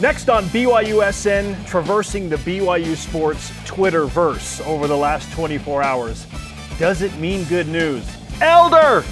Next 0.00 0.28
on 0.28 0.44
BYUSN, 0.46 1.66
traversing 1.66 2.28
the 2.28 2.36
BYU 2.36 2.94
Sports 2.96 3.50
Twitterverse 3.64 4.64
over 4.66 4.86
the 4.86 4.96
last 4.96 5.32
24 5.32 5.82
hours. 5.82 6.26
Does 6.78 7.00
it 7.00 7.14
mean 7.16 7.44
good 7.44 7.66
news? 7.66 8.06
Elder! 8.42 9.02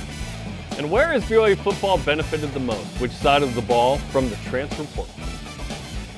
And 0.77 0.91
where 0.91 1.09
has 1.13 1.25
BYU 1.25 1.57
football 1.57 1.97
benefited 1.99 2.53
the 2.53 2.61
most? 2.61 2.85
Which 3.01 3.13
side 3.13 3.43
of 3.43 3.55
the 3.55 3.63
ball 3.63 3.97
from 3.97 4.29
the 4.29 4.37
transfer 4.37 4.85
portal? 4.95 5.15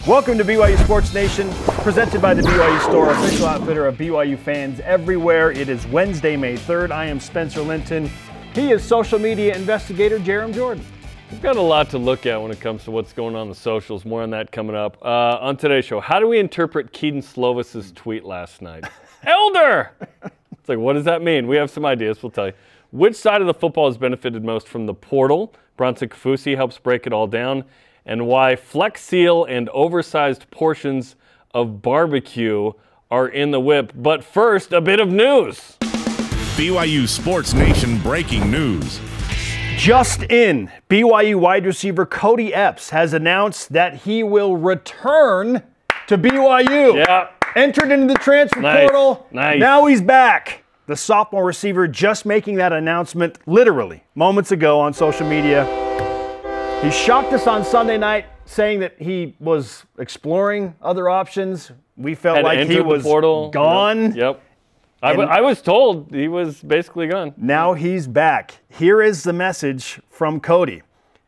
Welcome 0.07 0.37
to 0.39 0.45
BYU 0.45 0.83
Sports 0.83 1.15
Nation, 1.15 1.49
presented 1.83 2.21
by 2.21 2.35
the 2.35 2.43
BYU 2.43 2.81
Store, 2.81 3.13
official 3.13 3.47
outfitter 3.47 3.87
of 3.87 3.97
BYU 3.97 4.37
fans 4.37 4.81
everywhere. 4.81 5.53
It 5.53 5.69
is 5.69 5.87
Wednesday, 5.87 6.37
May 6.37 6.57
3rd. 6.57 6.91
I 6.91 7.07
am 7.07 7.21
Spencer 7.21 7.63
Linton. 7.63 8.11
He 8.55 8.73
is 8.73 8.83
social 8.83 9.19
media 9.19 9.55
investigator 9.55 10.19
Jarom 10.19 10.53
Jordan. 10.53 10.85
We've 11.31 11.43
got 11.43 11.57
a 11.57 11.61
lot 11.61 11.91
to 11.91 11.99
look 11.99 12.25
at 12.25 12.41
when 12.41 12.53
it 12.53 12.61
comes 12.61 12.85
to 12.85 12.93
what's 12.93 13.13
going 13.13 13.35
on 13.35 13.43
in 13.43 13.49
the 13.49 13.55
socials. 13.55 14.05
More 14.05 14.23
on 14.23 14.31
that 14.31 14.53
coming 14.53 14.77
up. 14.77 14.97
Uh, 15.03 15.39
on 15.41 15.57
today's 15.57 15.85
show, 15.85 15.99
how 15.99 16.21
do 16.21 16.29
we 16.29 16.39
interpret 16.39 16.93
Kedon 16.93 17.21
Slovis's 17.21 17.91
tweet 17.93 18.25
last 18.25 18.63
night? 18.63 18.85
Elder! 19.25 19.91
It's 20.23 20.69
like, 20.69 20.79
what 20.79 20.93
does 20.93 21.05
that 21.05 21.23
mean? 21.23 21.49
We 21.49 21.57
have 21.57 21.69
some 21.69 21.85
ideas. 21.85 22.23
We'll 22.23 22.31
tell 22.31 22.47
you. 22.47 22.53
Which 22.93 23.17
side 23.17 23.41
of 23.41 23.49
the 23.49 23.55
football 23.55 23.89
has 23.89 23.99
benefited 23.99 24.45
most 24.45 24.69
from 24.69 24.87
the 24.87 24.95
portal? 24.95 25.53
Bronson 25.77 26.09
Kaufusi 26.09 26.55
helps 26.55 26.79
break 26.79 27.09
it 27.09 27.13
all 27.13 27.27
down. 27.27 27.65
And 28.05 28.29
why 28.29 28.55
Flex 28.55 29.03
Seal 29.03 29.45
and 29.45 29.69
oversized 29.71 30.49
portions 30.53 31.17
of 31.53 31.83
barbecue 31.83 32.71
are 33.11 33.27
in 33.27 33.51
the 33.51 33.61
whip. 33.61 33.93
But 33.97 34.23
first, 34.23 34.73
a 34.73 34.81
bit 34.81 35.01
of 35.01 35.11
news. 35.11 35.77
BYU 36.57 37.09
Sports 37.09 37.53
Nation 37.53 37.99
breaking 37.99 38.49
news. 38.49 39.01
Just 39.77 40.23
in, 40.25 40.71
BYU 40.89 41.37
wide 41.37 41.67
receiver 41.67 42.07
Kody 42.07 42.51
Epps 42.55 42.91
has 42.91 43.13
announced 43.13 43.73
that 43.73 43.95
he 44.03 44.23
will 44.23 44.57
return 44.57 45.63
to 46.07 46.17
BYU. 46.19 46.97
Yeah. 46.97 47.29
Entered 47.55 47.93
into 47.93 48.13
the 48.13 48.19
transfer 48.19 48.61
Nice. 48.61 48.81
portal. 48.81 49.27
Nice. 49.31 49.61
Now 49.61 49.87
he's 49.87 50.01
back. 50.03 50.63
The 50.87 50.97
sophomore 50.97 51.45
receiver 51.45 51.87
just 51.89 52.25
making 52.27 52.57
that 52.57 52.73
announcement 52.73 53.39
literally 53.47 54.03
moments 54.15 54.51
ago 54.53 54.81
on 54.81 54.93
social 54.93 55.27
media. 55.29 55.65
He 56.83 56.91
shocked 56.91 57.33
us 57.33 57.47
on 57.47 57.65
Sunday 57.65 57.99
night 57.99 58.27
saying 58.45 58.81
that 58.81 58.95
he 59.01 59.35
was 59.41 59.85
exploring 59.99 60.75
other 60.83 61.09
options. 61.09 61.71
We 61.97 62.15
felt 62.15 62.37
Had 62.37 62.45
like 62.45 62.69
he 62.69 62.81
was 62.81 63.03
portal. 63.03 63.51
gone. 63.51 64.15
Yep. 64.15 64.41
I, 65.03 65.11
w- 65.11 65.29
I 65.29 65.41
was 65.41 65.61
told 65.61 66.15
he 66.15 66.27
was 66.27 66.63
basically 66.63 67.07
gone. 67.07 67.35
Now 67.37 67.75
he's 67.75 68.07
back. 68.07 68.59
Here 68.69 69.03
is 69.03 69.23
the 69.23 69.33
message 69.33 70.01
from 70.09 70.41
Kody. 70.41 70.83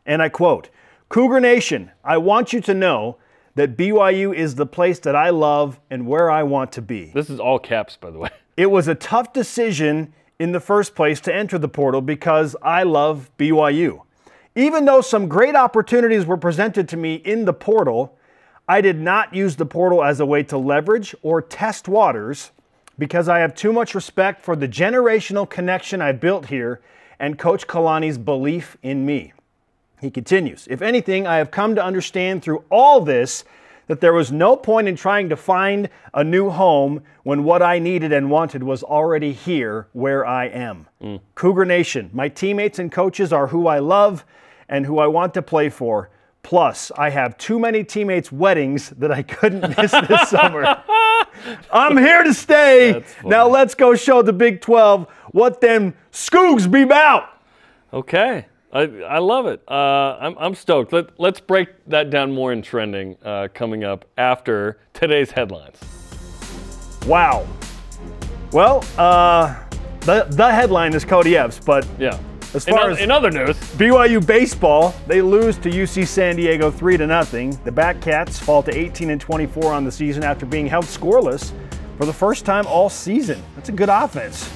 And 0.05 0.21
I 0.21 0.29
quote 0.29 0.69
Cougar 1.09 1.39
Nation, 1.39 1.91
I 2.03 2.17
want 2.17 2.51
you 2.51 2.61
to 2.61 2.73
know 2.73 3.17
that 3.55 3.77
BYU 3.77 4.33
is 4.33 4.55
the 4.55 4.65
place 4.65 4.99
that 4.99 5.15
I 5.15 5.29
love 5.29 5.79
and 5.89 6.07
where 6.07 6.31
I 6.31 6.43
want 6.43 6.71
to 6.73 6.81
be. 6.81 7.11
This 7.13 7.29
is 7.29 7.39
all 7.39 7.59
caps, 7.59 7.97
by 7.97 8.11
the 8.11 8.17
way. 8.17 8.29
It 8.57 8.69
was 8.69 8.89
a 8.89 8.95
tough 8.95 9.31
decision 9.31 10.13
in 10.37 10.51
the 10.51 10.59
first 10.59 10.93
place 10.93 11.21
to 11.21 11.33
enter 11.33 11.57
the 11.57 11.69
portal 11.69 12.01
because 12.01 12.57
I 12.61 12.83
love 12.83 13.31
BYU. 13.37 14.01
Even 14.53 14.83
though 14.83 14.99
some 14.99 15.29
great 15.29 15.55
opportunities 15.55 16.25
were 16.25 16.35
presented 16.35 16.89
to 16.89 16.97
me 16.97 17.15
in 17.15 17.45
the 17.45 17.53
portal, 17.53 18.17
I 18.67 18.81
did 18.81 18.99
not 18.99 19.33
use 19.33 19.55
the 19.55 19.65
portal 19.65 20.03
as 20.03 20.19
a 20.19 20.25
way 20.25 20.43
to 20.43 20.57
leverage 20.57 21.15
or 21.21 21.41
test 21.41 21.87
waters 21.87 22.51
because 22.99 23.27
I 23.29 23.39
have 23.39 23.55
too 23.55 23.73
much 23.73 23.95
respect 23.95 24.43
for 24.43 24.55
the 24.55 24.67
generational 24.67 25.49
connection 25.49 26.01
I 26.01 26.11
built 26.11 26.47
here 26.47 26.81
and 27.19 27.39
Coach 27.39 27.65
Kalani's 27.65 28.17
belief 28.17 28.77
in 28.83 29.05
me. 29.05 29.33
He 29.99 30.11
continues, 30.11 30.67
if 30.69 30.81
anything, 30.81 31.25
I 31.25 31.37
have 31.37 31.51
come 31.51 31.75
to 31.75 31.83
understand 31.83 32.43
through 32.43 32.63
all 32.69 33.01
this 33.01 33.43
that 33.87 34.01
there 34.01 34.13
was 34.13 34.31
no 34.31 34.55
point 34.55 34.87
in 34.87 34.95
trying 34.95 35.29
to 35.29 35.35
find 35.35 35.89
a 36.13 36.23
new 36.23 36.51
home 36.51 37.01
when 37.23 37.43
what 37.43 37.61
I 37.63 37.79
needed 37.79 38.13
and 38.13 38.29
wanted 38.29 38.61
was 38.61 38.83
already 38.83 39.33
here 39.33 39.87
where 39.93 40.25
I 40.25 40.45
am. 40.45 40.87
Mm. 41.01 41.21
Cougar 41.33 41.65
Nation, 41.65 42.09
my 42.13 42.29
teammates 42.29 42.77
and 42.77 42.91
coaches 42.91 43.33
are 43.33 43.47
who 43.47 43.67
I 43.67 43.79
love 43.79 44.25
and 44.69 44.85
who 44.85 44.99
I 44.99 45.07
want 45.07 45.33
to 45.33 45.41
play 45.41 45.69
for. 45.69 46.11
Plus, 46.49 46.91
I 46.97 47.11
have 47.11 47.37
too 47.37 47.59
many 47.59 47.83
teammates' 47.83 48.31
weddings 48.31 48.89
that 48.97 49.11
I 49.11 49.21
couldn't 49.21 49.77
miss 49.77 49.91
this 49.91 50.29
summer. 50.29 50.81
I'm 51.71 51.95
here 51.95 52.23
to 52.23 52.33
stay. 52.33 53.03
Now 53.23 53.47
let's 53.47 53.75
go 53.75 53.93
show 53.93 54.23
the 54.23 54.33
Big 54.33 54.59
12 54.59 55.07
what 55.29 55.61
them 55.61 55.93
Scoogs 56.11 56.69
be 56.69 56.81
about. 56.81 57.29
Okay. 57.93 58.47
I, 58.73 58.81
I 58.81 59.19
love 59.19 59.45
it. 59.45 59.61
Uh, 59.67 60.17
I'm, 60.19 60.35
I'm 60.39 60.55
stoked. 60.55 60.91
Let, 60.91 61.19
let's 61.19 61.39
break 61.39 61.69
that 61.85 62.09
down 62.09 62.31
more 62.31 62.51
in 62.51 62.63
trending 62.63 63.15
uh, 63.23 63.49
coming 63.53 63.83
up 63.83 64.05
after 64.17 64.79
today's 64.95 65.29
headlines. 65.29 65.77
Wow. 67.05 67.45
Well, 68.51 68.83
uh, 68.97 69.55
the, 69.99 70.25
the 70.31 70.51
headline 70.51 70.95
is 70.95 71.05
Kody 71.05 71.33
Epps, 71.33 71.59
but 71.59 71.87
Yeah. 71.99 72.19
As 72.53 72.67
in, 72.67 72.73
far 72.73 72.89
o- 72.89 72.91
as- 72.93 72.99
in 72.99 73.11
other 73.11 73.29
news, 73.31 73.55
BYU 73.77 74.25
baseball, 74.25 74.93
they 75.07 75.21
lose 75.21 75.57
to 75.59 75.69
UC 75.69 76.05
San 76.07 76.35
Diego 76.35 76.71
3 76.71 76.97
to 76.97 77.05
nothing. 77.07 77.57
The 77.63 77.71
Batcats 77.71 78.39
fall 78.39 78.63
to 78.63 78.75
18 78.75 79.09
and 79.11 79.21
24 79.21 79.71
on 79.73 79.83
the 79.85 79.91
season 79.91 80.23
after 80.23 80.45
being 80.45 80.65
held 80.67 80.85
scoreless 80.85 81.51
for 81.97 82.05
the 82.05 82.13
first 82.13 82.45
time 82.45 82.65
all 82.67 82.89
season. 82.89 83.41
That's 83.55 83.69
a 83.69 83.73
good 83.73 83.89
offense. 83.89 84.49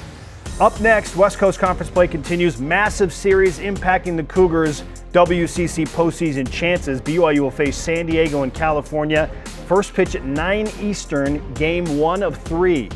Up 0.60 0.80
next, 0.82 1.16
West 1.16 1.38
Coast 1.40 1.60
Conference 1.60 1.90
play 1.92 2.08
continues. 2.08 2.60
Massive 2.60 3.12
series 3.12 3.58
impacting 3.60 4.16
the 4.16 4.24
Cougars' 4.24 4.84
WCC 5.12 5.86
postseason 5.88 6.50
chances. 6.52 7.02
BYU 7.02 7.40
will 7.42 7.52
face 7.52 7.76
San 7.78 8.06
Diego 8.06 8.44
in 8.44 8.52
California. 8.52 9.30
First 9.68 9.94
pitch 9.94 10.16
at 10.16 10.24
9 10.26 10.68
Eastern, 10.80 11.54
game 11.54 11.98
one 11.98 12.22
of 12.24 12.38
three. 12.44 12.90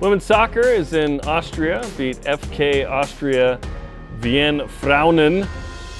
women's 0.00 0.24
soccer 0.24 0.60
is 0.62 0.92
in 0.92 1.20
Austria, 1.22 1.84
beat 1.98 2.16
FK 2.22 2.88
Austria 2.88 3.58
Wien 4.22 4.66
Frauen 4.68 5.44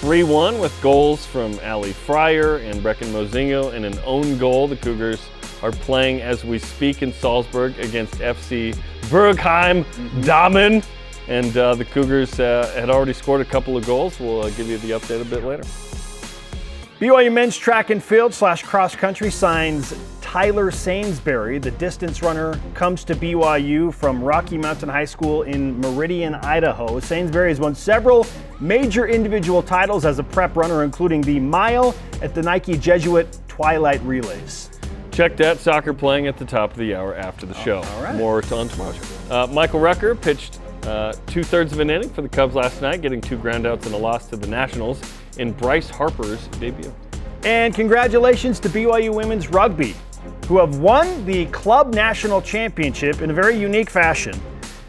3 0.00 0.22
1 0.22 0.58
with 0.58 0.78
goals 0.82 1.26
from 1.26 1.58
Ali 1.64 1.92
Fryer 1.92 2.56
and 2.58 2.80
Brecken 2.82 3.12
Mozingo 3.12 3.74
and 3.74 3.84
an 3.84 3.98
own 4.04 4.38
goal. 4.38 4.68
The 4.68 4.76
Cougars 4.76 5.20
are 5.62 5.72
playing 5.72 6.20
as 6.22 6.44
we 6.44 6.58
speak 6.58 7.02
in 7.02 7.12
Salzburg 7.12 7.78
against 7.78 8.14
FC 8.14 8.74
Bergheim 9.02 9.84
Damen. 10.22 10.84
And 11.28 11.56
uh, 11.56 11.74
the 11.74 11.84
Cougars 11.84 12.40
uh, 12.40 12.72
had 12.74 12.90
already 12.90 13.12
scored 13.12 13.40
a 13.40 13.44
couple 13.44 13.76
of 13.76 13.86
goals. 13.86 14.18
We'll 14.18 14.42
uh, 14.42 14.50
give 14.50 14.68
you 14.68 14.78
the 14.78 14.90
update 14.90 15.20
a 15.20 15.24
bit 15.24 15.44
later. 15.44 15.62
BYU 16.98 17.32
men's 17.32 17.56
track 17.56 17.90
and 17.90 18.02
field 18.02 18.34
slash 18.34 18.62
cross 18.62 18.94
country 18.94 19.30
signs 19.30 19.94
Tyler 20.30 20.70
Sainsbury. 20.70 21.58
The 21.58 21.72
distance 21.72 22.22
runner 22.22 22.56
comes 22.74 23.02
to 23.02 23.16
BYU 23.16 23.92
from 23.92 24.22
Rocky 24.22 24.56
Mountain 24.56 24.88
High 24.88 25.04
School 25.04 25.42
in 25.42 25.80
Meridian, 25.80 26.36
Idaho. 26.36 27.00
Sainsbury 27.00 27.48
has 27.48 27.58
won 27.58 27.74
several 27.74 28.24
major 28.60 29.08
individual 29.08 29.60
titles 29.60 30.04
as 30.04 30.20
a 30.20 30.22
prep 30.22 30.56
runner, 30.56 30.84
including 30.84 31.20
the 31.20 31.40
mile 31.40 31.96
at 32.22 32.32
the 32.32 32.42
Nike 32.42 32.78
Jesuit 32.78 33.40
Twilight 33.48 34.00
Relays. 34.04 34.70
Check 35.10 35.36
that 35.38 35.58
soccer 35.58 35.92
playing 35.92 36.28
at 36.28 36.36
the 36.36 36.44
top 36.44 36.70
of 36.70 36.76
the 36.76 36.94
hour 36.94 37.16
after 37.16 37.44
the 37.44 37.54
show. 37.54 37.78
all 37.82 38.02
right. 38.04 38.14
More 38.14 38.36
on 38.54 38.68
tomorrow's 38.68 38.94
show. 38.98 39.34
Uh, 39.34 39.46
Michael 39.48 39.80
Rucker 39.80 40.14
pitched 40.14 40.60
uh, 40.84 41.12
two 41.26 41.42
thirds 41.42 41.72
of 41.72 41.80
an 41.80 41.90
inning 41.90 42.08
for 42.08 42.22
the 42.22 42.28
Cubs 42.28 42.54
last 42.54 42.80
night, 42.80 43.02
getting 43.02 43.20
two 43.20 43.36
groundouts 43.36 43.84
and 43.84 43.96
a 43.96 43.98
loss 43.98 44.28
to 44.28 44.36
the 44.36 44.46
Nationals 44.46 45.00
in 45.38 45.50
Bryce 45.50 45.90
Harper's 45.90 46.46
debut. 46.60 46.94
And 47.42 47.74
congratulations 47.74 48.60
to 48.60 48.68
BYU 48.68 49.12
women's 49.12 49.48
rugby, 49.48 49.96
who 50.50 50.58
have 50.58 50.80
won 50.80 51.24
the 51.26 51.46
club 51.46 51.94
national 51.94 52.42
championship 52.42 53.22
in 53.22 53.30
a 53.30 53.32
very 53.32 53.56
unique 53.56 53.88
fashion. 53.88 54.34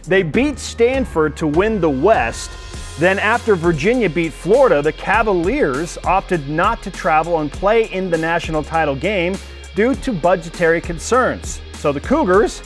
They 0.08 0.24
beat 0.24 0.58
Stanford 0.58 1.38
to 1.38 1.46
win 1.46 1.80
the 1.80 1.88
West. 1.88 2.50
Then, 2.98 3.20
after 3.20 3.54
Virginia 3.54 4.10
beat 4.10 4.34
Florida, 4.34 4.82
the 4.82 4.92
Cavaliers 4.92 6.00
opted 6.04 6.50
not 6.50 6.82
to 6.82 6.90
travel 6.90 7.42
and 7.42 7.52
play 7.52 7.84
in 7.92 8.10
the 8.10 8.18
national 8.18 8.64
title 8.64 8.96
game 8.96 9.36
due 9.76 9.94
to 9.94 10.12
budgetary 10.12 10.82
concerns. 10.82 11.62
So 11.74 11.92
the 11.92 12.02
Cougars 12.02 12.64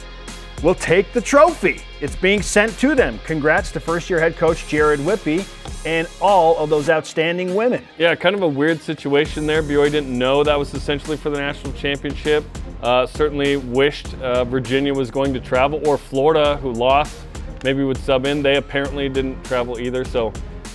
will 0.64 0.76
take 0.76 1.12
the 1.14 1.22
trophy. 1.22 1.82
It's 2.02 2.16
being 2.16 2.42
sent 2.42 2.78
to 2.80 2.96
them. 2.96 3.20
Congrats 3.26 3.72
to 3.74 3.80
first 3.80 4.10
year 4.10 4.20
head 4.20 4.38
coach 4.38 4.68
Jared 4.68 5.00
Whippy 5.00 5.46
and 5.86 6.08
all 6.20 6.58
of 6.58 6.70
those 6.70 6.90
outstanding 6.90 7.54
women. 7.56 7.86
Yeah, 7.98 8.16
kind 8.16 8.36
of 8.36 8.42
a 8.42 8.48
weird 8.48 8.82
situation 8.82 9.46
there. 9.46 9.62
BYU 9.62 9.92
didn't 9.92 10.18
know 10.18 10.44
that 10.44 10.58
was 10.58 10.74
essentially 10.74 11.18
for 11.18 11.30
the 11.30 11.38
national 11.38 11.74
championship. 11.74 12.44
Uh, 12.82 13.06
certainly 13.06 13.58
wished 13.58 14.14
uh, 14.16 14.44
Virginia 14.46 14.94
was 14.94 15.10
going 15.10 15.34
to 15.34 15.40
travel, 15.40 15.82
or 15.88 15.98
Florida, 15.98 16.58
who 16.58 16.72
lost, 16.72 17.16
maybe 17.64 17.84
would 17.84 17.98
sub 17.98 18.26
in. 18.26 18.42
They 18.42 18.58
apparently 18.58 19.10
didn't 19.10 19.44
travel 19.44 19.80
either. 19.80 20.04
So 20.04 20.32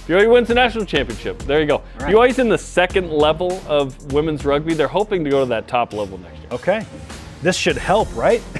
BYU 0.06 0.32
wins 0.32 0.48
the 0.48 0.54
national 0.54 0.86
championship. 0.86 1.38
There 1.40 1.60
you 1.60 1.66
go. 1.66 1.82
right. 2.00 2.14
BYU's 2.14 2.38
in 2.38 2.48
the 2.48 2.58
second 2.58 3.10
level 3.10 3.62
of 3.68 4.12
women's 4.12 4.44
rugby. 4.44 4.74
They're 4.74 4.88
hoping 4.88 5.22
to 5.24 5.30
go 5.30 5.40
to 5.40 5.46
that 5.46 5.68
top 5.68 5.92
level 5.92 6.18
next 6.18 6.38
year. 6.38 6.48
Okay. 6.52 6.86
This 7.42 7.56
should 7.56 7.76
help, 7.76 8.14
right? 8.16 8.42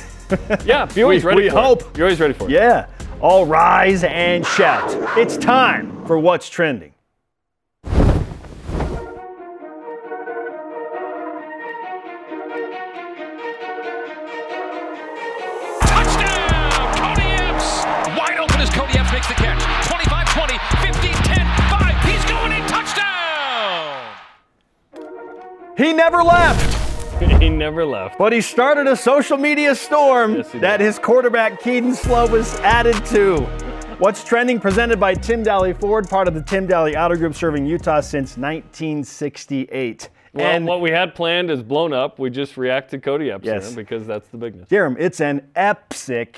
yeah, 0.64 0.88
you're 0.94 1.04
always 1.04 1.24
we, 1.24 1.28
ready 1.28 1.42
we 1.42 1.50
for 1.50 1.60
hope. 1.60 1.82
It. 1.82 1.98
You're 1.98 2.06
always 2.06 2.20
ready 2.20 2.34
for 2.34 2.44
it. 2.44 2.50
Yeah. 2.50 2.86
All 3.20 3.46
rise 3.46 4.04
and 4.04 4.46
shout. 4.46 4.90
It's 5.18 5.36
time 5.36 6.04
for 6.06 6.18
What's 6.18 6.48
Trending. 6.48 6.94
He 25.76 25.94
never 25.94 26.22
left. 26.22 26.69
he 27.40 27.48
never 27.48 27.84
left. 27.84 28.18
but 28.18 28.32
he 28.32 28.40
started 28.40 28.86
a 28.86 28.96
social 28.96 29.36
media 29.36 29.74
storm 29.74 30.36
Yes, 30.36 30.50
that 30.54 30.80
his 30.80 30.98
quarterback 30.98 31.60
Kedon 31.60 31.92
Slovis 31.92 32.58
added 32.60 33.04
to. 33.06 33.40
What's 33.98 34.24
trending 34.24 34.58
presented 34.58 34.98
by 34.98 35.12
Tim 35.14 35.44
Dahle 35.44 35.78
Ford, 35.78 36.08
part 36.08 36.26
of 36.26 36.32
the 36.34 36.40
Tim 36.42 36.66
Dahle 36.66 36.94
Auto 36.98 37.16
Group 37.16 37.34
serving 37.34 37.66
Utah 37.66 38.00
since 38.00 38.38
1968. 38.38 40.08
Well, 40.32 40.46
and 40.46 40.64
what 40.66 40.80
we 40.80 40.90
had 40.90 41.14
planned 41.14 41.50
is 41.50 41.62
blown 41.62 41.92
up. 41.92 42.18
We 42.18 42.30
just 42.30 42.56
react 42.56 42.90
to 42.92 42.98
Kody 42.98 43.30
Epps 43.34 43.44
Yes. 43.44 43.74
because 43.74 44.06
that's 44.06 44.28
the 44.28 44.38
big 44.38 44.54
news. 44.54 44.68
Jarom, 44.68 44.96
it's 44.98 45.20
an 45.20 45.48
epic 45.56 46.36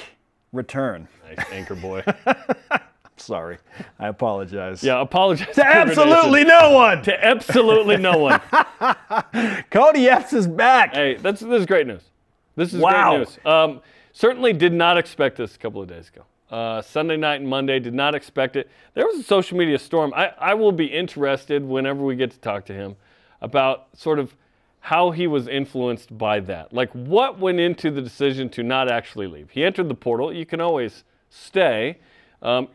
return. 0.52 1.06
Nice 1.36 1.46
anchor 1.52 1.74
boy. 1.76 2.02
Sorry, 3.16 3.58
I 3.98 4.08
apologize. 4.08 4.82
yeah, 4.82 5.00
apologize. 5.00 5.48
To 5.54 5.66
absolutely 5.66 6.44
no 6.44 6.70
one. 6.72 7.02
To 7.02 7.24
absolutely 7.24 7.96
no 7.98 8.18
one. 8.18 8.40
Kody 9.70 10.06
Epps 10.08 10.32
is 10.32 10.46
back. 10.46 10.94
Hey, 10.94 11.14
that's 11.16 11.40
this 11.40 11.60
is 11.60 11.66
great 11.66 11.86
news. 11.86 12.02
This 12.56 12.74
is 12.74 12.80
Wow. 12.80 13.10
great 13.10 13.18
news. 13.20 13.38
Um, 13.44 13.80
certainly 14.12 14.52
did 14.52 14.72
not 14.72 14.98
expect 14.98 15.36
this 15.36 15.54
a 15.54 15.58
couple 15.58 15.80
of 15.82 15.88
days 15.88 16.08
ago. 16.08 16.22
Uh, 16.50 16.82
Sunday 16.82 17.16
night 17.16 17.40
and 17.40 17.48
Monday 17.48 17.78
did 17.78 17.94
not 17.94 18.14
expect 18.14 18.56
it. 18.56 18.68
There 18.94 19.06
was 19.06 19.18
a 19.18 19.22
social 19.22 19.56
media 19.56 19.78
storm. 19.78 20.12
I, 20.14 20.32
I 20.38 20.54
will 20.54 20.72
be 20.72 20.86
interested 20.86 21.64
whenever 21.64 22.02
we 22.02 22.14
get 22.14 22.30
to 22.32 22.38
talk 22.40 22.66
to 22.66 22.74
him 22.74 22.96
about 23.40 23.88
sort 23.96 24.18
of 24.18 24.36
how 24.80 25.12
he 25.12 25.26
was 25.26 25.48
influenced 25.48 26.16
by 26.18 26.40
that. 26.40 26.72
Like 26.72 26.90
what 26.92 27.38
went 27.38 27.58
into 27.60 27.90
the 27.90 28.02
decision 28.02 28.48
to 28.50 28.62
not 28.62 28.90
actually 28.90 29.28
leave. 29.28 29.50
He 29.50 29.64
entered 29.64 29.88
the 29.88 29.94
portal. 29.94 30.32
You 30.32 30.44
can 30.44 30.60
always 30.60 31.04
stay. 31.30 31.98
Um, 32.42 32.68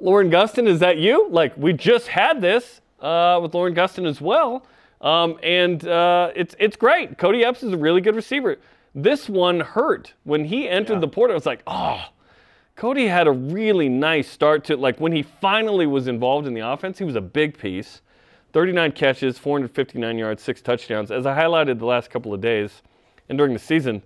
Lauren 0.00 0.30
Gustin, 0.30 0.66
is 0.66 0.80
that 0.80 0.98
you? 0.98 1.28
Like 1.28 1.56
we 1.56 1.72
just 1.72 2.08
had 2.08 2.40
this 2.40 2.80
uh, 3.00 3.38
with 3.42 3.54
Lauren 3.54 3.74
Gustin 3.74 4.06
as 4.06 4.20
well, 4.20 4.64
um, 5.00 5.38
and 5.42 5.86
uh, 5.86 6.30
it's 6.34 6.56
it's 6.58 6.76
great. 6.76 7.18
Kody 7.18 7.44
Epps 7.44 7.62
is 7.62 7.72
a 7.72 7.76
really 7.76 8.00
good 8.00 8.16
receiver. 8.16 8.56
This 8.94 9.28
one 9.28 9.60
hurt 9.60 10.14
when 10.24 10.46
he 10.46 10.68
entered 10.68 11.00
the 11.00 11.08
portal. 11.08 11.34
It 11.34 11.38
was 11.38 11.46
like, 11.46 11.62
oh, 11.66 12.06
Kody 12.76 13.08
had 13.08 13.26
a 13.26 13.32
really 13.32 13.88
nice 13.88 14.28
start 14.28 14.64
to 14.66 14.76
like 14.76 14.98
when 14.98 15.12
he 15.12 15.22
finally 15.22 15.86
was 15.86 16.06
involved 16.06 16.46
in 16.46 16.54
the 16.54 16.66
offense. 16.66 16.98
He 16.98 17.04
was 17.04 17.16
a 17.16 17.20
big 17.20 17.58
piece. 17.58 18.00
39 18.54 18.92
catches, 18.92 19.36
459 19.36 20.16
yards, 20.16 20.42
six 20.42 20.62
touchdowns. 20.62 21.10
As 21.10 21.26
I 21.26 21.38
highlighted 21.38 21.78
the 21.78 21.84
last 21.84 22.08
couple 22.08 22.32
of 22.32 22.40
days 22.40 22.82
and 23.28 23.36
during 23.36 23.52
the 23.52 23.58
season, 23.58 24.02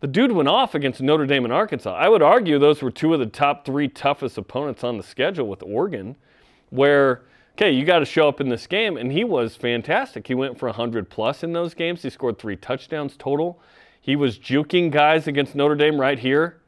the 0.00 0.06
dude 0.06 0.32
went 0.32 0.48
off 0.48 0.74
against 0.74 1.00
Notre 1.00 1.26
Dame 1.26 1.44
and 1.44 1.52
Arkansas. 1.52 1.94
I 1.94 2.08
would 2.08 2.22
argue 2.22 2.58
those 2.58 2.82
were 2.82 2.90
two 2.90 3.14
of 3.14 3.20
the 3.20 3.26
top 3.26 3.64
three 3.64 3.88
toughest 3.88 4.36
opponents 4.36 4.84
on 4.84 4.96
the 4.96 5.02
schedule 5.02 5.48
with 5.48 5.62
Oregon, 5.62 6.16
where, 6.70 7.22
okay, 7.54 7.70
you 7.70 7.84
got 7.84 8.00
to 8.00 8.04
show 8.04 8.28
up 8.28 8.40
in 8.40 8.48
this 8.48 8.66
game, 8.66 8.96
and 8.96 9.10
he 9.12 9.24
was 9.24 9.56
fantastic. 9.56 10.26
He 10.26 10.34
went 10.34 10.58
for 10.58 10.66
100 10.66 11.08
plus 11.08 11.42
in 11.42 11.52
those 11.52 11.72
games. 11.74 12.02
He 12.02 12.10
scored 12.10 12.38
three 12.38 12.56
touchdowns 12.56 13.16
total. 13.16 13.58
He 14.00 14.16
was 14.16 14.38
juking 14.38 14.90
guys 14.90 15.26
against 15.26 15.54
Notre 15.54 15.74
Dame 15.74 16.00
right 16.00 16.18
here, 16.18 16.60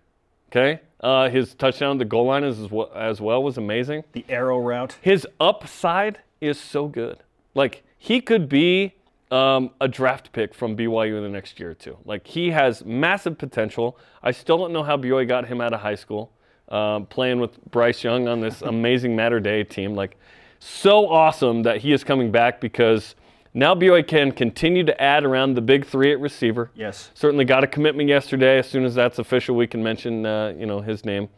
okay? 0.50 0.80
Uh, 1.00 1.28
his 1.28 1.54
touchdown 1.54 1.92
at 1.92 1.98
the 1.98 2.04
goal 2.04 2.26
line 2.26 2.42
as 2.42 2.58
well, 2.70 2.90
as 2.94 3.20
well 3.20 3.40
was 3.42 3.56
amazing 3.56 4.02
The 4.12 4.24
arrow 4.28 4.58
route. 4.58 4.96
his 5.00 5.24
upside 5.38 6.18
is 6.40 6.58
so 6.58 6.88
good. 6.88 7.18
Like 7.54 7.84
he 7.96 8.20
could 8.20 8.48
be 8.48 8.94
um, 9.30 9.70
a 9.80 9.88
draft 9.88 10.32
pick 10.32 10.54
from 10.54 10.76
BYU 10.76 11.16
in 11.16 11.22
the 11.22 11.28
next 11.28 11.60
year 11.60 11.70
or 11.70 11.74
two. 11.74 11.98
Like 12.04 12.26
he 12.26 12.50
has 12.50 12.84
massive 12.84 13.38
potential. 13.38 13.98
I 14.22 14.30
still 14.30 14.58
don't 14.58 14.72
know 14.72 14.82
how 14.82 14.96
BYU 14.96 15.28
got 15.28 15.46
him 15.46 15.60
out 15.60 15.72
of 15.72 15.80
high 15.80 15.94
school, 15.94 16.32
um, 16.68 17.06
playing 17.06 17.40
with 17.40 17.62
Bryce 17.70 18.02
Young 18.02 18.28
on 18.28 18.40
this 18.40 18.62
amazing 18.62 19.14
Mater 19.14 19.40
Dei 19.40 19.64
team. 19.64 19.94
Like 19.94 20.16
so 20.58 21.08
awesome 21.08 21.62
that 21.62 21.78
he 21.78 21.92
is 21.92 22.04
coming 22.04 22.32
back 22.32 22.60
because 22.60 23.14
now 23.54 23.74
BYU 23.74 24.06
can 24.06 24.32
continue 24.32 24.84
to 24.84 25.02
add 25.02 25.24
around 25.24 25.54
the 25.54 25.60
big 25.60 25.84
three 25.86 26.12
at 26.12 26.20
receiver. 26.20 26.70
Yes. 26.74 27.10
Certainly 27.14 27.44
got 27.44 27.64
a 27.64 27.66
commitment 27.66 28.08
yesterday. 28.08 28.58
As 28.58 28.68
soon 28.68 28.84
as 28.84 28.94
that's 28.94 29.18
official, 29.18 29.56
we 29.56 29.66
can 29.66 29.82
mention 29.82 30.24
uh, 30.24 30.54
you 30.56 30.66
know 30.66 30.80
his 30.80 31.04
name. 31.04 31.28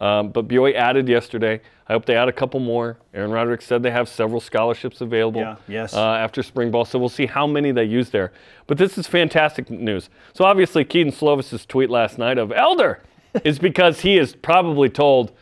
Um, 0.00 0.28
but 0.30 0.46
BYU 0.46 0.74
added 0.74 1.08
yesterday. 1.08 1.60
I 1.88 1.92
hope 1.94 2.04
they 2.06 2.14
add 2.16 2.28
a 2.28 2.32
couple 2.32 2.60
more. 2.60 2.98
Aaron 3.14 3.30
Roderick 3.30 3.62
said 3.62 3.82
they 3.82 3.90
have 3.90 4.08
several 4.08 4.40
scholarships 4.40 5.00
available 5.00 5.40
Yeah, 5.40 5.56
yes. 5.66 5.94
uh, 5.94 6.00
after 6.14 6.42
spring 6.42 6.70
ball, 6.70 6.84
so 6.84 6.98
we'll 6.98 7.08
see 7.08 7.26
how 7.26 7.46
many 7.46 7.72
they 7.72 7.84
use 7.84 8.10
there. 8.10 8.32
But 8.66 8.78
this 8.78 8.96
is 8.98 9.06
fantastic 9.06 9.70
news. 9.70 10.08
So 10.34 10.44
obviously, 10.44 10.84
Kedon 10.84 11.12
Slovis's 11.12 11.66
tweet 11.66 11.90
last 11.90 12.18
night 12.18 12.38
of 12.38 12.52
Elder 12.52 13.00
is 13.44 13.58
because 13.58 14.00
he 14.00 14.18
is 14.18 14.34
probably 14.36 14.88
told 14.88 15.32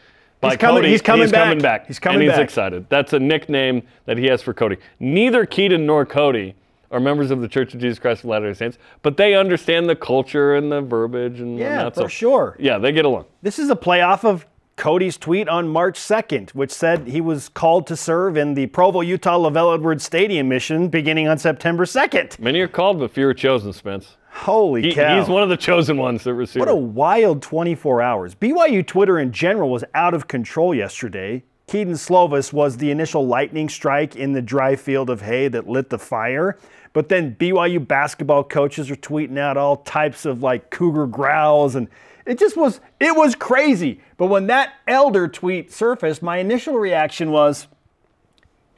by 0.41 0.51
He's 0.51 0.59
coming- 0.59 0.83
Kody 0.85 0.89
he's 0.89 1.03
coming 1.03 1.23
he's 1.23 1.33
coming 1.33 1.59
back. 1.59 1.81
back. 1.83 1.87
He's 1.89 1.99
coming 1.99 2.23
and 2.23 2.31
he's 2.31 2.39
excited. 2.39 2.87
That's 2.89 3.13
a 3.13 3.19
nickname 3.19 3.83
that 4.07 4.17
he 4.17 4.27
has 4.27 4.41
for 4.43 4.55
Kody. 4.55 4.79
Neither 5.01 5.45
Kedon 5.47 5.85
nor 5.87 6.07
Kody 6.07 6.55
are 6.91 7.01
members 7.01 7.31
of 7.31 7.41
the 7.41 7.49
Church 7.49 7.75
of 7.75 7.81
Jesus 7.81 7.99
Christ 7.99 8.25
of 8.25 8.31
Latter-day 8.31 8.57
Saints, 8.57 8.79
but 9.03 9.17
they 9.17 9.35
understand 9.35 9.89
the 9.89 9.97
culture 9.97 10.55
and 10.55 10.71
the 10.71 10.81
verbiage 10.81 11.41
and 11.41 11.59
Yeah, 11.59 11.91
for 11.91 12.09
sure. 12.09 12.57
Yeah, 12.59 12.79
they 12.79 12.93
get 12.93 13.05
along. 13.05 13.27
This 13.43 13.59
is 13.59 13.71
a 13.71 13.77
playoff 13.77 14.25
of 14.25 14.47
Kody's 14.77 15.17
tweet 15.17 15.49
on 15.49 15.69
March 15.69 15.99
2nd, 15.99 16.51
which 16.51 16.71
said 16.71 17.09
he 17.09 17.21
was 17.23 17.49
called 17.49 17.87
to 17.87 17.97
serve 17.97 18.37
in 18.37 18.53
the 18.55 18.67
Provo, 18.67 19.01
Utah 19.01 19.39
LaVell 19.39 19.75
Edwards 19.75 20.05
Stadium 20.05 20.49
mission 20.49 20.89
beginning 20.89 21.29
on 21.29 21.39
September 21.39 21.87
2nd. 21.87 22.39
Many 22.39 22.61
are 22.61 22.69
called, 22.69 22.99
but 22.99 23.11
few 23.11 23.27
are 23.27 23.35
chosen, 23.35 23.73
Spence. 23.73 24.17
Holy 24.31 24.83
He, 24.83 24.93
cow. 24.95 25.19
he's 25.19 25.31
one 25.31 25.43
of 25.43 25.49
the 25.49 25.57
chosen 25.57 25.97
ones 25.97 26.27
at 26.27 26.35
receiver. 26.35 26.67
What 26.67 26.71
a 26.71 26.77
wild 26.77 27.41
24 27.41 28.03
hours. 28.03 28.35
BYU 28.35 28.87
Twitter 28.87 29.19
in 29.19 29.33
general 29.33 29.71
was 29.71 29.83
out 29.95 30.13
of 30.13 30.29
control 30.29 30.75
yesterday. 30.75 31.43
Kedon 31.67 31.95
Slovis 31.95 32.53
was 32.53 32.77
the 32.77 32.91
initial 32.91 33.27
lightning 33.27 33.71
strike 33.71 34.15
in 34.15 34.35
the 34.35 34.43
dry 34.43 34.77
field 34.77 35.09
of 35.09 35.23
hay 35.23 35.49
that 35.49 35.67
lit 35.67 35.89
the 35.89 35.99
fire. 35.99 36.59
But 36.97 37.11
then 37.11 37.37
BYU 37.39 37.87
basketball 37.87 38.43
coaches 38.43 38.91
are 38.91 38.97
tweeting 38.97 39.37
out 39.37 39.59
all 39.59 39.77
types 39.77 40.25
of 40.25 40.43
like 40.43 40.71
cougar 40.71 41.07
growls 41.07 41.75
and 41.75 41.89
it 42.25 42.39
just 42.39 42.57
was 42.57 42.81
it 42.99 43.15
was 43.15 43.35
crazy. 43.35 44.01
But 44.17 44.29
when 44.29 44.47
that 44.47 44.73
elder 44.89 45.29
tweet 45.29 45.71
surfaced, 45.71 46.23
my 46.23 46.39
initial 46.39 46.79
reaction 46.79 47.33
was 47.33 47.67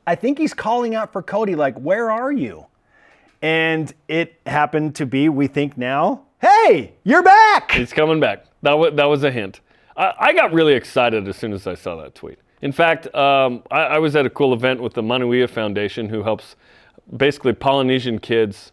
I 0.04 0.16
think 0.16 0.38
he's 0.38 0.52
calling 0.52 0.96
out 0.96 1.12
for 1.12 1.22
Kody 1.22 1.56
like 1.56 1.78
where 1.78 2.10
are 2.10 2.32
you? 2.32 2.66
And 3.40 3.94
it 4.08 4.34
happened 4.46 4.96
to 4.96 5.06
be 5.06 5.28
we 5.28 5.46
think 5.46 5.78
now, 5.78 6.22
hey, 6.40 6.94
you're 7.04 7.22
back. 7.22 7.70
He's 7.70 7.92
coming 7.92 8.18
back. 8.18 8.46
That 8.62 8.72
was, 8.72 8.94
that 8.96 9.04
was 9.04 9.22
a 9.22 9.30
hint. 9.30 9.60
I, 9.96 10.12
I 10.18 10.32
got 10.32 10.52
really 10.52 10.72
excited 10.72 11.28
as 11.28 11.36
soon 11.36 11.52
as 11.52 11.68
I 11.68 11.74
saw 11.74 11.94
that 12.02 12.16
tweet. 12.16 12.40
In 12.62 12.72
fact, 12.72 13.14
um, 13.14 13.62
I, 13.70 13.82
I 13.82 13.98
was 13.98 14.16
at 14.16 14.26
a 14.26 14.30
cool 14.30 14.52
event 14.54 14.82
with 14.82 14.94
the 14.94 15.02
Manuia 15.02 15.48
Foundation, 15.48 16.08
who 16.08 16.24
helps 16.24 16.56
basically 17.16 17.52
Polynesian 17.52 18.18
kids 18.18 18.72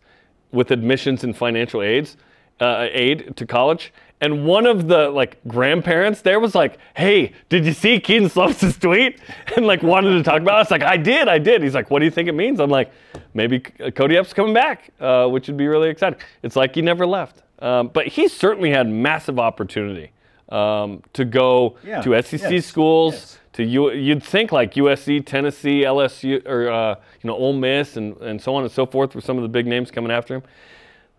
with 0.52 0.72
admissions 0.72 1.24
and 1.24 1.36
financial 1.36 1.82
aids, 1.82 2.18
uh, 2.60 2.88
aid 2.92 3.36
to 3.38 3.46
college. 3.46 3.94
And 4.22 4.46
one 4.46 4.66
of 4.66 4.88
the 4.88 5.10
like 5.10 5.38
grandparents 5.48 6.22
there 6.22 6.40
was 6.40 6.56
like, 6.56 6.78
"Hey, 6.96 7.34
did 7.50 7.66
you 7.66 7.74
see 7.74 8.00
Kedon 8.00 8.30
Slovis' 8.30 8.80
tweet?" 8.80 9.20
And 9.58 9.68
like 9.68 9.84
wanted 9.84 10.12
to 10.12 10.24
talk 10.24 10.42
about. 10.42 10.54
it. 10.54 10.56
I 10.56 10.60
was 10.60 10.72
like, 10.72 10.84
"I 10.84 10.96
did, 10.96 11.28
I 11.28 11.38
did." 11.38 11.62
He's 11.62 11.76
like, 11.76 11.92
"What 11.92 12.00
do 12.00 12.06
you 12.06 12.12
think 12.12 12.30
it 12.30 12.32
means?" 12.32 12.60
I'm 12.62 12.70
like, 12.70 12.92
"Maybe 13.34 13.60
Kody 13.60 14.16
Epps 14.18 14.32
coming 14.34 14.54
back, 14.54 14.90
uh, 15.02 15.28
which 15.28 15.48
would 15.48 15.58
be 15.58 15.68
really 15.68 15.90
exciting." 15.90 16.18
It's 16.44 16.56
like 16.56 16.74
he 16.76 16.82
never 16.82 17.06
left, 17.06 17.44
um, 17.60 17.90
but 17.90 18.08
he 18.08 18.30
certainly 18.30 18.72
had 18.72 18.88
massive 18.88 19.38
opportunity 19.38 20.12
um, 20.50 21.04
to 21.14 21.26
go 21.26 21.76
Yeah, 21.84 22.02
to 22.02 22.22
SEC 22.24 22.52
yes, 22.52 22.66
schools. 22.66 23.14
yes. 23.14 23.40
To 23.56 23.64
U, 23.64 23.92
you'd 23.92 24.22
think 24.22 24.52
like 24.52 24.74
USC, 24.74 25.26
Tennessee, 25.26 25.84
LSU, 25.84 26.46
or 26.46 26.70
uh, 26.70 26.96
you 27.22 27.28
know 27.28 27.36
Ole 27.36 27.54
Miss, 27.54 27.96
and, 27.96 28.18
and 28.18 28.42
so 28.42 28.54
on 28.54 28.64
and 28.64 28.72
so 28.72 28.86
forth, 28.86 29.16
with 29.16 29.24
some 29.24 29.38
of 29.38 29.44
the 29.44 29.50
big 29.50 29.66
names 29.66 29.92
coming 29.92 30.12
after 30.12 30.36
him. 30.36 30.44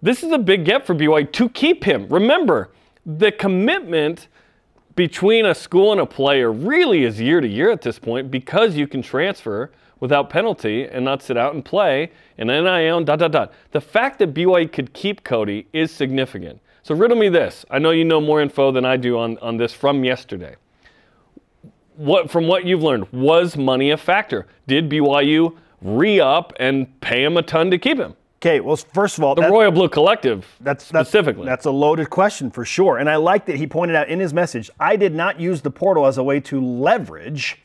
This 0.03 0.23
is 0.23 0.31
a 0.33 0.39
big 0.39 0.67
get 0.67 0.87
for 0.87 0.95
BYU 0.95 1.33
to 1.33 1.49
keep 1.49 1.83
him. 1.83 2.07
Remember, 2.11 2.73
the 3.07 3.33
commitment 3.33 4.29
between 4.97 5.47
a 5.47 5.55
school 5.55 5.93
and 5.93 6.01
a 6.01 6.05
player 6.05 6.53
really 6.53 7.05
is 7.05 7.19
year 7.19 7.41
to 7.41 7.49
year 7.49 7.71
at 7.71 7.81
this 7.81 7.99
point 7.99 8.31
because 8.31 8.75
you 8.75 8.87
can 8.87 9.01
transfer 9.01 9.71
without 10.01 10.29
penalty 10.29 10.87
and 10.87 11.07
not 11.07 11.23
sit 11.23 11.39
out 11.39 11.55
and 11.55 11.65
play 11.65 12.13
and 12.37 12.49
NIL 12.49 12.99
and 12.99 13.07
dot 13.07 13.19
dot 13.19 13.33
dot. 13.33 13.55
The 13.71 13.81
fact 13.81 14.19
that 14.19 14.35
BYU 14.35 14.71
could 14.71 14.93
keep 14.93 15.25
Kody 15.25 15.65
is 15.73 15.91
significant. 15.91 16.61
So 16.83 16.95
riddle 16.95 17.17
me 17.17 17.31
this. 17.31 17.65
I 17.71 17.79
know 17.79 17.93
you 17.93 18.05
know 18.05 18.21
more 18.21 18.43
info 18.43 18.71
than 18.73 18.85
I 18.85 18.99
do 18.99 19.19
on, 19.19 19.39
on 19.39 19.57
this 19.57 19.73
from 19.73 20.05
yesterday. 20.05 20.57
What 21.97 22.31
from 22.31 22.47
what 22.47 22.65
you've 22.65 22.83
learned, 22.83 23.07
was 23.13 23.57
money 23.57 23.91
a 23.91 23.97
factor? 23.97 24.47
Did 24.67 24.89
BYU 24.91 25.57
re-up 25.83 26.53
and 26.59 27.01
pay 27.01 27.25
him 27.25 27.37
a 27.37 27.43
ton 27.43 27.71
to 27.71 27.79
keep 27.79 27.99
him? 27.99 28.15
Okay, 28.43 28.61
well, 28.61 28.77
first 28.77 29.17
of 29.19 29.25
all, 29.25 29.35
The 29.35 29.43
that- 29.43 29.51
Royal 29.51 29.71
Blue 29.73 29.89
Collective 29.89 30.47
that's, 30.61 30.89
that's 30.91 31.09
specifically. 31.09 31.47
That's 31.47 31.65
a 31.65 31.71
loaded 31.71 32.11
question 32.11 32.51
for 32.51 32.65
sure. 32.65 32.99
And 32.99 33.09
I 33.09 33.17
like 33.17 33.47
that 33.47 33.57
he 33.57 33.67
pointed 33.67 33.97
out 33.97 34.09
in 34.09 34.21
his 34.21 34.35
message, 34.35 34.71
I 34.79 34.97
did 34.97 35.15
not 35.15 35.41
use 35.41 35.63
the 35.63 35.71
portal 35.71 36.07
as 36.07 36.19
a 36.19 36.23
way 36.23 36.41
to 36.41 36.61
leverage 36.61 37.63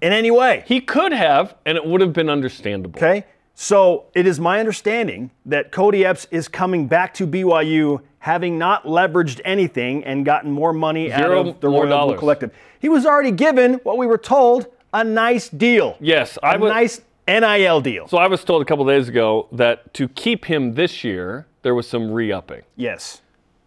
in 0.00 0.12
any 0.12 0.30
way. 0.32 0.64
He 0.66 0.80
could 0.80 1.12
have, 1.12 1.54
and 1.64 1.76
it 1.76 1.86
would 1.86 2.00
have 2.00 2.12
been 2.12 2.28
understandable. 2.28 2.98
Okay? 2.98 3.24
So 3.54 4.06
it 4.14 4.26
is 4.26 4.40
my 4.40 4.60
understanding 4.60 5.30
that 5.46 5.72
Kody 5.72 6.04
Epps 6.04 6.26
is 6.30 6.48
coming 6.48 6.86
back 6.86 7.14
to 7.14 7.26
BYU 7.26 8.00
having 8.18 8.56
not 8.58 8.84
leveraged 8.84 9.40
anything 9.44 10.04
and 10.04 10.24
gotten 10.24 10.50
more 10.50 10.72
money 10.72 11.08
Zero 11.08 11.40
out 11.40 11.46
of 11.48 11.60
the 11.60 11.68
Royal 11.68 12.06
Blue. 12.08 12.16
Collective. 12.18 12.50
He 12.80 12.88
was 12.88 13.04
already 13.04 13.30
given 13.32 13.74
what 13.82 13.98
we 13.98 14.06
were 14.06 14.18
told 14.18 14.66
a 14.94 15.04
nice 15.04 15.48
deal. 15.48 15.96
Yes, 16.00 16.36
a 16.42 16.46
I 16.46 16.56
was. 16.56 16.70
nice 16.70 17.00
NIL 17.28 17.80
deal. 17.80 18.08
So 18.08 18.18
I 18.18 18.26
was 18.26 18.44
told 18.44 18.62
a 18.62 18.64
couple 18.64 18.84
days 18.86 19.08
ago 19.08 19.48
that 19.52 19.92
to 19.94 20.08
keep 20.08 20.44
him 20.44 20.74
this 20.74 21.02
year, 21.04 21.46
there 21.62 21.74
was 21.74 21.88
some 21.88 22.10
re-upping. 22.10 22.62
yes. 22.76 23.20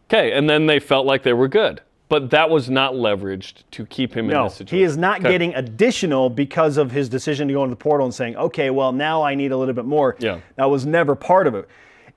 Okay, 0.07 0.33
and 0.33 0.47
then 0.47 0.67
they 0.67 0.79
felt 0.79 1.07
like 1.07 1.23
they 1.23 1.33
were 1.33 1.47
good, 1.47 1.81
but 2.07 2.29
that 2.29 2.49
was 2.49 2.69
not 2.69 2.93
leveraged 2.93 3.63
to 3.71 3.85
keep 3.85 4.13
him 4.15 4.25
in 4.25 4.31
No, 4.31 4.43
this 4.45 4.55
situation. 4.55 4.77
he 4.77 4.83
is 4.83 4.97
not 4.97 5.19
Okay. 5.21 5.31
getting 5.31 5.55
additional 5.55 6.29
because 6.29 6.77
of 6.77 6.91
his 6.91 7.09
decision 7.09 7.47
to 7.47 7.53
go 7.53 7.63
into 7.63 7.71
the 7.71 7.75
portal 7.81 8.05
and 8.05 8.13
saying, 8.13 8.35
okay, 8.37 8.69
well, 8.69 8.91
now 8.91 9.23
I 9.23 9.33
need 9.35 9.51
a 9.51 9.57
little 9.57 9.73
bit 9.73 9.85
more. 9.85 10.15
Yeah. 10.19 10.39
That 10.55 10.69
was 10.69 10.85
never 10.85 11.15
part 11.15 11.47
of 11.47 11.55
it. 11.55 11.67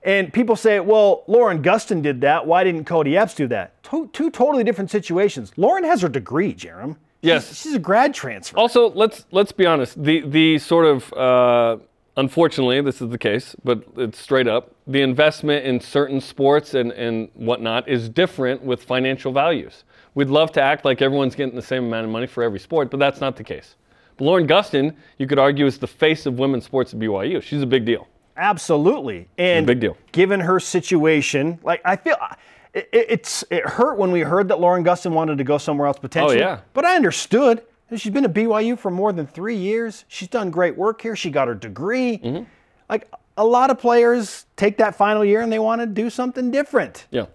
And 0.03 0.31
people 0.31 0.55
say, 0.55 0.79
well, 0.79 1.23
Lauren 1.27 1.61
Gustin 1.61 2.01
did 2.01 2.21
that. 2.21 2.45
Why 2.47 2.63
didn't 2.63 2.85
Kody 2.85 3.17
Epps 3.17 3.33
do 3.33 3.47
that? 3.47 3.81
Two, 3.83 4.09
two 4.13 4.29
totally 4.31 4.63
different 4.63 4.89
situations. 4.91 5.51
Lauren 5.57 5.83
has 5.83 6.01
her 6.01 6.07
degree, 6.09 6.53
Jarom. 6.53 6.95
Yes. 7.21 7.49
She's, 7.49 7.57
she's 7.61 7.73
a 7.73 7.79
grad 7.79 8.13
transfer. 8.13 8.57
Also, 8.57 8.91
let's 8.91 9.25
let's 9.31 9.51
be 9.51 9.65
honest. 9.65 10.01
The 10.01 10.21
the 10.21 10.57
sort 10.59 10.85
of 10.85 11.11
uh, 11.11 11.77
unfortunately, 12.19 12.81
this 12.81 13.01
is 13.01 13.09
the 13.09 13.17
case, 13.17 13.55
but 13.63 13.83
it's 13.97 14.19
straight 14.19 14.47
up. 14.47 14.71
The 14.87 15.01
investment 15.01 15.65
in 15.65 15.79
certain 15.79 16.21
sports 16.21 16.73
and 16.73 16.91
and 16.91 17.29
whatnot 17.33 17.87
is 17.87 18.09
different 18.09 18.61
with 18.63 18.83
financial 18.83 19.31
values. 19.31 19.83
We'd 20.15 20.29
love 20.29 20.51
to 20.53 20.61
act 20.61 20.85
like 20.85 21.01
everyone's 21.01 21.35
getting 21.35 21.55
the 21.55 21.61
same 21.61 21.85
amount 21.85 22.05
of 22.05 22.11
money 22.11 22.27
for 22.27 22.43
every 22.43 22.59
sport, 22.59 22.89
but 22.91 22.99
that's 22.99 23.21
not 23.21 23.35
the 23.35 23.43
case. 23.43 23.75
But 24.17 24.25
Lauren 24.25 24.47
Gustin, 24.47 24.95
you 25.17 25.27
could 25.27 25.39
argue, 25.39 25.65
is 25.65 25.77
the 25.77 25.87
face 25.87 26.25
of 26.25 26.39
women's 26.39 26.65
sports 26.65 26.93
at 26.93 26.99
BYU. 26.99 27.41
She's 27.41 27.61
a 27.61 27.65
big 27.67 27.85
deal. 27.85 28.07
Absolutely. 28.35 29.27
And 29.37 29.65
big 29.67 29.79
deal. 29.79 29.95
given 30.11 30.39
her 30.39 30.59
situation, 30.59 31.59
like 31.63 31.81
I 31.85 31.95
feel 31.95 32.17
it, 32.73 32.89
it- 32.91 33.05
it's 33.09 33.43
it 33.49 33.65
hurt 33.65 33.97
when 33.97 34.11
we 34.11 34.21
heard 34.21 34.47
that 34.49 34.59
Lauren 34.59 34.83
Gustin 34.83 35.11
wanted 35.11 35.37
to 35.37 35.43
go 35.43 35.57
somewhere 35.57 35.87
else 35.87 35.99
potentially. 35.99 36.37
Oh, 36.41 36.47
yeah. 36.47 36.59
But 36.73 36.85
I 36.85 36.95
understood. 36.95 37.63
She's 37.95 38.11
been 38.11 38.25
at 38.25 38.33
BYU 38.33 38.77
for 38.77 38.91
more 38.91 39.11
than 39.11 39.25
three 39.25 39.55
years. 39.55 40.05
She's 40.07 40.27
done 40.27 40.51
great 40.51 40.77
work 40.77 41.01
here. 41.01 41.15
She 41.15 41.31
got 41.31 41.47
her 41.47 41.55
degree. 41.55 42.17
Mm-hmm. 42.17 42.43
Like 42.89 43.11
a 43.37 43.45
lot 43.45 43.69
of 43.71 43.79
players 43.79 44.45
take 44.55 44.77
that 44.77 44.95
final 44.95 45.23
year 45.23 45.41
and 45.41 45.51
they 45.51 45.59
want 45.59 45.81
to 45.81 45.87
do 45.87 46.09
something 46.09 46.51
different. 46.51 47.07
Yeah. 47.11 47.25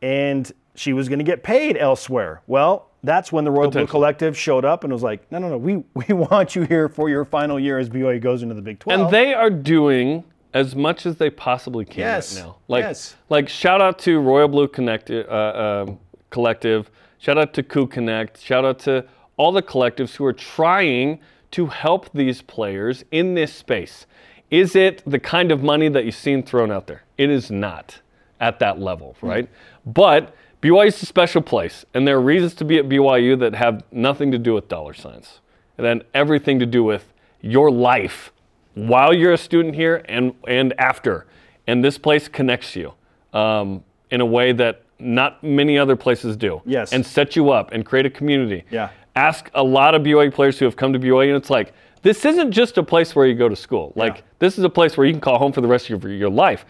And 0.00 0.50
she 0.74 0.92
was 0.92 1.08
going 1.08 1.18
to 1.18 1.24
get 1.24 1.42
paid 1.42 1.76
elsewhere. 1.76 2.42
Well, 2.46 2.88
that's 3.04 3.32
when 3.32 3.44
the 3.44 3.50
Royal 3.50 3.70
Blue 3.70 3.86
Collective 3.86 4.36
showed 4.36 4.64
up 4.64 4.84
and 4.84 4.92
was 4.92 5.02
like, 5.02 5.30
no, 5.30 5.38
no, 5.38 5.50
no, 5.50 5.58
we, 5.58 5.84
we 5.94 6.14
want 6.14 6.56
you 6.56 6.62
here 6.62 6.88
for 6.88 7.08
your 7.08 7.24
final 7.24 7.58
year 7.58 7.78
as 7.78 7.88
BYU 7.88 8.20
goes 8.20 8.42
into 8.42 8.54
the 8.54 8.62
Big 8.62 8.78
12. 8.78 9.00
And 9.00 9.10
they 9.10 9.34
are 9.34 9.50
doing 9.50 10.24
as 10.54 10.76
much 10.76 11.06
as 11.06 11.16
they 11.16 11.30
possibly 11.30 11.84
can 11.84 12.00
Yes, 12.00 12.36
right 12.36 12.46
now. 12.46 12.56
Like, 12.68 12.82
yes. 12.82 13.16
like 13.28 13.48
shout 13.48 13.80
out 13.80 13.98
to 14.00 14.20
Royal 14.20 14.48
Blue 14.48 14.68
Connect, 14.68 15.10
uh, 15.10 15.84
um 15.88 15.98
Collective. 16.30 16.90
Shout 17.18 17.38
out 17.38 17.52
to 17.54 17.62
Coup 17.62 17.86
Connect. 17.86 18.40
Shout 18.40 18.64
out 18.64 18.78
to 18.80 19.04
all 19.36 19.52
the 19.52 19.62
collectives 19.62 20.16
who 20.16 20.24
are 20.24 20.32
trying 20.32 21.20
to 21.52 21.66
help 21.66 22.10
these 22.12 22.42
players 22.42 23.04
in 23.10 23.34
this 23.34 23.52
space. 23.52 24.06
Is 24.50 24.76
it 24.76 25.02
the 25.06 25.18
kind 25.18 25.50
of 25.50 25.62
money 25.62 25.88
that 25.88 26.04
you've 26.04 26.14
seen 26.14 26.42
thrown 26.42 26.70
out 26.70 26.86
there? 26.86 27.02
It 27.16 27.30
is 27.30 27.50
not 27.50 28.00
at 28.40 28.58
that 28.58 28.78
level, 28.78 29.16
right? 29.22 29.48
But 29.86 30.34
BYU 30.60 30.88
is 30.88 31.02
a 31.02 31.06
special 31.06 31.42
place, 31.42 31.84
and 31.94 32.06
there 32.06 32.16
are 32.16 32.20
reasons 32.20 32.54
to 32.54 32.64
be 32.64 32.78
at 32.78 32.88
BYU 32.88 33.38
that 33.40 33.54
have 33.54 33.82
nothing 33.90 34.30
to 34.32 34.38
do 34.38 34.54
with 34.54 34.68
dollar 34.68 34.94
signs, 34.94 35.40
and 35.78 35.86
then 35.86 36.02
everything 36.14 36.58
to 36.58 36.66
do 36.66 36.84
with 36.84 37.12
your 37.40 37.70
life 37.70 38.32
while 38.74 39.12
you're 39.14 39.32
a 39.32 39.38
student 39.38 39.74
here 39.74 40.02
and 40.08 40.34
and 40.46 40.72
after. 40.78 41.26
And 41.66 41.84
this 41.84 41.96
place 41.96 42.28
connects 42.28 42.74
you 42.74 42.92
um, 43.32 43.84
in 44.10 44.20
a 44.20 44.26
way 44.26 44.52
that 44.52 44.82
not 44.98 45.42
many 45.42 45.78
other 45.78 45.96
places 45.96 46.36
do. 46.36 46.60
Yes. 46.64 46.92
And 46.92 47.04
set 47.04 47.36
you 47.36 47.50
up 47.50 47.72
and 47.72 47.84
create 47.84 48.06
a 48.06 48.10
community. 48.10 48.64
Yeah. 48.70 48.90
Ask 49.14 49.50
a 49.54 49.62
lot 49.62 49.94
of 49.94 50.02
BYU 50.02 50.32
players 50.32 50.58
who 50.58 50.64
have 50.64 50.76
come 50.76 50.92
to 50.92 50.98
BYU, 50.98 51.28
and 51.28 51.36
it's 51.36 51.50
like 51.50 51.72
this 52.02 52.24
isn't 52.24 52.50
just 52.50 52.78
a 52.78 52.82
place 52.82 53.14
where 53.14 53.26
you 53.26 53.34
go 53.34 53.48
to 53.48 53.56
school. 53.56 53.92
Like 53.94 54.16
Yeah. 54.16 54.22
this 54.38 54.58
is 54.58 54.64
a 54.64 54.70
place 54.70 54.96
where 54.96 55.06
you 55.06 55.12
can 55.12 55.20
call 55.20 55.38
home 55.38 55.52
for 55.52 55.60
the 55.60 55.68
rest 55.68 55.88
of 55.90 56.02
your, 56.02 56.12
your 56.12 56.30
life. 56.30 56.64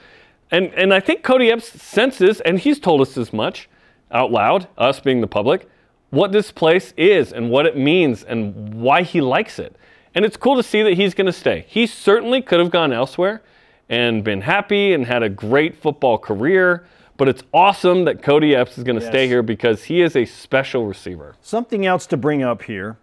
And 0.50 0.72
and 0.74 0.92
I 0.92 1.00
think 1.00 1.22
Kody 1.22 1.50
Epps 1.52 1.68
senses, 1.80 2.40
and 2.40 2.58
he's 2.58 2.78
told 2.78 3.00
us 3.00 3.16
as 3.16 3.32
much 3.32 3.68
out 4.10 4.30
loud, 4.30 4.68
us 4.76 5.00
being 5.00 5.20
the 5.20 5.26
public, 5.26 5.68
what 6.10 6.32
this 6.32 6.52
place 6.52 6.92
is 6.98 7.32
and 7.32 7.48
what 7.48 7.64
it 7.64 7.76
means 7.76 8.22
and 8.24 8.74
why 8.74 9.02
he 9.02 9.20
likes 9.22 9.58
it. 9.58 9.74
And 10.14 10.26
it's 10.26 10.36
cool 10.36 10.56
to 10.56 10.62
see 10.62 10.82
that 10.82 10.92
he's 10.94 11.14
going 11.14 11.26
to 11.26 11.32
stay. 11.32 11.64
He 11.68 11.86
certainly 11.86 12.42
could 12.42 12.58
have 12.60 12.70
gone 12.70 12.92
elsewhere 12.92 13.40
and 13.88 14.22
been 14.22 14.42
happy 14.42 14.92
and 14.92 15.06
had 15.06 15.22
a 15.22 15.30
great 15.30 15.74
football 15.80 16.18
career, 16.18 16.84
but 17.22 17.28
it's 17.28 17.44
awesome 17.54 18.04
that 18.04 18.20
Kody 18.20 18.52
Epps 18.52 18.76
is 18.76 18.82
going 18.82 18.98
to 18.98 19.06
stay 19.06 19.28
here 19.28 19.44
because 19.44 19.84
he 19.84 20.00
is 20.00 20.16
a 20.16 20.24
special 20.24 20.88
receiver. 20.88 21.36
Something 21.40 21.86
else 21.86 22.04
to 22.06 22.16
bring 22.16 22.42
up 22.42 22.62
here. 22.62 22.98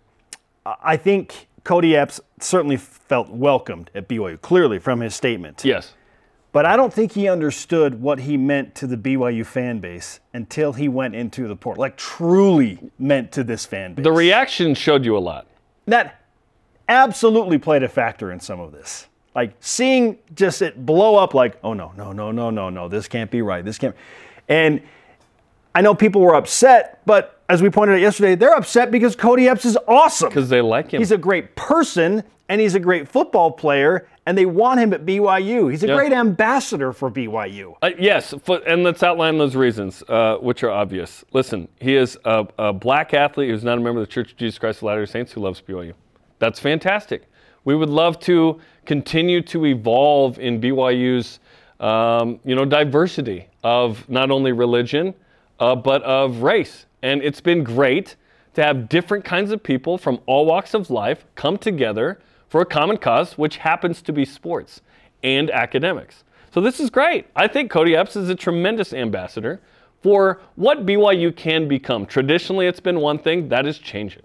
I 0.66 0.76
I 0.84 0.98
think 0.98 1.48
Kody 1.64 1.94
Epps 1.94 2.20
certainly 2.42 2.76
felt 2.76 3.30
welcomed 3.30 3.90
at 3.96 4.10
BYU, 4.10 4.42
clearly 4.42 4.78
from 4.78 5.00
his 5.00 5.16
statement. 5.16 5.64
Yes. 5.64 5.94
But 6.52 6.66
I 6.66 6.76
don't 6.76 6.94
think 6.94 7.14
he 7.14 7.30
understood 7.30 8.02
what 8.02 8.20
he 8.20 8.36
meant 8.36 8.76
to 8.76 8.88
the 8.88 8.98
BYU 8.98 9.46
fan 9.46 9.80
base 9.80 10.20
until 10.34 10.74
he 10.74 10.90
went 10.90 11.16
into 11.16 11.48
the 11.48 11.56
portal. 11.56 11.80
Like 11.80 11.96
truly 11.96 12.92
meant 13.00 13.32
to 13.32 13.46
this 13.46 13.66
fan 13.66 13.94
base. 13.94 14.04
The 14.04 14.12
reaction 14.12 14.76
showed 14.76 15.06
you 15.06 15.16
a 15.16 15.20
lot. 15.20 15.48
that 15.86 16.20
absolutely 16.90 17.58
played 17.58 17.84
a 17.84 17.88
factor 17.88 18.34
in 18.34 18.42
some 18.42 18.60
of 18.60 18.74
this. 18.74 19.08
Like 19.36 19.53
seeing 19.59 20.17
just 20.36 20.62
it 20.62 20.86
blow 20.86 21.15
up 21.15 21.33
like, 21.33 21.57
oh 21.63 21.74
no, 21.74 21.93
no, 21.95 22.12
no, 22.12 22.31
no, 22.31 22.50
no, 22.50 22.69
no, 22.69 22.88
this 22.88 23.07
can't 23.07 23.29
be 23.29 23.41
right. 23.41 23.63
This 23.63 23.77
can't. 23.77 23.95
And 24.48 24.81
I 25.75 25.81
know 25.81 25.93
people 25.93 26.21
were 26.21 26.36
upset, 26.36 27.01
but 27.05 27.41
as 27.48 27.62
we 27.62 27.69
pointed 27.69 27.93
out 27.93 28.01
yesterday, 28.01 28.36
they're 28.36 28.55
upset 28.55 28.91
because 28.91 29.15
Kody 29.15 29.48
Epps 29.50 29.65
is 29.65 29.77
awesome. 29.88 30.29
Because 30.29 30.50
they 30.50 30.62
like 30.62 30.91
him. 30.91 31.00
He's 31.00 31.12
a 31.12 31.17
great 31.17 31.55
person 31.55 32.24
and 32.50 32.59
he's 32.59 32.74
a 32.74 32.79
great 32.79 33.07
football 33.07 33.51
player, 33.51 34.07
and 34.25 34.36
they 34.36 34.48
want 34.48 34.79
him 34.79 34.91
at 34.91 35.05
BYU. 35.05 35.69
He's 35.69 35.83
a 35.83 35.88
Yeah. 35.88 35.95
great 35.95 36.12
ambassador 36.12 36.91
for 36.91 37.12
BYU. 37.12 37.75
Uh, 37.83 37.91
yes, 38.00 38.33
and 38.65 38.83
let's 38.83 39.03
outline 39.03 39.38
those 39.38 39.55
reasons, 39.55 40.01
uh, 40.09 40.38
which 40.38 40.63
are 40.63 40.71
obvious. 40.71 41.24
Listen, 41.31 41.67
he 41.79 41.95
is 41.95 42.17
a, 42.25 42.48
a 42.57 42.74
black 42.74 43.13
athlete 43.13 43.51
who's 43.51 43.63
not 43.63 43.77
a 43.77 43.81
member 43.81 44.01
of 44.01 44.07
the 44.07 44.12
Church 44.12 44.31
of 44.31 44.38
Jesus 44.38 44.57
Christ 44.57 44.79
of 44.79 44.83
Latter-day 44.83 45.12
Saints 45.12 45.31
who 45.33 45.41
loves 45.41 45.62
BYU. 45.62 45.93
That's 46.39 46.59
fantastic. 46.59 47.28
We 47.66 47.75
would 47.75 47.89
love 47.89 48.20
to 48.22 48.60
continue 48.86 49.42
to 49.44 49.66
evolve 49.66 50.39
in 50.39 50.60
BYU's, 50.60 51.39
um, 51.80 52.39
you 52.44 52.56
know, 52.56 52.66
diversity 52.66 53.48
of 53.63 54.08
not 54.10 54.32
only 54.32 54.51
religion, 54.51 55.13
uh, 55.60 55.75
but 55.75 56.01
of 56.04 56.42
race. 56.42 56.86
And 57.01 57.22
it's 57.22 57.42
been 57.42 57.63
great 57.63 58.16
to 58.56 58.63
have 58.63 58.89
different 58.89 59.24
kinds 59.24 59.51
of 59.51 59.62
people 59.62 59.98
from 59.98 60.20
all 60.25 60.46
walks 60.46 60.74
of 60.74 60.89
life 60.89 61.25
come 61.36 61.58
together 61.58 62.20
for 62.50 62.62
a 62.62 62.66
common 62.66 62.98
cause, 62.98 63.38
which 63.38 63.58
happens 63.58 64.01
to 64.01 64.12
be 64.12 64.25
sports 64.25 64.82
and 65.24 65.51
academics. 65.51 66.24
So 66.51 66.62
this 66.62 66.80
is 66.80 66.89
great. 66.89 67.28
I 67.36 67.48
think 67.48 67.72
Kody 67.72 67.96
Epps 67.96 68.16
is 68.16 68.30
a 68.30 68.36
tremendous 68.36 68.92
ambassador 68.92 69.62
for 70.01 70.42
what 70.56 70.86
BYU 70.86 71.36
can 71.36 71.68
become. 71.68 72.06
Traditionally, 72.06 72.66
it's 72.66 72.80
been 72.80 73.00
one 73.00 73.20
thing 73.20 73.50
that 73.50 73.66
is 73.66 73.78
changing. 73.78 74.24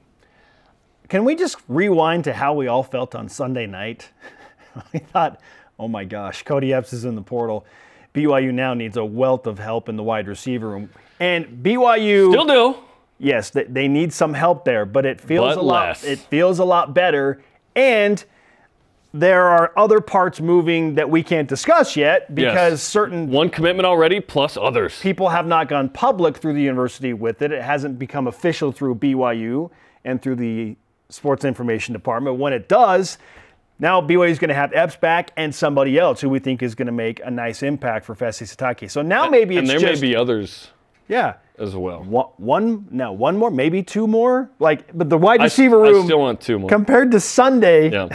Can 1.09 1.25
we 1.25 1.35
just 1.35 1.57
rewind 1.69 2.25
to 2.25 2.33
how 2.33 2.55
we 2.55 2.67
all 2.67 2.83
felt 2.83 3.15
on 3.15 3.29
Sunday 3.29 3.67
night? 3.67 4.11
we 4.93 4.99
thought, 5.01 5.41
oh 5.79 5.89
my 5.89 6.05
gosh, 6.05 6.45
Kody 6.45 6.73
Epps 6.75 6.93
is 6.93 7.05
in 7.05 7.15
the 7.15 7.23
portal. 7.23 7.67
BYU 8.15 8.53
now 8.55 8.75
needs 8.75 8.97
a 8.97 9.05
wealth 9.05 9.47
of 9.47 9.59
help 9.59 9.89
in 9.89 9.97
the 9.97 10.03
wide 10.03 10.29
receiver 10.29 10.69
room. 10.71 10.89
And 11.21 11.63
BYU 11.65 12.31
Still 12.31 12.45
do. 12.47 12.77
yes, 13.19 13.51
they, 13.51 13.65
they 13.65 13.89
need 13.89 14.13
some 14.13 14.35
help 14.35 14.65
there, 14.65 14.87
but 14.87 15.05
it 15.05 15.21
feels 15.21 15.55
But 15.57 15.61
a 15.61 15.63
lot 15.63 16.05
it 16.05 16.19
feels 16.21 16.59
a 16.59 16.65
lot 16.65 16.95
better. 16.95 17.43
And 17.77 18.25
there 19.13 19.45
are 19.47 19.73
other 19.77 20.01
parts 20.01 20.41
moving 20.41 20.95
that 20.95 21.09
we 21.11 21.23
can't 21.23 21.49
discuss 21.49 21.97
yet 21.97 22.35
because 22.35 22.73
Yes. 22.73 22.83
certain 22.83 23.31
One 23.31 23.51
commitment 23.51 23.87
already, 23.87 24.21
plus 24.21 24.57
others. 24.57 24.99
people 25.01 25.29
have 25.29 25.47
not 25.47 25.69
gone 25.69 25.89
public 25.89 26.37
through 26.39 26.55
the 26.55 26.63
university 26.63 27.13
with 27.13 27.43
it. 27.43 27.53
It 27.53 27.63
hasn't 27.63 27.99
become 27.99 28.27
official 28.27 28.73
through 28.73 28.97
BYU 28.97 29.71
and 30.05 30.21
through 30.23 30.37
the 30.37 30.77
sports 31.15 31.45
information 31.45 31.93
department. 31.93 32.39
When 32.39 32.53
it 32.53 32.69
does, 32.69 33.19
now 33.79 34.01
BYU 34.01 34.29
is 34.31 34.39
going 34.39 34.49
to 34.49 34.55
have 34.55 34.73
Epps 34.73 34.97
back 34.97 35.31
and 35.37 35.55
somebody 35.55 35.99
else 35.99 36.21
who 36.21 36.29
we 36.29 36.39
think 36.39 36.63
is 36.63 36.75
going 36.75 36.87
to 36.87 36.93
make 36.93 37.21
a 37.25 37.31
nice 37.31 37.63
impact 37.63 38.05
for 38.07 38.15
Fesi 38.15 38.45
Sitake. 38.45 38.91
So 38.91 39.03
now 39.03 39.29
maybe 39.29 39.57
and 39.57 39.65
it's 39.65 39.73
and 39.73 39.83
there 39.83 39.91
just 39.91 40.03
may 40.03 40.09
be 40.09 40.17
others 40.17 40.69
yeah. 41.09 41.35
as 41.59 41.75
well. 41.75 42.03
One, 42.03 42.27
one 42.37 42.89
now 42.91 43.13
one 43.13 43.37
more, 43.37 43.51
maybe 43.51 43.83
two 43.83 44.07
more. 44.07 44.51
Like, 44.59 44.97
but 44.97 45.09
the 45.11 45.19
wide 45.19 45.41
I, 45.41 45.45
receiver 45.45 45.85
I 45.85 45.91
room 45.91 46.05
still 46.07 46.21
want 46.21 46.41
two 46.41 46.59
more. 46.59 46.69
compared 46.69 47.11
to 47.13 47.21
Sunday, 47.21 47.91
yeah. 47.91 48.09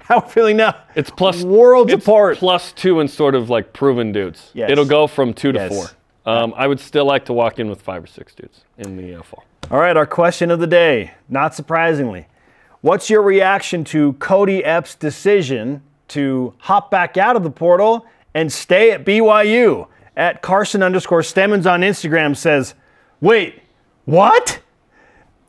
how 0.00 0.20
feeling 0.20 0.56
now? 0.56 0.76
It's 0.94 1.10
plus 1.10 1.42
worlds 1.42 1.92
it's 1.92 2.04
apart. 2.04 2.38
Plus 2.38 2.72
two 2.72 3.00
and 3.00 3.10
sort 3.10 3.34
of 3.34 3.50
like 3.50 3.72
proven 3.72 4.12
dudes. 4.12 4.50
Yes. 4.54 4.70
It'll 4.70 4.84
go 4.84 5.06
from 5.06 5.34
two 5.34 5.52
to 5.52 5.58
Yes. 5.58 5.72
four. 5.72 5.86
Um, 6.32 6.54
I 6.56 6.66
would 6.66 6.80
still 6.80 7.04
like 7.04 7.24
to 7.26 7.32
walk 7.32 7.60
in 7.60 7.68
with 7.68 7.80
five 7.80 8.02
or 8.02 8.08
six 8.08 8.34
dudes 8.34 8.62
in 8.78 8.96
the 8.96 9.14
uh, 9.14 9.22
fall. 9.22 9.44
All 9.70 9.78
right, 9.78 9.96
our 9.96 10.06
question 10.06 10.50
of 10.50 10.60
the 10.60 10.66
day, 10.66 11.12
not 11.28 11.54
surprisingly. 11.54 12.26
What's 12.82 13.10
your 13.10 13.22
reaction 13.22 13.82
to 13.84 14.12
Kody 14.14 14.62
Epps' 14.64 14.94
decision 14.94 15.82
to 16.08 16.54
hop 16.58 16.90
back 16.90 17.16
out 17.16 17.34
of 17.34 17.42
the 17.42 17.50
portal 17.50 18.06
and 18.32 18.52
stay 18.52 18.92
at 18.92 19.04
BYU? 19.04 19.88
at 20.16 20.40
Carson 20.42 20.82
underscore 20.82 21.22
Stemmons 21.22 21.70
on 21.70 21.82
Instagram 21.82 22.36
says, 22.36 22.74
Wait, 23.20 23.62
what? 24.04 24.60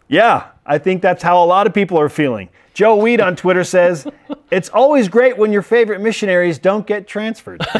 Yeah, 0.07 0.47
I 0.65 0.77
think 0.77 1.01
that's 1.01 1.23
how 1.23 1.43
a 1.43 1.45
lot 1.45 1.67
of 1.67 1.73
people 1.73 1.99
are 1.99 2.09
feeling. 2.09 2.49
Joe 2.73 2.95
Weed 2.97 3.21
on 3.21 3.35
Twitter 3.35 3.63
says, 3.63 4.05
It's 4.51 4.69
always 4.69 5.09
great 5.09 5.37
when 5.37 5.51
your 5.51 5.61
favorite 5.61 5.99
missionaries 5.99 6.59
don't 6.59 6.85
get 6.85 7.07
transferred. 7.07 7.65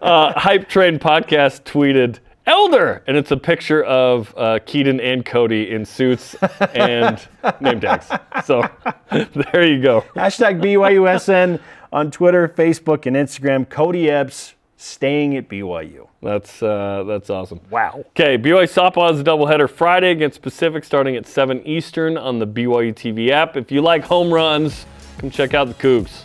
Uh, 0.00 0.32
Hype 0.38 0.68
Train 0.68 0.98
Podcast 0.98 1.64
tweeted, 1.64 2.18
Elder! 2.48 3.02
And 3.06 3.14
it's 3.14 3.30
a 3.30 3.36
picture 3.36 3.84
of 3.84 4.32
uh, 4.34 4.58
Kedon 4.64 5.00
and 5.00 5.22
Kody 5.22 5.70
in 5.70 5.84
suits 5.84 6.34
and 6.74 7.20
name 7.60 7.78
tags. 7.78 8.08
So 8.46 8.62
there 9.52 9.66
you 9.66 9.82
go. 9.82 10.00
Hashtag 10.16 10.62
BYUSN 10.62 11.60
on 11.92 12.10
Twitter, 12.10 12.48
Facebook, 12.48 13.04
and 13.04 13.14
Instagram. 13.14 13.66
Kody 13.66 14.08
Epps 14.08 14.54
staying 14.78 15.36
at 15.36 15.50
BYU. 15.50 16.08
That's 16.22 16.62
uh, 16.62 17.04
that's 17.06 17.28
awesome. 17.28 17.60
Wow. 17.68 18.02
Okay, 18.10 18.38
BYU 18.38 18.64
softball 18.64 19.10
has 19.10 19.20
a 19.20 19.24
doubleheader 19.24 19.68
Friday 19.68 20.10
against 20.10 20.40
Pacific 20.40 20.84
starting 20.84 21.16
at 21.16 21.26
7 21.26 21.62
Eastern 21.66 22.16
on 22.16 22.38
the 22.38 22.46
BYU 22.46 22.94
TV 22.94 23.28
app. 23.28 23.58
If 23.58 23.70
you 23.70 23.82
like 23.82 24.04
home 24.04 24.32
runs, 24.32 24.86
come 25.18 25.28
check 25.30 25.52
out 25.52 25.68
the 25.68 25.74
Cougs. 25.74 26.22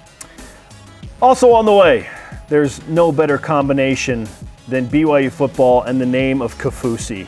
Also 1.22 1.52
on 1.52 1.66
the 1.66 1.74
way, 1.74 2.10
there's 2.48 2.82
no 2.88 3.12
better 3.12 3.38
combination 3.38 4.26
than 4.68 4.88
BYU 4.88 5.32
football 5.32 5.84
and 5.84 6.00
the 6.00 6.06
name 6.06 6.42
of 6.42 6.58
Kaufusi. 6.58 7.26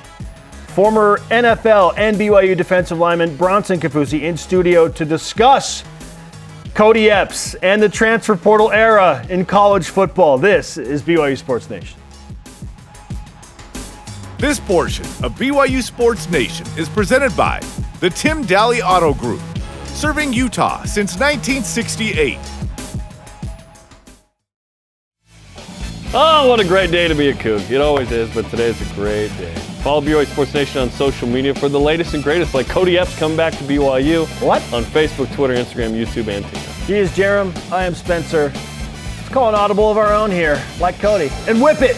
Former 0.68 1.20
NFL 1.30 1.94
and 1.98 2.18
BYU 2.18 2.56
defensive 2.58 2.98
lineman 2.98 3.36
Bronson 3.38 3.80
Kaufusi 3.80 4.22
in 4.22 4.36
studio 4.36 4.90
to 4.90 5.06
discuss 5.06 5.84
Kody 6.74 7.10
Epps 7.10 7.56
and 7.56 7.82
the 7.82 7.88
transfer 7.88 8.36
portal 8.36 8.72
era 8.72 9.26
in 9.30 9.46
college 9.46 9.88
football. 9.88 10.38
This 10.38 10.78
is 10.78 11.02
BYU 11.02 11.38
Sports 11.38 11.70
Nation. 11.70 11.98
This 14.38 14.60
portion 14.60 15.06
of 15.24 15.32
BYU 15.36 15.82
Sports 15.82 16.30
Nation 16.30 16.68
is 16.78 16.90
presented 16.90 17.36
by 17.38 17.62
the 18.02 18.10
Tim 18.10 18.44
Dahle 18.44 18.82
Auto 18.82 19.14
Group, 19.14 19.40
serving 19.86 20.34
Utah 20.34 20.84
since 20.84 21.14
1968. 21.14 22.38
Oh, 26.14 26.48
what 26.48 26.60
a 26.60 26.64
great 26.64 26.92
day 26.92 27.08
to 27.08 27.16
be 27.16 27.30
a 27.30 27.34
Coug. 27.34 27.70
It 27.70 27.82
always 27.82 28.12
is, 28.12 28.34
but 28.34 28.50
today's 28.50 28.80
a 28.90 28.94
great 28.94 29.28
day. 29.38 29.54
Follow 29.84 30.02
BYU 30.02 30.26
Sports 30.28 30.54
Nation 30.54 30.82
on 30.82 30.90
social 30.90 31.28
media 31.28 31.54
for 31.54 31.68
the 31.68 31.80
latest 31.80 32.14
and 32.14 32.24
greatest, 32.24 32.54
like 32.54 32.68
Kody 32.68 32.98
Epps 32.98 33.18
coming 33.18 33.36
back 33.36 33.54
to 33.54 33.64
BYU. 33.66 34.26
What? 34.42 34.62
On 34.74 34.84
Facebook, 34.84 35.34
Twitter, 35.36 35.54
Instagram, 35.56 35.92
YouTube, 35.92 36.28
and 36.28 36.46
TikTok. 36.46 36.74
He 36.88 36.96
is 36.96 37.12
Jarom. 37.12 37.54
I 37.72 37.86
am 37.86 37.94
Spencer. 37.96 38.52
Let's 38.54 39.30
call 39.30 39.50
an 39.50 39.56
audible 39.56 39.92
of 39.92 39.98
our 39.98 40.14
own 40.14 40.32
here, 40.32 40.64
like 40.80 40.96
Kody, 40.96 41.30
and 41.50 41.62
whip 41.62 41.82
it. 41.82 41.98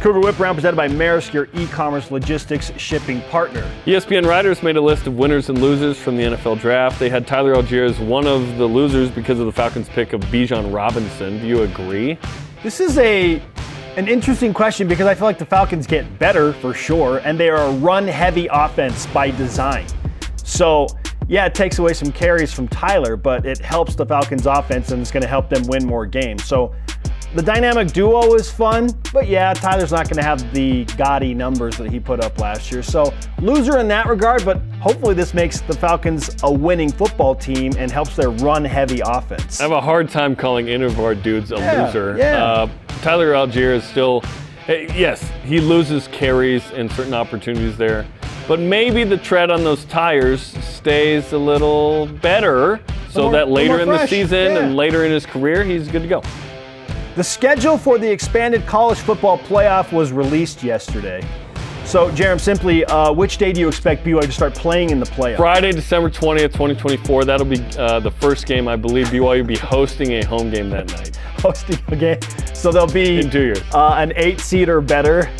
Cougar 0.00 0.20
Whip 0.20 0.38
Round 0.38 0.56
presented 0.56 0.76
by 0.76 0.86
Maersk, 0.86 1.32
your 1.32 1.48
e-commerce 1.54 2.12
logistics 2.12 2.70
shipping 2.76 3.20
partner. 3.22 3.68
ESPN 3.84 4.26
writers 4.26 4.62
made 4.62 4.76
a 4.76 4.80
list 4.80 5.08
of 5.08 5.18
winners 5.18 5.48
and 5.48 5.60
losers 5.60 5.98
from 5.98 6.16
the 6.16 6.22
NFL 6.22 6.60
draft. 6.60 7.00
They 7.00 7.08
had 7.08 7.26
Tyler 7.26 7.56
Allgeier 7.56 7.90
as 7.90 7.98
one 7.98 8.24
of 8.24 8.58
the 8.58 8.64
losers 8.64 9.10
because 9.10 9.40
of 9.40 9.46
the 9.46 9.52
Falcons' 9.52 9.88
pick 9.88 10.12
of 10.12 10.20
Bijan 10.26 10.72
Robinson. 10.72 11.40
Do 11.40 11.48
you 11.48 11.62
agree? 11.62 12.16
This 12.62 12.78
is 12.78 12.96
a 12.98 13.42
an 13.96 14.06
interesting 14.06 14.54
question 14.54 14.86
because 14.86 15.08
I 15.08 15.16
feel 15.16 15.24
like 15.24 15.38
the 15.38 15.46
Falcons 15.46 15.84
get 15.84 16.20
better 16.20 16.52
for 16.52 16.74
sure, 16.74 17.18
and 17.24 17.38
they 17.38 17.50
are 17.50 17.66
a 17.66 17.72
run-heavy 17.72 18.46
offense 18.52 19.06
by 19.06 19.32
design. 19.32 19.84
So 20.44 20.86
yeah, 21.26 21.44
it 21.46 21.54
takes 21.56 21.80
away 21.80 21.92
some 21.92 22.12
carries 22.12 22.52
from 22.52 22.68
Tyler, 22.68 23.16
but 23.16 23.44
it 23.44 23.58
helps 23.58 23.96
the 23.96 24.06
Falcons 24.06 24.46
offense 24.46 24.92
and 24.92 25.02
it's 25.02 25.10
going 25.10 25.22
to 25.22 25.28
help 25.28 25.50
them 25.50 25.64
win 25.66 25.84
more 25.84 26.06
games. 26.06 26.44
So 26.44 26.74
the 27.34 27.42
dynamic 27.42 27.88
duo 27.92 28.34
is 28.34 28.50
fun, 28.50 28.90
but 29.12 29.28
yeah, 29.28 29.52
Tyler's 29.52 29.92
not 29.92 30.04
going 30.08 30.16
to 30.16 30.22
have 30.22 30.52
the 30.54 30.84
gaudy 30.96 31.34
numbers 31.34 31.76
that 31.76 31.90
he 31.90 32.00
put 32.00 32.20
up 32.20 32.38
last 32.38 32.72
year. 32.72 32.82
So 32.82 33.12
loser 33.40 33.78
in 33.78 33.88
that 33.88 34.06
regard, 34.06 34.44
but 34.46 34.58
hopefully 34.80 35.14
this 35.14 35.34
makes 35.34 35.60
the 35.60 35.74
Falcons 35.74 36.34
a 36.42 36.50
winning 36.50 36.90
football 36.90 37.34
team 37.34 37.72
and 37.76 37.90
helps 37.90 38.16
their 38.16 38.30
run-heavy 38.30 39.00
offense. 39.04 39.60
I 39.60 39.64
have 39.64 39.72
a 39.72 39.80
hard 39.80 40.08
time 40.08 40.34
calling 40.34 40.68
any 40.70 40.84
of 40.84 40.98
our 41.00 41.14
dudes 41.14 41.52
a 41.52 41.56
Yeah, 41.56 41.84
loser. 41.86 42.16
yeah. 42.16 42.44
Uh, 42.44 42.68
Tyler 43.02 43.32
Allgeier 43.32 43.74
is 43.74 43.84
still, 43.84 44.24
yes, 44.66 45.22
he 45.44 45.60
loses 45.60 46.08
carries 46.08 46.70
and 46.70 46.90
certain 46.92 47.14
opportunities 47.14 47.76
there, 47.76 48.06
but 48.48 48.58
maybe 48.58 49.04
the 49.04 49.18
tread 49.18 49.50
on 49.50 49.62
those 49.64 49.84
tires 49.84 50.40
stays 50.64 51.32
a 51.34 51.38
little 51.38 52.06
better 52.06 52.80
so 53.10 53.24
more- 53.24 53.32
that 53.32 53.48
later 53.50 53.80
in 53.80 53.88
the 53.88 54.06
season 54.06 54.52
yeah. 54.52 54.58
and 54.60 54.76
later 54.76 55.04
in 55.04 55.12
his 55.12 55.26
career, 55.26 55.62
he's 55.62 55.88
good 55.88 56.02
to 56.02 56.08
go. 56.08 56.22
The 57.16 57.24
schedule 57.24 57.76
for 57.76 57.98
the 57.98 58.10
expanded 58.10 58.64
college 58.66 58.98
football 58.98 59.38
playoff 59.38 59.92
was 59.92 60.12
released 60.12 60.62
yesterday. 60.62 61.26
So, 61.84 62.10
Jarom, 62.10 62.38
simply, 62.38 62.84
uh, 62.84 63.12
which 63.12 63.38
day 63.38 63.50
do 63.50 63.60
you 63.60 63.68
expect 63.68 64.04
BYU 64.04 64.20
to 64.20 64.30
start 64.30 64.54
playing 64.54 64.90
in 64.90 65.00
the 65.00 65.06
playoff? 65.06 65.38
Friday, 65.38 65.72
December 65.72 66.10
20th, 66.10 66.52
2024, 66.52 67.24
that'll 67.24 67.46
be 67.46 67.64
uh, 67.78 67.98
the 68.00 68.10
first 68.10 68.46
game 68.46 68.68
I 68.68 68.76
believe 68.76 69.06
BYU 69.06 69.40
will 69.40 69.44
be 69.44 69.56
hosting 69.56 70.12
a 70.12 70.24
home 70.26 70.50
game 70.50 70.68
that 70.68 70.86
night. 70.88 71.16
Hosting 71.38 71.78
a 71.86 71.96
game. 71.96 72.20
So 72.52 72.72
there'll 72.72 72.92
be 72.92 73.20
In 73.20 73.30
two 73.30 73.44
years. 73.44 73.62
Uh, 73.72 73.94
an 73.96 74.12
eight 74.16 74.40
seed 74.40 74.68
or 74.68 74.80
better. 74.80 75.30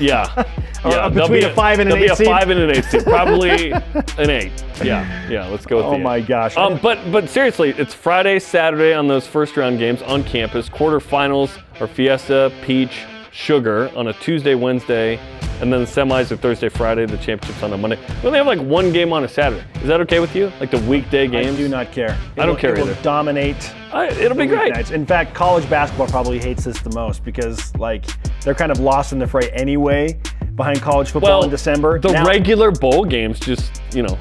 Yeah. 0.00 0.44
Yeah, 0.84 1.08
between 1.08 1.40
be 1.40 1.46
a 1.46 1.54
five 1.54 1.78
and 1.78 1.90
an 1.90 1.98
there'll 1.98 2.12
eight 2.12 2.18
be 2.18 2.24
a 2.24 2.28
five 2.28 2.50
and 2.50 2.60
an 2.60 2.70
eight 2.70 2.84
seed. 2.84 3.04
Probably 3.04 3.72
an 4.18 4.28
eight. 4.28 4.52
Yeah, 4.84 5.26
yeah. 5.30 5.46
Let's 5.46 5.64
go 5.64 5.78
with 5.78 5.86
Oh 5.86 5.90
the 5.92 5.96
eight. 5.96 6.02
my 6.02 6.20
gosh. 6.20 6.58
Um, 6.58 6.78
but 6.82 6.98
but 7.10 7.30
seriously, 7.30 7.70
it's 7.70 7.94
Friday, 7.94 8.38
Saturday 8.38 8.92
on 8.92 9.08
those 9.08 9.26
first 9.26 9.56
round 9.56 9.78
games 9.78 10.02
on 10.02 10.22
campus. 10.24 10.68
Quarterfinals 10.68 11.58
are 11.80 11.86
Fiesta, 11.86 12.52
Peach, 12.66 13.06
Sugar 13.34 13.90
on 13.96 14.06
a 14.06 14.12
Tuesday, 14.12 14.54
Wednesday, 14.54 15.18
and 15.60 15.72
then 15.72 15.80
the 15.80 15.86
semis 15.90 16.30
are 16.30 16.36
Thursday, 16.36 16.68
Friday. 16.68 17.04
The 17.04 17.16
championships 17.18 17.62
on 17.64 17.72
a 17.72 17.76
Monday. 17.76 17.98
We 18.22 18.28
only 18.28 18.38
have 18.38 18.46
like 18.46 18.60
one 18.60 18.92
game 18.92 19.12
on 19.12 19.24
a 19.24 19.28
Saturday. 19.28 19.64
Is 19.82 19.88
that 19.88 20.00
okay 20.02 20.20
with 20.20 20.36
you? 20.36 20.52
Like 20.60 20.70
the 20.70 20.78
weekday 20.80 21.24
I 21.26 21.54
do 21.56 21.68
not 21.68 21.90
care. 21.90 22.10
It 22.36 22.40
I 22.40 22.46
don't 22.46 22.50
will- 22.50 22.56
care 22.56 22.74
it 22.76 22.78
will 22.80 22.90
either. 22.90 23.02
dominate. 23.02 23.74
I, 23.92 24.06
it'll 24.06 24.36
be 24.36 24.46
great. 24.46 24.72
weeknights. 24.72 24.92
In 24.92 25.04
fact, 25.04 25.34
college 25.34 25.68
basketball 25.68 26.06
probably 26.06 26.38
hates 26.38 26.64
this 26.64 26.80
the 26.80 26.90
most 26.94 27.24
because 27.24 27.74
like 27.76 28.04
they're 28.42 28.54
kind 28.54 28.70
of 28.70 28.78
lost 28.78 29.12
in 29.12 29.18
the 29.18 29.26
fray 29.26 29.50
anyway 29.50 30.16
behind 30.54 30.80
college 30.80 31.10
football 31.10 31.42
in 31.42 31.50
December. 31.50 31.98
The 31.98 32.12
Now- 32.12 32.24
regular 32.26 32.70
bowl 32.70 33.04
games, 33.04 33.40
just 33.40 33.82
you 33.92 34.04
know, 34.04 34.16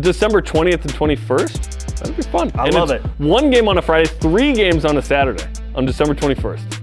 December 0.00 0.40
20th 0.40 0.80
and 0.82 0.94
21st. 0.94 1.96
That'd 1.98 2.16
be 2.16 2.22
fun. 2.22 2.50
I 2.54 2.64
And 2.66 2.74
love 2.74 2.90
it. 2.90 3.02
One 3.18 3.50
game 3.50 3.68
on 3.68 3.76
a 3.76 3.82
Friday, 3.82 4.08
three 4.08 4.54
games 4.54 4.86
on 4.86 4.96
a 4.96 5.02
Saturday 5.02 5.44
on 5.74 5.84
December 5.84 6.14
21st. 6.14 6.80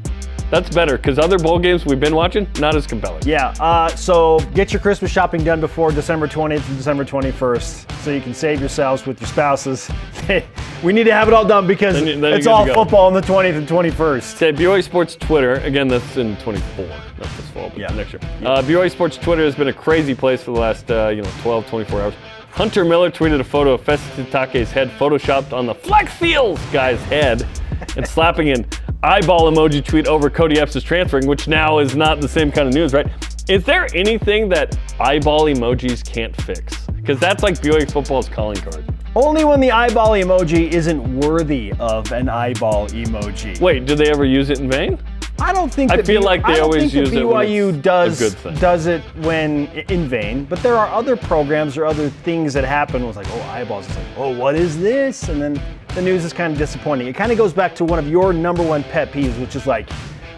That's 0.52 0.70
better 0.70 0.98
because 0.98 1.18
other 1.18 1.40
bowl 1.40 1.58
games 1.60 1.86
we've 1.86 2.00
been 2.00 2.14
watching 2.14 2.46
not 2.60 2.76
as 2.76 2.86
compelling. 2.86 3.24
Yeah, 3.26 3.54
uh, 3.62 3.88
so 3.96 4.40
get 4.54 4.74
your 4.74 4.82
Christmas 4.82 5.10
shopping 5.10 5.44
done 5.46 5.62
before 5.62 5.92
December 5.94 6.28
20th 6.28 6.68
and 6.68 6.78
December 6.78 7.06
21st 7.06 7.90
so 8.04 8.12
you 8.12 8.20
can 8.20 8.34
save 8.34 8.60
yourselves 8.60 9.06
with 9.08 9.22
your 9.22 9.30
spouses. 9.30 9.90
we 10.84 10.92
need 10.92 11.06
to 11.06 11.14
have 11.14 11.30
it 11.30 11.34
all 11.34 11.46
done 11.46 11.66
because 11.68 11.96
Then 11.96 12.06
you- 12.08 12.20
then 12.20 12.34
it's 12.34 12.48
all 12.48 12.66
football 12.66 13.08
on 13.08 13.14
the 13.14 13.22
20th 13.22 13.56
and 13.56 13.68
21st. 13.68 14.36
Okay, 14.36 14.52
BYU 14.64 14.84
Sports 14.84 15.16
Twitter, 15.16 15.54
again, 15.54 15.88
that's 15.88 16.18
in 16.18 16.36
24, 16.38 16.86
not 16.86 16.98
this 17.18 17.48
fall, 17.54 17.70
but 17.70 17.78
Yeah. 17.78 17.88
next 17.96 18.12
year. 18.12 18.20
Uh, 18.44 18.62
BYU 18.62 18.90
Sports 18.92 19.16
Twitter 19.18 19.46
has 19.46 19.56
been 19.56 19.70
a 19.70 19.74
crazy 19.74 20.14
place 20.14 20.44
for 20.44 20.52
the 20.52 20.60
last, 20.60 20.92
uh, 20.92 21.08
you 21.16 21.22
know, 21.22 21.30
12, 21.44 21.66
24 21.68 22.02
hours. 22.02 22.14
Hunter 22.52 22.84
Miller 22.84 23.10
tweeted 23.10 23.40
a 23.40 23.44
photo 23.46 23.72
of 23.72 23.82
Fesi 23.86 24.26
Sitake's 24.26 24.70
head 24.72 24.90
photoshopped 25.00 25.54
on 25.54 25.66
the 25.66 25.74
Flex 25.74 26.12
Seals 26.20 26.60
guy's 26.74 27.02
head 27.04 27.48
and 27.96 28.06
slapping 28.06 28.50
an 28.50 28.66
eyeball 29.04 29.52
emoji 29.52 29.84
tweet 29.84 30.08
over 30.08 30.30
Kody 30.30 30.58
Epps 30.58 30.76
is 30.76 30.84
transferring, 30.84 31.26
which 31.26 31.48
now 31.48 31.80
is 31.80 31.96
not 31.96 32.22
the 32.22 32.28
same 32.28 32.52
kind 32.52 32.68
of 32.68 32.74
news, 32.74 32.94
right? 32.94 33.08
Is 33.50 33.64
there 33.64 33.88
anything 33.96 34.48
that 34.50 34.78
eyeball 35.00 35.46
emojis 35.46 36.06
can't 36.06 36.36
fix? 36.44 36.86
Because 36.88 37.20
that's 37.20 37.42
like 37.42 37.56
BYU 37.56 37.92
football's 37.92 38.30
calling 38.30 38.58
card. 38.58 38.86
Only 39.16 39.44
when 39.44 39.60
the 39.60 39.72
eyeball 39.72 40.12
emoji 40.12 40.72
isn't 40.72 41.20
worthy 41.20 41.74
of 41.80 42.12
an 42.12 42.30
eyeball 42.30 42.88
emoji. 42.90 43.60
Wait, 43.60 43.86
do 43.86 43.96
they 43.96 44.10
ever 44.12 44.24
use 44.24 44.52
it 44.52 44.60
in 44.60 44.70
vain? 44.70 45.00
I 45.42 45.52
don't 45.52 45.74
think 45.74 45.92
I 45.92 46.04
feel 46.04 46.22
like 46.22 46.46
they 46.46 46.60
always 46.60 46.94
use 46.94 47.12
it 47.12 47.26
when 47.26 47.48
BYU 47.48 47.82
does 47.82 48.36
does 48.60 48.86
it 48.86 49.02
when 49.24 49.66
in 49.90 50.08
vain, 50.08 50.46
but 50.46 50.62
there 50.62 50.78
are 50.78 50.88
other 50.88 51.18
programs 51.18 51.78
or 51.78 51.86
other 51.86 52.10
things 52.10 52.54
that 52.54 52.64
happen. 52.64 53.06
Was 53.08 53.18
like, 53.18 53.28
oh, 53.32 53.42
eyeballs. 53.50 53.88
It's 53.88 53.98
like, 53.98 54.06
oh, 54.18 54.38
what 54.38 54.54
is 54.54 54.80
this? 54.80 55.30
And 55.30 55.42
then 55.42 55.60
the 55.96 56.02
news 56.02 56.24
is 56.26 56.34
kind 56.34 56.54
of 56.54 56.58
disappointing. 56.60 57.08
It 57.08 57.14
kind 57.16 57.32
of 57.32 57.38
goes 57.38 57.54
back 57.54 57.76
to 57.76 57.86
one 57.86 58.00
of 58.00 58.08
your 58.08 58.34
number 58.34 58.64
one 58.64 58.84
pet 58.84 59.12
peeves, 59.12 59.40
which 59.40 59.56
is 59.56 59.68
like, 59.68 59.90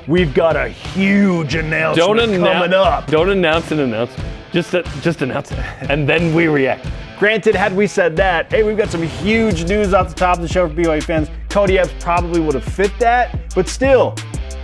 we've 0.08 0.34
got 0.34 0.56
a 0.56 0.68
huge 0.68 1.56
announcement 1.56 2.08
Don't 2.08 2.18
coming 2.18 2.36
announce. 2.36 2.74
up. 2.74 3.08
Don't 3.08 3.30
announce 3.30 3.72
an 3.72 3.80
announcement. 3.80 4.30
Just 4.52 4.72
just 5.02 5.22
announce 5.24 5.52
it, 5.52 5.60
and 5.90 6.08
then 6.08 6.34
we 6.36 6.48
react. 6.48 6.88
Granted, 7.18 7.56
had 7.56 7.76
we 7.76 7.88
said 7.88 8.16
that, 8.18 8.52
hey, 8.52 8.64
we've 8.64 8.78
got 8.78 8.90
some 8.90 9.02
huge 9.02 9.64
news 9.66 9.94
off 9.94 10.10
the 10.10 10.16
top 10.16 10.36
of 10.36 10.42
the 10.42 10.48
show 10.48 10.68
for 10.68 10.74
BYU 10.76 11.02
fans. 11.02 11.30
Kody 11.54 11.78
Epps 11.78 11.94
probably 12.00 12.40
would 12.42 12.56
have 12.56 12.64
fit 12.64 12.92
that, 13.00 13.54
but 13.54 13.68
still, 13.70 14.16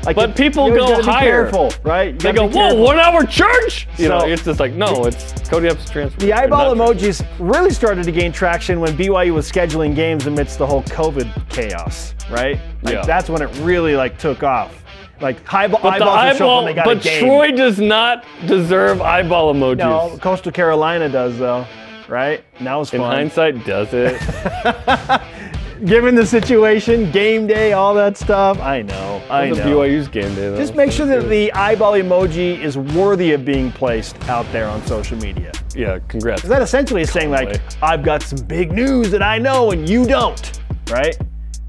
Like 0.06 0.16
But 0.16 0.30
it- 0.30 0.36
people 0.38 0.70
you 0.70 0.80
always 0.82 1.06
go 1.06 1.12
higher. 1.12 1.44
Careful, 1.44 1.74
right? 1.84 2.14
You 2.14 2.20
They 2.20 2.32
go, 2.32 2.48
whoa, 2.48 2.74
one 2.74 2.98
hour 3.00 3.26
church? 3.26 3.86
You 3.98 4.08
know, 4.08 4.20
it's 4.26 4.46
just 4.46 4.58
like, 4.60 4.72
no, 4.72 5.04
it's 5.06 5.34
Kody 5.50 5.70
Epps 5.70 5.90
transfer. 5.90 6.20
The 6.22 6.32
eyeball 6.32 6.74
emojis 6.74 7.24
really 7.38 7.72
started 7.72 8.06
to 8.06 8.12
gain 8.14 8.32
traction 8.32 8.80
when 8.80 8.94
BYU 8.96 9.34
was 9.34 9.52
scheduling 9.52 9.94
games 9.96 10.26
amidst 10.26 10.58
the 10.58 10.66
whole 10.66 10.84
COVID 10.84 11.28
chaos, 11.50 12.16
right? 12.32 12.58
Like 12.82 12.94
Yeah. 12.96 13.02
that's 13.02 13.30
when 13.30 13.42
it 13.42 13.50
really 13.60 13.96
like 13.98 14.18
took 14.18 14.42
off. 14.42 14.74
Like 15.20 15.38
eyeball, 15.54 15.82
But 15.84 15.96
eyeballs 16.02 16.10
would 16.30 16.38
show 16.38 16.46
up 16.46 16.52
eyeball, 16.52 16.58
when 16.64 16.66
they 16.68 16.74
got 16.76 16.86
but 16.86 16.98
a 16.98 17.00
game. 17.02 17.26
Troy 17.26 17.52
does 17.52 17.78
not 17.80 18.24
deserve 18.48 19.02
eyeball 19.02 19.54
emojis. 19.54 19.78
no, 19.80 20.18
Coastal 20.22 20.54
Carolina 20.54 21.10
does 21.10 21.38
though, 21.38 21.68
right? 22.08 22.42
And 22.58 22.66
that 22.68 22.76
was 22.76 22.94
In 22.94 23.02
hindsight, 23.02 23.66
does 23.66 23.90
it? 23.92 24.18
Given 25.86 26.14
the 26.14 26.26
situation, 26.26 27.10
game 27.12 27.48
day, 27.48 27.72
all 27.72 27.94
that 27.94 28.18
stuff. 28.18 28.60
I 28.60 28.82
know, 28.82 29.22
I 29.30 29.50
know. 29.50 29.56
BYU's 29.56 30.10
game 30.10 30.36
day, 30.36 30.50
though. 30.50 30.58
Just 30.58 30.76
make 30.76 30.92
sure 30.92 31.06
that 31.06 31.30
the 31.30 31.54
eyeball 31.54 31.94
emoji 31.94 32.60
is 32.60 32.78
worthy 32.78 33.32
of 33.32 33.46
being 33.46 33.72
placed 33.72 34.22
out 34.28 34.46
there 34.52 34.68
on 34.68 34.86
social 34.86 35.18
media. 35.18 35.54
Yeah, 35.74 36.00
congrats. 36.10 36.44
That 36.44 36.62
essentially 36.62 37.04
is 37.04 37.12
saying 37.12 37.32
like, 37.32 37.62
I've 37.82 38.04
got 38.04 38.24
some 38.24 38.46
big 38.46 38.74
news 38.74 39.10
that 39.12 39.24
I 39.24 39.38
know 39.38 39.72
and 39.72 39.88
you 39.88 40.06
don't, 40.06 40.60
right? 40.90 41.18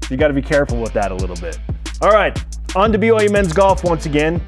You 0.09 0.17
got 0.17 0.27
to 0.27 0.33
be 0.33 0.41
careful 0.41 0.81
with 0.81 0.91
that 0.91 1.11
a 1.11 1.15
little 1.15 1.37
bit. 1.37 1.57
All 2.01 2.11
right, 2.11 2.37
on 2.75 2.91
to 2.91 2.99
BYU 2.99 3.31
men's 3.31 3.53
golf 3.53 3.85
once 3.85 4.05
again. 4.05 4.43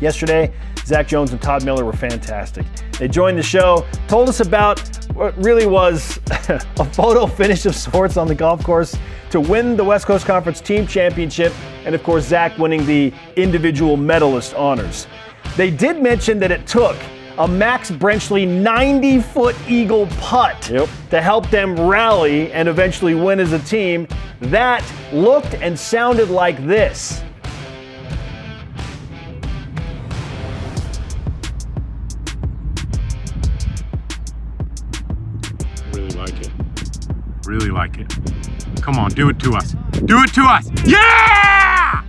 Yesterday, 0.00 0.52
Zach 0.84 1.08
Jones 1.08 1.32
and 1.32 1.42
Todd 1.42 1.64
Miller 1.64 1.84
were 1.84 1.92
fantastic. 1.92 2.66
They 2.98 3.08
joined 3.08 3.36
the 3.36 3.42
show, 3.42 3.84
told 4.06 4.28
us 4.28 4.38
about 4.38 5.01
what 5.14 5.36
really 5.42 5.66
was 5.66 6.18
a 6.48 6.84
photo 6.92 7.26
finish 7.42 7.66
of 7.66 7.74
sorts 7.74 8.16
on 8.16 8.26
the 8.26 8.34
golf 8.34 8.62
course 8.64 8.96
to 9.30 9.40
win 9.40 9.76
the 9.76 9.84
West 9.84 10.06
Coast 10.06 10.26
Conference 10.26 10.60
Team 10.60 10.86
Championship, 10.86 11.52
and 11.84 11.94
of 11.94 12.02
course, 12.02 12.26
Zach 12.26 12.56
winning 12.58 12.84
the 12.86 13.12
individual 13.36 13.96
medalist 13.96 14.54
honors. 14.54 15.06
They 15.56 15.70
did 15.70 16.02
mention 16.02 16.38
that 16.40 16.50
it 16.50 16.66
took 16.66 16.96
a 17.38 17.48
Max 17.48 17.90
Brenchley 17.90 18.46
90 18.46 19.20
foot 19.20 19.56
eagle 19.66 20.06
putt 20.18 20.68
Yep. 20.68 20.88
to 21.10 21.22
help 21.22 21.48
them 21.50 21.78
rally 21.80 22.52
and 22.52 22.68
eventually 22.68 23.14
win 23.14 23.40
as 23.40 23.52
a 23.52 23.58
team. 23.60 24.06
That 24.40 24.84
looked 25.12 25.54
and 25.54 25.78
sounded 25.78 26.28
like 26.28 26.62
this. 26.66 27.22
Really 37.52 37.68
like 37.68 37.98
it. 37.98 38.10
Come 38.80 38.98
on, 38.98 39.10
do 39.10 39.28
it 39.28 39.38
to 39.40 39.52
us. 39.52 39.72
Do 40.06 40.22
it 40.22 40.32
to 40.32 40.40
us. 40.40 40.70
Yeah! 40.86 42.02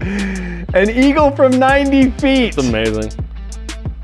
An 0.74 0.88
eagle 0.88 1.32
from 1.32 1.58
90 1.58 2.10
feet. 2.12 2.56
It's 2.56 2.58
amazing. 2.58 3.10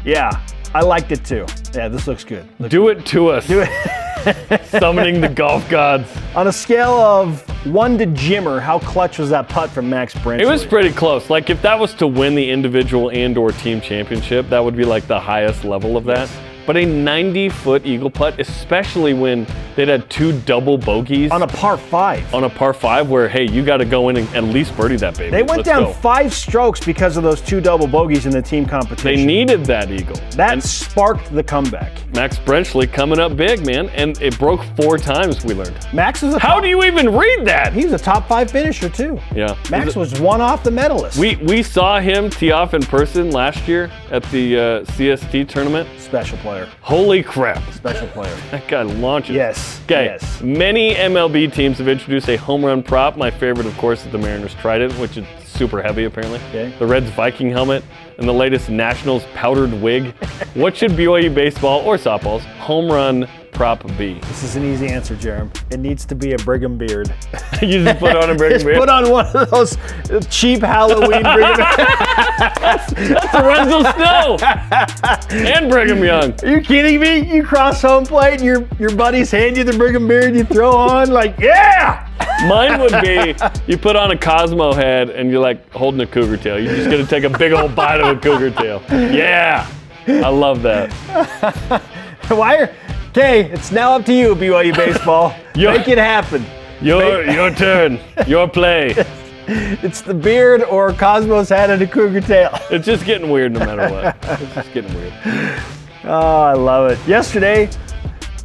Yeah, 0.05 0.45
I 0.75 0.81
liked 0.81 1.13
it 1.13 1.25
too. 1.25 1.47
Yeah, 1.73 1.87
this 1.87 2.09
looks 2.09 2.25
good. 2.25 2.49
Do 2.69 2.89
it 2.89 3.07
to 3.07 3.29
us. 3.29 3.47
Do 3.47 3.65
it. 3.65 4.67
Summoning 4.81 5.21
the 5.21 5.29
golf 5.29 5.69
gods. 5.71 6.09
On 6.35 6.49
a 6.49 6.53
scale 6.53 6.99
of 7.01 7.43
one 7.65 7.97
to 7.97 8.07
Jimmer, 8.07 8.61
how 8.61 8.81
clutch 8.81 9.21
was 9.21 9.31
that 9.31 9.49
putt 9.49 9.71
from 9.71 9.89
Max 9.89 10.15
Brenchley? 10.15 10.41
It 10.41 10.47
was 10.47 10.67
pretty 10.67 10.91
close. 10.91 11.31
Like 11.31 11.49
if 11.49 11.63
that 11.63 11.79
was 11.79 11.95
to 11.95 12.09
win 12.09 12.35
the 12.35 12.51
individual 12.51 13.13
and/or 13.13 13.53
team 13.53 13.81
championship, 13.81 14.49
that 14.49 14.59
would 14.59 14.77
be 14.77 14.85
like 14.85 15.07
the 15.07 15.21
highest 15.21 15.63
level 15.63 15.97
of 15.97 16.03
that. 16.07 16.29
But 16.67 16.77
a 16.77 16.81
90-foot 16.85 17.85
eagle 17.87 18.11
putt, 18.11 18.39
especially 18.39 19.15
when 19.15 19.47
they'd 19.77 19.89
had 19.89 20.09
two 20.11 20.39
double 20.43 20.77
bogeys 20.79 21.31
on 21.31 21.43
a 21.43 21.47
par 21.47 21.77
five. 21.77 22.33
on 22.35 22.45
a 22.45 22.51
par 22.51 22.73
five, 22.73 23.09
where 23.09 23.29
hey, 23.29 23.49
you 23.49 23.65
got 23.65 23.79
to 23.79 23.85
go 23.85 24.09
in 24.09 24.17
and 24.17 24.29
at 24.35 24.45
least 24.45 24.77
birdie 24.77 24.97
that 24.97 25.17
baby. 25.17 25.31
They 25.31 25.43
went 25.43 25.59
Let's 25.59 25.69
down 25.69 25.85
go. 25.85 25.93
five 25.93 26.33
strokes 26.35 26.85
because 26.85 27.17
of 27.17 27.23
those 27.23 27.41
two 27.41 27.61
double 27.61 27.87
bogeys 27.87 28.27
in 28.27 28.33
the 28.33 28.43
team 28.43 28.67
competition. 28.67 29.15
They 29.15 29.25
needed 29.25 29.65
that 29.67 29.91
eagle. 29.91 30.17
that 30.33 30.53
And 30.53 30.63
sparked 30.63 31.33
the 31.35 31.43
comeback. 31.43 31.93
Max 32.15 32.39
Brenchley 32.39 32.93
coming 32.93 33.19
up 33.21 33.37
big, 33.37 33.65
man, 33.65 33.89
and 33.91 34.21
it 34.21 34.39
broke 34.39 34.63
four 34.77 34.99
times. 34.99 35.45
We 35.45 35.55
learned. 35.55 35.77
Max 35.93 36.23
was 36.23 36.35
a 36.35 36.39
How 36.39 36.55
top, 36.55 36.63
do 36.63 36.69
you 36.69 36.83
even 36.85 37.15
read 37.15 37.47
that? 37.47 37.73
He's 37.73 37.93
a 37.93 37.99
top 37.99 38.29
five 38.29 38.51
finisher 38.51 38.89
too. 38.89 39.19
Yeah. 39.35 39.57
Max 39.71 39.95
was 39.97 40.21
one 40.21 40.41
off 40.41 40.63
the 40.65 40.71
medalist. 40.71 41.19
We 41.19 41.37
we 41.37 41.63
saw 41.63 42.01
him 42.01 42.29
tee 42.31 42.51
off 42.53 42.75
in 42.75 42.83
person 42.83 43.31
last 43.31 43.67
year 43.69 43.91
at 44.11 44.23
the 44.25 44.57
uh, 44.59 44.61
CST 44.93 45.49
tournament. 45.49 45.89
special 45.99 46.37
player. 46.39 46.50
Holy 46.81 47.23
crap! 47.23 47.63
Special 47.73 48.07
player. 48.09 48.37
That 48.51 48.67
guy 48.69 48.83
launches. 48.83 49.37
Yes, 49.37 49.81
Okay. 49.85 50.05
yes. 50.07 50.41
Many 50.41 50.95
MLB 50.95 51.53
teams 51.53 51.79
have 51.79 51.89
introduced 51.89 52.29
a 52.29 52.37
home 52.37 52.65
run 52.65 52.83
prop. 52.83 53.17
My 53.17 53.31
favorite, 53.31 53.67
of 53.67 53.77
course, 53.79 54.05
is 54.05 54.11
the 54.13 54.19
Mariners 54.19 54.55
Trident, 54.55 54.93
which 54.99 55.17
is 55.17 55.25
super 55.47 55.81
heavy 55.83 56.05
apparently. 56.05 56.41
Okay. 56.49 56.73
The 56.79 56.87
Reds 56.87 57.11
Viking 57.11 57.51
helmet 57.51 57.85
and 58.19 58.27
the 58.29 58.33
latest 58.33 58.69
Nationals 58.71 59.25
powdered 59.35 59.73
wig. 59.81 60.15
what 60.55 60.77
should 60.77 60.93
BYU 60.93 61.33
baseball 61.35 61.81
or 61.81 61.97
softball's 61.97 62.45
home 62.59 62.91
run 62.91 63.29
prop 63.61 63.87
be? 63.99 64.15
This 64.21 64.43
is 64.43 64.57
an 64.57 64.65
easy 64.65 64.87
answer, 64.87 65.15
Jarom. 65.17 65.51
It 65.71 65.81
needs 65.81 66.07
to 66.07 66.15
be 66.15 66.33
a 66.33 66.39
Brigham 66.39 66.79
beard. 66.79 67.15
you 67.61 67.85
just 67.85 67.99
put 68.01 68.17
on 68.17 68.31
a 68.31 68.35
Brigham 68.35 68.55
Just 68.55 68.65
beard. 68.65 68.79
put 68.79 68.89
on 68.89 69.11
one 69.11 69.27
of 69.37 69.51
those 69.51 69.77
cheap 70.31 70.63
Halloween 70.63 71.23
Brigham 71.23 71.57
beards. 71.57 72.55
That's 72.59 73.35
Lorenzo 73.35 73.83
Snow 73.93 74.39
and 75.31 75.71
Brigham 75.71 76.03
Young. 76.03 76.33
Are 76.43 76.49
you 76.49 76.63
kidding 76.63 77.01
me? 77.01 77.37
You 77.37 77.43
cross 77.43 77.83
home 77.83 78.07
plate 78.07 78.41
and 78.41 78.45
your, 78.45 78.67
your 78.79 78.97
buddies 78.97 79.31
hand 79.31 79.59
you 79.59 79.65
the 79.65 79.77
Brigham 79.77 80.09
beard 80.09 80.35
you 80.35 80.45
throw 80.45 80.71
on, 80.71 81.11
like, 81.11 81.39
yeah! 81.39 82.09
Mine 82.49 82.81
would 82.81 82.99
be 83.03 83.35
you 83.67 83.77
put 83.77 83.95
on 83.95 84.11
a 84.11 84.17
Cosmo 84.17 84.73
head 84.73 85.11
and 85.11 85.31
you're 85.31 85.39
like 85.39 85.71
holding 85.71 86.01
a 86.01 86.07
cougar 86.07 86.39
tail. 86.39 86.59
You're 86.59 86.77
just 86.77 86.91
gonna 86.91 87.05
take 87.05 87.25
a 87.25 87.39
big 87.39 87.53
old 87.53 87.77
bite 87.77 88.01
of 88.01 88.17
a 88.17 88.19
cougar 88.19 88.53
tail. 88.53 88.83
Yeah, 88.91 89.71
I 90.07 90.31
love 90.31 90.63
that. 90.63 90.91
Why 92.29 92.57
are. 92.57 92.75
Okay, 93.11 93.51
it's 93.51 93.73
now 93.73 93.95
up 93.97 94.05
to 94.07 94.13
you, 94.15 94.35
BYU 94.37 94.75
baseball. 94.75 95.35
Yo- 95.57 95.73
Make 95.77 95.89
it 95.89 95.99
happen. 95.99 96.45
Your 96.81 97.25
your 97.31 97.51
turn, 97.51 97.99
your 98.27 98.49
play. 98.49 98.95
It's 99.53 100.01
the 100.01 100.15
beard 100.15 100.63
or 100.63 100.93
Cosmos 100.93 101.49
hat 101.49 101.71
and 101.71 101.83
a 101.83 101.87
cougar 101.87 102.21
tail. 102.21 102.57
It's 102.71 102.87
just 102.87 103.05
getting 103.05 103.31
weird 103.31 103.51
no 103.53 103.59
matter 103.59 103.91
what. 103.93 104.17
It's 104.41 104.55
just 104.55 104.73
getting 104.73 104.95
weird. 104.95 105.13
Oh, 106.05 106.43
I 106.43 106.53
love 106.53 106.93
it. 106.93 106.99
Yesterday, 107.09 107.69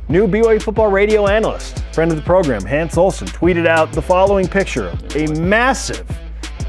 new 0.09 0.25
BYU 0.27 0.59
football 0.59 0.89
radio 0.89 1.27
analyst, 1.27 1.83
friend 1.93 2.09
of 2.09 2.17
the 2.17 2.23
program, 2.23 2.65
Hans 2.65 2.97
Olsen, 2.97 3.27
tweeted 3.27 3.67
out 3.67 3.91
the 3.91 4.01
following 4.01 4.47
picture 4.47 4.87
of 4.87 5.15
a 5.15 5.27
massive 5.39 6.09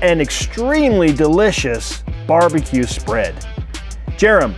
and 0.03 0.21
extremely 0.21 1.15
delicious 1.15 2.05
barbecue 2.27 2.83
spread. 2.85 3.35
Jarom, 4.19 4.55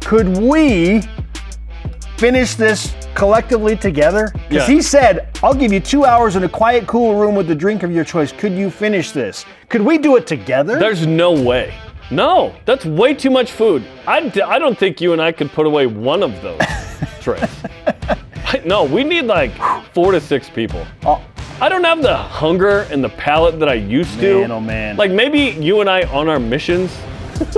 could 0.00 0.38
we 0.38 1.02
finish 2.20 2.54
this 2.54 2.94
collectively 3.14 3.74
together? 3.74 4.28
Because 4.48 4.68
Yeah. 4.68 4.74
he 4.74 4.82
said, 4.82 5.28
I'll 5.42 5.54
give 5.54 5.72
you 5.72 5.80
two 5.80 6.04
hours 6.04 6.36
in 6.36 6.44
a 6.44 6.48
quiet, 6.48 6.86
cool 6.86 7.14
room 7.14 7.34
with 7.34 7.48
the 7.48 7.54
drink 7.54 7.82
of 7.82 7.90
your 7.90 8.04
choice. 8.04 8.30
Could 8.30 8.52
you 8.52 8.68
finish 8.70 9.10
this? 9.12 9.46
Could 9.70 9.80
we 9.80 9.96
do 9.96 10.16
it 10.16 10.26
together? 10.26 10.78
There's 10.78 11.06
no 11.06 11.32
way. 11.32 11.72
No, 12.10 12.52
that's 12.66 12.84
way 12.84 13.14
too 13.14 13.30
much 13.30 13.52
food. 13.52 13.82
I, 14.06 14.28
d- 14.28 14.42
I 14.42 14.58
don't 14.58 14.76
think 14.78 15.00
you 15.00 15.14
and 15.14 15.22
I 15.22 15.32
could 15.32 15.50
put 15.50 15.64
away 15.66 15.86
one 15.86 16.22
of 16.22 16.42
those 16.42 16.60
trays. 17.22 17.42
I- 17.86 18.60
no, 18.66 18.84
we 18.84 19.02
need 19.02 19.24
like 19.24 19.52
four 19.94 20.12
to 20.12 20.20
six 20.20 20.50
people. 20.50 20.84
Oh, 21.06 21.24
I 21.58 21.68
don't 21.70 21.84
have 21.84 22.02
the 22.02 22.16
hunger 22.16 22.80
and 22.90 23.02
the 23.02 23.08
palate 23.10 23.58
that 23.60 23.68
I 23.70 23.74
used 23.74 24.18
to. 24.20 24.40
Man, 24.42 24.50
oh, 24.50 24.60
man. 24.60 24.96
Like 24.98 25.10
maybe 25.10 25.40
you 25.64 25.80
and 25.80 25.88
I 25.88 26.02
on 26.12 26.28
our 26.28 26.40
missions, 26.40 26.94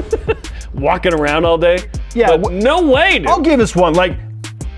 walking 0.75 1.15
around 1.15 1.45
all 1.47 1.59
day. 1.59 1.79
Yeah, 2.15 2.37
But 2.37 2.53
no 2.53 2.83
way, 2.83 3.19
dude. 3.19 3.29
I'll 3.29 3.41
give 3.41 3.59
us 3.59 3.75
one. 3.75 3.95
Like, 3.95 4.13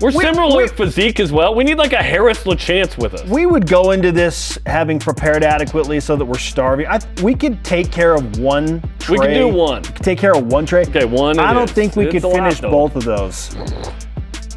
We're 0.01 0.11
we- 0.11 0.23
similar 0.25 0.63
we- 0.63 0.67
physique 0.67 1.19
as 1.21 1.31
well. 1.31 1.55
We 1.55 1.63
need 1.63 1.77
like 1.77 1.93
a 1.93 2.03
Harris 2.03 2.43
LaChance 2.43 2.97
with 2.97 3.13
us. 3.13 3.23
we 3.29 3.45
would 3.45 3.65
go 3.67 3.91
into 3.91 4.11
this 4.11 4.59
having 4.65 4.99
prepared 4.99 5.43
adequately 5.43 5.99
so 6.01 6.15
that 6.17 6.25
we're 6.25 6.37
starving. 6.37 6.85
I, 6.87 6.99
we 7.23 7.33
could 7.33 7.63
take 7.63 7.91
care 7.91 8.13
of 8.13 8.37
one 8.39 8.81
tray. 8.99 9.17
We 9.17 9.25
could 9.27 9.33
do 9.33 9.47
one. 9.47 9.83
Take 9.83 10.19
care 10.19 10.35
of 10.35 10.47
one 10.47 10.65
tray. 10.65 10.81
Okay, 10.81 11.05
one 11.05 11.39
I 11.39 11.53
don't 11.53 11.63
is. 11.69 11.71
think 11.71 11.95
we 11.95 12.05
It's 12.05 12.11
could 12.13 12.23
a 12.25 12.27
lot, 12.27 12.35
finish 12.35 12.59
both 12.61 12.95
of 12.97 13.03
those. 13.05 13.55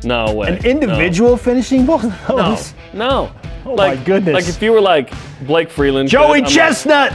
No 0.05 0.33
way. 0.35 0.49
An 0.49 0.65
individual 0.67 1.37
finishing 1.37 1.87
both 1.87 2.05
of 2.05 2.29
No. 2.29 2.37
those? 2.37 2.75
No. 2.93 3.33
Oh 3.65 3.77
my 3.77 3.95
like, 3.95 4.05
goodness. 4.05 4.35
Like 4.35 4.49
if 4.49 4.61
you 4.63 4.73
were 4.73 4.81
like 4.81 5.13
Blake 5.47 5.71
Freeland. 5.71 6.09
Joey 6.09 6.39
I'm 6.39 6.45
like, 6.45 6.53
Chestnut! 6.53 7.13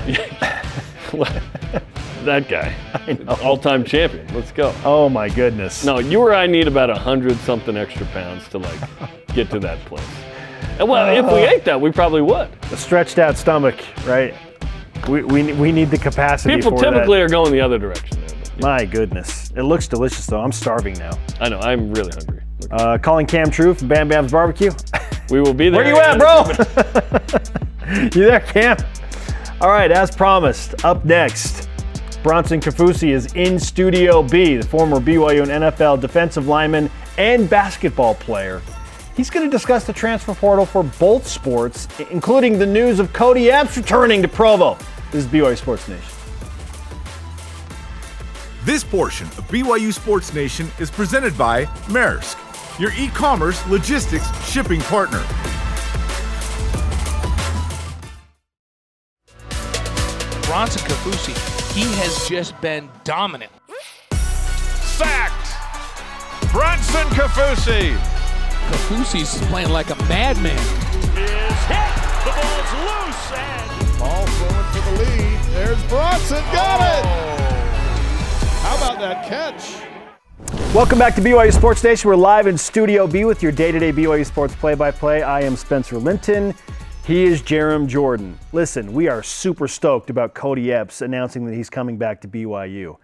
that 2.26 2.48
guy. 2.50 2.76
All-time 3.44 3.84
champion. 3.84 4.28
Let's 4.34 4.52
go. 4.52 4.74
oh 4.84 5.10
my 5.10 5.30
goodness. 5.30 5.84
No, 5.86 6.00
you 6.00 6.20
or 6.20 6.34
I 6.34 6.48
need 6.48 6.68
about 6.68 6.90
a 6.90 6.96
hundred 6.98 7.38
something 7.40 7.78
extra 7.78 8.06
pounds 8.08 8.48
to 8.50 8.58
like 8.60 8.80
get 9.28 9.50
to 9.52 9.60
that 9.60 9.80
place. 9.86 10.04
And 10.80 10.90
well, 10.90 11.16
if 11.16 11.26
we 11.32 11.42
ate 11.42 11.66
that, 11.66 11.80
we 11.80 11.92
probably 11.92 12.22
would. 12.22 12.50
A 12.72 12.78
stretched 12.78 13.20
out 13.20 13.38
stomach, 13.38 13.76
right? 14.06 14.34
We, 15.08 15.24
we, 15.24 15.54
we 15.54 15.72
need 15.72 15.92
the 15.92 15.98
capacity 15.98 16.56
People 16.56 16.78
typically 16.78 17.20
that. 17.20 17.26
are 17.26 17.30
going 17.30 17.52
the 17.52 17.62
other 17.62 17.78
direction 17.78 18.20
there. 18.22 18.30
But 18.30 18.56
yeah, 18.56 18.62
My 18.66 18.86
goodness. 18.86 19.52
It 19.52 19.64
looks 19.64 19.88
delicious 19.88 20.26
though. 20.26 20.42
I'm 20.42 20.52
starving 20.52 20.94
now. 20.96 21.12
I 21.40 21.50
know. 21.50 21.60
I'm 21.60 21.94
really 21.94 22.12
hungry. 22.12 22.42
Uh, 22.72 22.98
calling 22.98 23.28
Cam 23.28 23.52
True 23.52 23.74
from 23.74 23.88
Bam 23.90 24.08
Bam's 24.08 24.32
Barbecue. 24.32 24.72
we 25.30 25.42
will 25.42 25.54
be 25.54 25.70
there. 25.70 25.84
Where 25.84 25.94
you 25.94 26.00
at, 26.00 26.18
bro? 26.18 28.00
you 28.16 28.26
there, 28.26 28.40
Cam? 28.40 28.78
All 29.62 29.70
right, 29.70 29.92
as 29.92 30.10
promised, 30.10 30.84
up 30.84 31.06
next, 31.06 31.70
Bronson 32.24 32.62
Kaufusi 32.62 33.10
is 33.10 33.34
in 33.34 33.60
Studio 33.60 34.24
B, 34.24 34.56
the 34.56 34.66
former 34.66 35.02
BYU 35.02 35.42
and 35.42 35.52
NFL 35.52 36.00
defensive 36.00 36.48
lineman 36.48 36.90
and 37.18 37.50
basketball 37.50 38.16
player. 38.16 38.62
He's 39.18 39.30
going 39.30 39.46
to 39.46 39.52
discuss 39.52 39.84
the 39.84 39.92
transfer 39.92 40.34
portal 40.34 40.66
for 40.66 40.84
both 40.84 41.28
sports, 41.28 41.90
including 42.12 42.58
the 42.58 42.66
news 42.66 43.00
of 43.00 43.12
Kody 43.12 43.52
Epps 43.52 43.76
returning 43.76 44.22
to 44.22 44.30
Provo. 44.30 44.78
This 45.12 45.26
is 45.26 45.28
BYU 45.30 45.58
Sports 45.58 45.90
Nation. 45.90 46.10
This 48.64 48.86
portion 48.86 49.28
of 49.28 49.46
BYU 49.50 49.94
Sports 49.94 50.34
Nation 50.34 50.72
is 50.80 50.90
presented 50.90 51.38
by 51.38 51.66
Maersk, 51.88 52.38
your 52.80 52.94
e 52.94 53.10
commerce 53.10 53.68
logistics 53.68 54.26
shipping 54.50 54.80
partner. 54.80 55.22
Bronson 60.48 60.82
Kaufusi, 60.88 61.53
he 61.74 61.82
has 61.96 62.28
just 62.30 62.60
been 62.62 62.88
dominant. 63.04 63.52
Sacked. 64.12 65.50
Bronson 66.52 67.08
Kaufusi 67.08 67.98
Kaufusi's 68.70 69.44
playing 69.48 69.70
like 69.70 69.90
a 69.90 69.96
madman. 70.06 70.56
is 70.56 71.66
hit. 71.66 71.94
The 72.24 72.32
ball's 72.32 72.74
loose 72.86 73.32
and 73.34 74.00
Ball 74.00 74.26
throwing 74.26 74.66
for 74.72 74.82
the 74.92 74.98
lead. 75.00 75.40
There's 75.54 75.84
Bronson. 75.86 76.44
Got 76.54 76.82
it. 76.82 77.06
Oh. 77.06 77.44
How 78.62 78.78
about 78.78 79.00
that 79.00 79.28
catch? 79.28 79.82
Welcome 80.76 81.00
back 81.00 81.16
to 81.16 81.22
BYU 81.22 81.52
Sports 81.52 81.84
Nation. 81.84 82.08
We're 82.08 82.16
live 82.16 82.46
in 82.46 82.58
Studio 82.58 83.08
B 83.08 83.26
with 83.26 83.42
your 83.42 83.52
day-to-day 83.52 83.92
BYU 83.94 84.26
Sports 84.26 84.56
play-by-play. 84.56 85.24
I 85.24 85.42
am 85.42 85.56
Spencer 85.56 85.98
Linton. 85.98 86.54
He 87.06 87.24
is 87.26 87.42
Jarom 87.42 87.88
Jordan. 87.88 88.40
Listen, 88.54 88.94
we 88.94 89.10
are 89.10 89.22
super 89.22 89.68
stoked 89.68 90.10
about 90.10 90.34
Kody 90.34 90.70
Epps 90.70 91.02
announcing 91.02 91.46
that 91.46 91.54
he's 91.54 91.70
coming 91.70 91.98
back 91.98 92.22
to 92.22 92.28
BYU. 92.30 92.96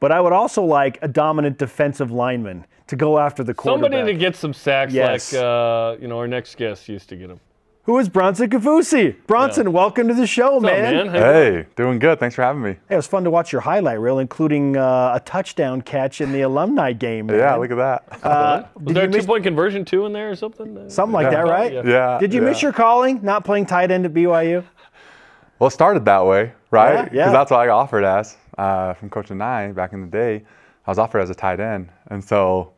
But 0.00 0.10
I 0.10 0.20
would 0.20 0.32
also 0.32 0.64
like 0.64 0.98
a 1.02 1.08
dominant 1.08 1.56
defensive 1.58 2.10
lineman 2.10 2.66
to 2.88 2.96
go 2.96 3.16
after 3.18 3.44
the 3.44 3.54
quarterback. 3.54 3.92
Somebody 3.92 4.12
to 4.12 4.18
get 4.18 4.34
some 4.34 4.52
sacks 4.52 4.92
Yes. 4.92 5.32
like 5.32 5.40
uh, 5.42 5.96
you 6.00 6.08
know 6.08 6.18
our 6.18 6.26
next 6.26 6.56
guest 6.56 6.88
used 6.88 7.08
to 7.10 7.16
get 7.16 7.28
them. 7.28 7.38
Who 7.84 7.98
is 7.98 8.08
Bronson 8.08 8.48
Kaufusi? 8.48 9.14
Bronson, 9.26 9.70
welcome 9.70 10.08
to 10.08 10.14
the 10.14 10.26
show, 10.26 10.54
What's 10.54 10.64
up, 10.64 10.72
man. 10.72 10.94
man? 10.94 11.06
How 11.08 11.12
doing? 11.12 11.22
Hey, 11.22 11.66
doing 11.76 11.98
good. 11.98 12.18
Thanks 12.18 12.34
for 12.34 12.40
having 12.40 12.62
me. 12.62 12.70
Hey, 12.88 12.94
it 12.94 12.96
was 12.96 13.06
fun 13.06 13.24
to 13.24 13.30
watch 13.30 13.52
your 13.52 13.60
highlight 13.60 14.00
reel, 14.00 14.20
including 14.20 14.74
uh, 14.78 15.12
a 15.14 15.20
touchdown 15.20 15.82
catch 15.82 16.22
in 16.22 16.32
the 16.32 16.40
alumni 16.42 16.94
game. 16.94 17.26
Man. 17.26 17.36
Yeah, 17.38 17.56
look 17.56 17.70
at 17.70 17.76
that. 17.76 18.24
Uh, 18.24 18.62
Was 18.76 18.84
did 18.86 18.96
there 18.96 19.04
a 19.04 19.08
miss 19.08 19.24
two-point 19.24 19.44
conversion 19.44 19.84
too 19.84 20.06
in 20.06 20.14
there 20.14 20.30
or 20.30 20.34
something? 20.36 20.88
Something 20.88 21.12
like 21.12 21.24
Yeah. 21.24 21.30
that, 21.44 21.46
right? 21.46 21.72
Yeah. 21.74 21.82
yeah. 21.84 22.18
Did 22.18 22.32
you 22.32 22.40
yeah. 22.42 22.48
miss 22.48 22.62
your 22.62 22.72
calling, 22.72 23.20
not 23.22 23.44
playing 23.44 23.66
tight 23.66 23.90
end 23.90 24.06
at 24.06 24.14
BYU? 24.14 24.64
Well, 25.58 25.68
it 25.68 25.72
started 25.72 26.06
that 26.06 26.24
way, 26.24 26.52
right? 26.70 26.94
Yeah, 26.94 27.02
Because 27.02 27.16
yeah. 27.16 27.32
that's 27.32 27.50
what 27.50 27.60
I 27.60 27.66
got 27.66 27.76
offered 27.78 28.04
as 28.04 28.34
uh, 28.56 28.94
from 28.94 29.10
Coach 29.10 29.30
and 29.30 29.42
I 29.42 29.72
back 29.72 29.92
in 29.92 30.00
the 30.00 30.06
day. 30.08 30.42
I 30.86 30.90
was 30.90 30.98
offered 30.98 31.20
as 31.20 31.28
a 31.28 31.34
tight 31.34 31.60
end, 31.60 31.90
and 32.06 32.24
so, 32.24 32.72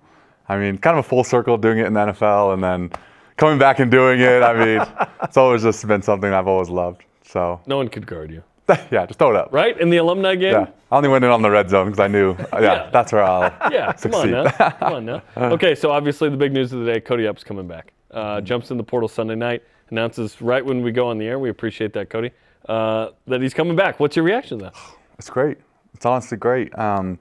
I 0.48 0.56
mean, 0.58 0.78
kind 0.78 0.98
of 0.98 1.04
a 1.04 1.08
full 1.08 1.22
circle 1.22 1.56
doing 1.58 1.78
it 1.78 1.86
in 1.86 1.92
the 1.94 2.00
NFL, 2.06 2.54
and 2.54 2.62
then 2.64 2.90
coming 3.36 3.58
back 3.58 3.78
and 3.80 3.90
doing 3.90 4.20
it. 4.20 4.42
I 4.42 4.52
mean, 4.64 5.08
it's 5.22 5.36
always 5.36 5.62
just 5.62 5.86
been 5.86 6.02
something 6.02 6.32
I've 6.32 6.48
always 6.48 6.68
loved. 6.68 7.02
So, 7.24 7.60
No 7.66 7.76
one 7.76 7.88
could 7.88 8.06
guard 8.06 8.30
you, 8.30 8.42
yeah, 8.90 9.04
just 9.06 9.18
throw 9.18 9.30
it 9.30 9.36
up. 9.36 9.52
right? 9.52 9.78
In 9.80 9.90
the 9.90 9.96
alumni 9.98 10.34
game. 10.36 10.52
Yeah, 10.52 10.66
I 10.92 10.96
only 10.96 11.08
went 11.08 11.24
in 11.24 11.30
on 11.30 11.42
the 11.42 11.50
red 11.50 11.68
zone 11.68 11.86
because 11.86 11.98
I 12.00 12.06
knew, 12.08 12.30
uh, 12.32 12.46
yeah, 12.54 12.60
Yeah. 12.60 12.90
that's 12.90 13.12
where 13.12 13.22
I'll 13.24 13.42
Yeah, 13.72 13.92
come 13.92 14.14
on 14.14 14.30
now. 14.30 14.50
Come 14.50 14.92
on 14.94 15.04
now. 15.04 15.22
Okay, 15.36 15.74
so 15.74 15.90
obviously 15.90 16.28
the 16.28 16.36
big 16.36 16.52
news 16.52 16.72
of 16.72 16.84
the 16.84 16.92
day, 16.92 17.00
Kody 17.00 17.28
Epps 17.28 17.42
coming 17.44 17.66
back. 17.66 17.92
Uh, 18.12 18.40
jumps 18.40 18.70
in 18.70 18.76
the 18.76 18.84
portal 18.84 19.08
Sunday 19.08 19.34
night, 19.34 19.62
announces 19.90 20.40
right 20.40 20.64
when 20.64 20.82
we 20.82 20.92
go 20.92 21.08
on 21.08 21.18
the 21.18 21.26
air. 21.26 21.38
We 21.38 21.50
appreciate 21.50 21.92
that, 21.94 22.08
Kody. 22.08 22.30
Uh, 22.68 23.10
that 23.26 23.42
he's 23.42 23.54
coming 23.54 23.76
back. 23.76 24.00
What's 24.00 24.16
your 24.16 24.24
reaction 24.24 24.58
to 24.58 24.64
that? 24.66 24.74
It's 25.18 25.30
great. 25.30 25.56
It's 25.94 26.04
honestly 26.04 26.36
great. 26.36 26.76
Um, 26.78 27.18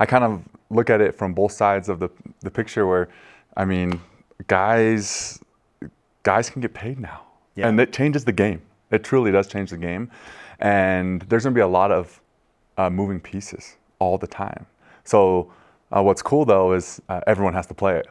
I 0.00 0.06
kind 0.06 0.24
of 0.24 0.42
look 0.70 0.88
at 0.88 1.00
it 1.02 1.14
from 1.14 1.34
both 1.34 1.52
sides 1.52 1.88
of 1.90 2.00
the, 2.00 2.08
the 2.40 2.50
picture 2.50 2.86
where, 2.86 3.08
I 3.56 3.66
mean, 3.66 4.00
guys 4.46 5.38
guys 6.24 6.50
can 6.50 6.60
get 6.60 6.74
paid 6.74 6.98
now. 6.98 7.22
Yeah. 7.54 7.68
And 7.68 7.78
it 7.80 7.92
changes 7.92 8.24
the 8.24 8.32
game. 8.32 8.60
It 8.90 9.04
truly 9.04 9.30
does 9.30 9.46
change 9.46 9.70
the 9.70 9.78
game. 9.78 10.10
And 10.58 11.22
there's 11.22 11.44
going 11.44 11.54
to 11.54 11.58
be 11.58 11.62
a 11.62 11.68
lot 11.68 11.92
of 11.92 12.20
uh, 12.76 12.90
moving 12.90 13.20
pieces 13.20 13.76
all 14.00 14.18
the 14.18 14.26
time. 14.26 14.66
So 15.04 15.52
uh, 15.92 16.02
what's 16.02 16.22
cool 16.22 16.44
though 16.44 16.72
is 16.72 17.00
uh, 17.08 17.20
everyone 17.26 17.54
has 17.54 17.66
to 17.68 17.74
play 17.74 17.96
it. 17.96 18.08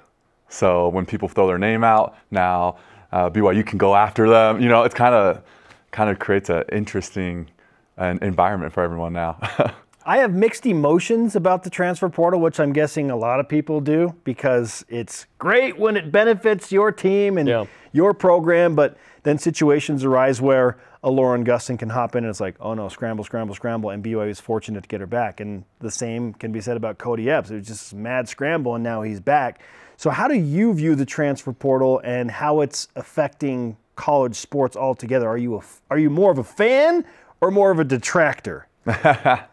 So 0.47 0.87
when 0.89 1.05
people 1.05 1.27
throw 1.27 1.47
their 1.47 1.57
name 1.57 1.83
out 1.83 2.15
now, 2.31 2.77
uh, 3.11 3.29
BYU 3.29 3.65
can 3.65 3.77
go 3.77 3.95
after 3.95 4.29
them. 4.29 4.61
You 4.61 4.69
know, 4.69 4.83
it's 4.83 4.95
kind 4.95 5.13
of 5.13 5.43
kind 5.91 6.09
of 6.09 6.19
creates 6.19 6.49
an 6.49 6.63
interesting 6.71 7.49
uh, 7.97 8.15
environment 8.21 8.73
for 8.73 8.83
everyone 8.83 9.13
now. 9.13 9.37
I 10.05 10.17
have 10.17 10.33
mixed 10.33 10.65
emotions 10.65 11.35
about 11.35 11.63
the 11.63 11.69
transfer 11.69 12.09
portal, 12.09 12.41
which 12.41 12.59
I'm 12.59 12.73
guessing 12.73 13.09
a 13.09 13.15
lot 13.15 13.39
of 13.39 13.47
people 13.47 13.79
do 13.79 14.13
because 14.25 14.83
it's 14.89 15.27
great 15.39 15.79
when 15.79 15.95
it 15.95 16.11
benefits 16.11 16.71
your 16.71 16.91
team 16.91 17.37
and 17.37 17.47
Yeah. 17.47 17.65
your 17.93 18.13
program, 18.13 18.75
but 18.75 18.97
then 19.23 19.37
situations 19.37 20.03
arise 20.03 20.41
where 20.41 20.77
a 21.05 21.09
Lauren 21.09 21.45
Gustin 21.45 21.77
can 21.79 21.89
hop 21.89 22.15
in 22.15 22.23
and 22.25 22.29
it's 22.29 22.41
like, 22.41 22.55
oh 22.59 22.73
no, 22.73 22.89
scramble, 22.89 23.23
scramble, 23.23 23.55
scramble, 23.55 23.89
and 23.91 24.03
BYU 24.03 24.29
is 24.29 24.39
fortunate 24.41 24.83
to 24.83 24.87
get 24.89 24.99
her 24.99 25.07
back. 25.07 25.39
And 25.39 25.63
the 25.79 25.91
same 25.91 26.33
can 26.33 26.51
be 26.51 26.59
said 26.59 26.75
about 26.75 26.97
Kody 26.97 27.27
Epps. 27.27 27.49
It 27.51 27.55
was 27.55 27.67
just 27.67 27.93
a 27.93 27.95
mad 27.95 28.27
scramble, 28.27 28.75
and 28.75 28.83
now 28.83 29.01
he's 29.03 29.19
back. 29.21 29.61
So, 29.95 30.09
how 30.09 30.27
do 30.27 30.35
you 30.35 30.73
view 30.73 30.95
the 30.95 31.05
transfer 31.05 31.53
portal 31.53 32.01
and 32.03 32.29
how 32.31 32.59
it's 32.61 32.87
affecting 32.95 33.77
college 33.95 34.35
sports 34.35 34.75
altogether? 34.75 35.27
Are 35.29 35.37
you 35.37 35.55
a, 35.57 35.61
are 35.91 35.97
you 35.99 36.09
more 36.09 36.31
of 36.31 36.39
a 36.39 36.43
fan 36.43 37.05
or 37.41 37.51
more 37.51 37.71
of 37.71 37.79
a 37.79 37.83
detractor? 37.85 38.67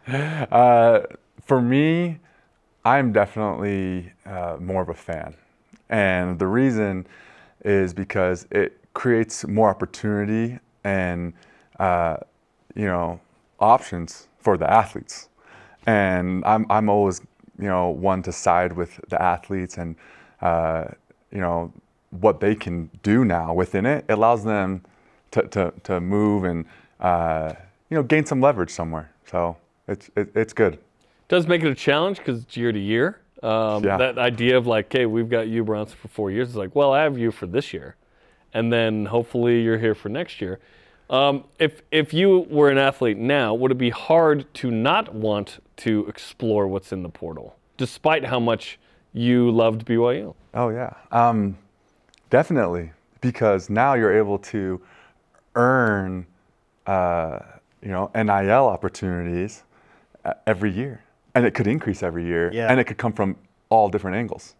Uh, 0.51 1.01
for 1.41 1.61
me, 1.61 2.19
I'm 2.83 3.11
definitely 3.13 4.11
uh, 4.25 4.57
more 4.59 4.81
of 4.81 4.89
a 4.89 4.93
fan. 4.93 5.35
And 5.89 6.37
the 6.39 6.47
reason 6.47 7.07
is 7.63 7.93
because 7.93 8.47
it 8.51 8.77
creates 8.93 9.47
more 9.47 9.69
opportunity 9.69 10.59
and, 10.83 11.33
uh, 11.79 12.17
you 12.75 12.85
know, 12.85 13.19
options 13.59 14.27
for 14.39 14.57
the 14.57 14.69
athletes. 14.69 15.29
And 15.85 16.43
I'm, 16.45 16.65
I'm 16.69 16.89
always, 16.89 17.21
you 17.57 17.67
know, 17.67 17.89
one 17.89 18.21
to 18.23 18.31
side 18.31 18.73
with 18.73 18.99
the 19.09 19.21
athletes 19.21 19.77
and, 19.77 19.95
uh, 20.41 20.85
you 21.31 21.39
know, 21.39 21.71
what 22.09 22.39
they 22.39 22.55
can 22.55 22.89
do 23.03 23.23
now 23.23 23.53
within 23.53 23.85
it. 23.85 24.05
It 24.09 24.13
allows 24.13 24.43
them 24.43 24.83
to, 25.31 25.43
to, 25.49 25.73
to 25.83 26.01
move 26.01 26.43
and, 26.43 26.65
uh, 26.99 27.53
you 27.91 27.97
know, 27.97 28.03
gain 28.03 28.25
some 28.25 28.41
leverage 28.41 28.71
somewhere. 28.71 29.11
So 29.29 29.57
it's, 29.87 30.09
it, 30.15 30.31
it's 30.33 30.53
good. 30.53 30.79
does 31.27 31.45
make 31.45 31.61
it 31.61 31.69
a 31.69 31.75
challenge 31.75 32.17
because 32.17 32.41
it's 32.41 32.57
year 32.57 32.71
to 32.71 32.79
year. 32.79 33.19
Um, 33.43 33.83
Yeah. 33.83 33.97
That 33.97 34.17
idea 34.17 34.57
of 34.57 34.65
like, 34.65 34.91
hey, 34.91 35.05
we've 35.05 35.29
got 35.29 35.47
you, 35.47 35.63
Bronson, 35.63 35.97
for 36.01 36.07
four 36.07 36.31
years. 36.31 36.47
It's 36.49 36.57
like, 36.57 36.75
well, 36.75 36.93
I 36.93 37.03
have 37.03 37.17
you 37.17 37.31
for 37.31 37.45
this 37.45 37.73
year, 37.73 37.95
and 38.53 38.71
then 38.71 39.05
hopefully 39.05 39.61
you're 39.61 39.77
here 39.77 39.93
for 39.93 40.09
next 40.09 40.41
year. 40.41 40.59
Um, 41.09 41.43
if 41.59 41.81
if 41.91 42.13
you 42.13 42.47
were 42.49 42.69
an 42.69 42.77
athlete 42.77 43.17
now, 43.17 43.53
would 43.53 43.71
it 43.71 43.77
be 43.77 43.89
hard 43.89 44.51
to 44.55 44.71
not 44.71 45.13
want 45.13 45.61
to 45.77 46.07
explore 46.07 46.67
what's 46.67 46.93
in 46.93 47.03
the 47.03 47.09
portal, 47.09 47.57
despite 47.75 48.23
how 48.23 48.39
much 48.39 48.79
you 49.11 49.51
loved 49.51 49.85
BYU? 49.85 50.33
Oh 50.53 50.69
yeah, 50.69 50.93
um, 51.11 51.57
definitely. 52.29 52.91
Because 53.19 53.69
now 53.69 53.93
you're 53.95 54.15
able 54.17 54.37
to 54.39 54.81
earn, 55.55 56.25
uh, 56.87 57.39
you 57.81 57.89
know, 57.89 58.11
NIL 58.15 58.67
opportunities 58.67 59.63
uh, 60.25 60.33
every 60.45 60.71
year, 60.71 61.03
and 61.35 61.45
it 61.45 61.53
could 61.53 61.67
increase 61.67 62.03
every 62.03 62.25
year, 62.25 62.51
Yeah. 62.53 62.67
and 62.69 62.79
it 62.79 62.85
could 62.85 62.97
come 62.97 63.13
from 63.13 63.35
all 63.69 63.89
different 63.89 64.17
angles. 64.17 64.55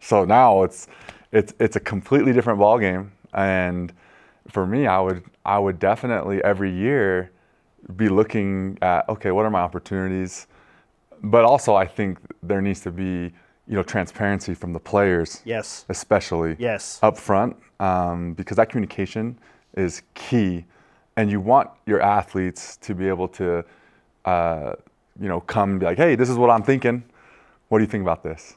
So 0.00 0.24
now 0.24 0.62
it's 0.62 0.88
it's 1.32 1.54
it's 1.58 1.76
a 1.76 1.80
completely 1.80 2.32
different 2.32 2.58
ballgame, 2.58 3.10
and 3.32 3.92
for 4.48 4.66
me, 4.66 4.86
I 4.86 5.00
would 5.00 5.22
I 5.44 5.58
would 5.58 5.78
definitely 5.78 6.42
every 6.44 6.70
year 6.72 7.30
be 7.96 8.08
looking 8.08 8.78
at 8.82 9.08
okay, 9.08 9.30
what 9.30 9.44
are 9.46 9.50
my 9.50 9.60
opportunities, 9.60 10.46
but 11.22 11.44
also 11.44 11.74
I 11.74 11.86
think 11.86 12.18
there 12.42 12.60
needs 12.60 12.80
to 12.80 12.90
be 12.90 13.32
you 13.68 13.74
know 13.74 13.82
transparency 13.82 14.54
from 14.54 14.72
the 14.72 14.78
players 14.80 15.42
Yes. 15.44 15.86
especially 15.88 16.54
Yes. 16.58 17.00
up 17.02 17.16
front 17.18 17.56
um, 17.80 18.32
because 18.34 18.56
that 18.58 18.68
communication 18.68 19.38
is 19.76 20.02
key 20.14 20.64
and 21.16 21.30
you 21.30 21.40
want 21.40 21.70
your 21.86 22.00
athletes 22.00 22.76
to 22.78 22.94
be 22.94 23.08
able 23.08 23.28
to 23.28 23.64
uh, 24.24 24.72
you 25.20 25.28
know 25.28 25.40
come 25.40 25.70
and 25.70 25.80
be 25.80 25.86
like 25.86 25.96
hey 25.96 26.14
this 26.14 26.28
is 26.28 26.36
what 26.36 26.50
i'm 26.50 26.62
thinking 26.62 27.02
what 27.68 27.78
do 27.78 27.84
you 27.84 27.90
think 27.90 28.02
about 28.02 28.22
this 28.22 28.54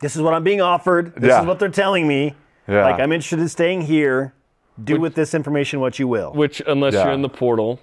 This 0.00 0.16
is 0.16 0.20
what 0.22 0.34
I'm 0.34 0.42
being 0.42 0.60
offered. 0.60 1.14
This 1.14 1.28
Yeah. 1.28 1.40
is 1.40 1.46
what 1.46 1.58
they're 1.60 1.68
telling 1.84 2.08
me. 2.08 2.34
Yeah. 2.66 2.84
Like 2.84 3.00
I'm 3.00 3.12
interested 3.12 3.38
in 3.38 3.48
staying 3.48 3.82
here. 3.82 4.34
Do 4.82 4.98
with 5.00 5.14
this 5.14 5.32
information 5.32 5.78
what 5.80 5.98
you 6.00 6.08
will. 6.08 6.32
Which, 6.32 6.60
unless 6.66 6.94
you're 6.94 7.12
in 7.12 7.22
the 7.22 7.28
portal, 7.28 7.78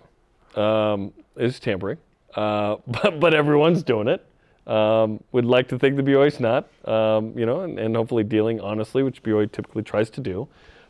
um, 0.55 1.13
is 1.37 1.59
tampering. 1.61 1.97
Uh, 2.35 2.75
but, 2.87 3.19
but 3.21 3.33
everyone's 3.33 3.83
doing 3.83 4.09
it. 4.09 4.21
Um, 4.67 5.23
would 5.31 5.45
like 5.45 5.69
to 5.69 5.79
think 5.79 5.95
the 5.95 6.03
BYU's 6.03 6.39
not, 6.41 6.67
um, 6.85 7.33
you 7.39 7.45
know, 7.45 7.61
and, 7.61 7.79
and 7.79 7.95
hopefully 7.95 8.25
dealing 8.25 8.59
honestly, 8.59 9.01
which 9.01 9.23
BYU 9.23 9.49
typically 9.49 9.83
tries 9.83 10.09
to 10.11 10.21
do. 10.21 10.45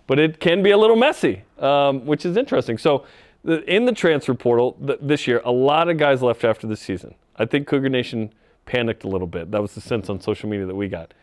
But 0.09 0.17
it 0.17 0.39
can 0.39 0.63
be 0.63 0.71
a 0.71 0.77
little 0.77 0.95
messy, 0.95 1.43
um, 1.59 2.03
which 2.07 2.25
is 2.25 2.35
interesting. 2.35 2.79
So 2.79 3.03
the- 3.43 3.63
in 3.71 3.85
the 3.85 3.91
transfer 3.91 4.33
portal 4.33 4.75
th- 4.83 4.97
this 5.03 5.27
year, 5.27 5.39
a 5.45 5.51
lot 5.51 5.87
of 5.87 5.97
guys 5.97 6.23
left 6.23 6.43
after 6.43 6.65
the 6.65 6.75
season. 6.75 7.13
I 7.37 7.45
think 7.45 7.67
Cougar 7.67 7.89
Nation 7.89 8.33
panicked 8.65 9.03
a 9.03 9.07
little 9.07 9.27
bit. 9.27 9.51
That 9.51 9.61
was 9.61 9.75
the 9.75 9.81
sense 9.81 10.09
on 10.09 10.19
social 10.19 10.49
media 10.49 10.65
that 10.65 10.73
we 10.75 10.87
got. 10.87 11.13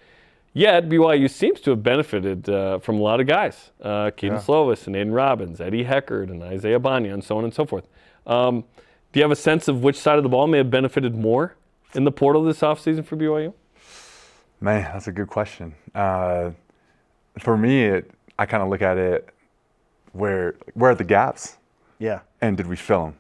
Yet 0.53 0.89
BYU 0.89 1.27
seems 1.29 1.61
to 1.63 1.71
have 1.71 1.83
benefited 1.83 2.49
uh, 2.49 2.79
from 2.79 2.99
a 2.99 3.03
lot 3.03 3.19
of 3.19 3.27
guys: 3.27 3.73
uh, 3.83 4.13
Kedon 4.17 4.39
Slovis 4.39 4.87
and 4.87 4.95
Aidan 4.95 5.13
Robbins, 5.13 5.61
Eddie 5.61 5.85
Heckard, 5.85 6.31
and 6.31 6.41
Isaiah 6.45 6.79
Bagnah, 6.79 7.13
and 7.13 7.25
so 7.25 7.37
on 7.39 7.43
and 7.43 7.53
so 7.53 7.67
forth. 7.67 7.89
Um, 8.25 8.63
do 9.13 9.19
you 9.19 9.23
have 9.25 9.33
a 9.33 9.37
sense 9.37 9.67
of 9.67 9.83
which 9.83 9.97
side 9.97 10.17
of 10.17 10.23
the 10.23 10.29
ball 10.31 10.47
may 10.47 10.59
have 10.59 10.71
benefited 10.71 11.17
more 11.17 11.57
in 11.93 12.05
the 12.05 12.13
portal 12.13 12.45
this 12.45 12.61
offseason 12.61 13.05
for 13.05 13.17
BYU? 13.17 13.53
Man, 14.61 14.83
that's 14.93 15.09
a 15.09 15.13
good 15.13 15.27
question. 15.27 15.75
Uh, 15.93 16.51
for 17.41 17.57
me, 17.59 17.85
it, 17.85 18.11
I 18.39 18.47
kind 18.47 18.63
of 18.63 18.69
look 18.69 18.83
at 18.83 18.99
it 18.99 19.29
where 20.13 20.55
where 20.75 20.91
are 20.93 20.95
the 20.95 21.05
gaps, 21.05 21.57
Yeah. 21.99 22.21
and 22.41 22.57
did 22.57 22.67
we 22.67 22.77
fill 22.77 23.05
them? 23.07 23.15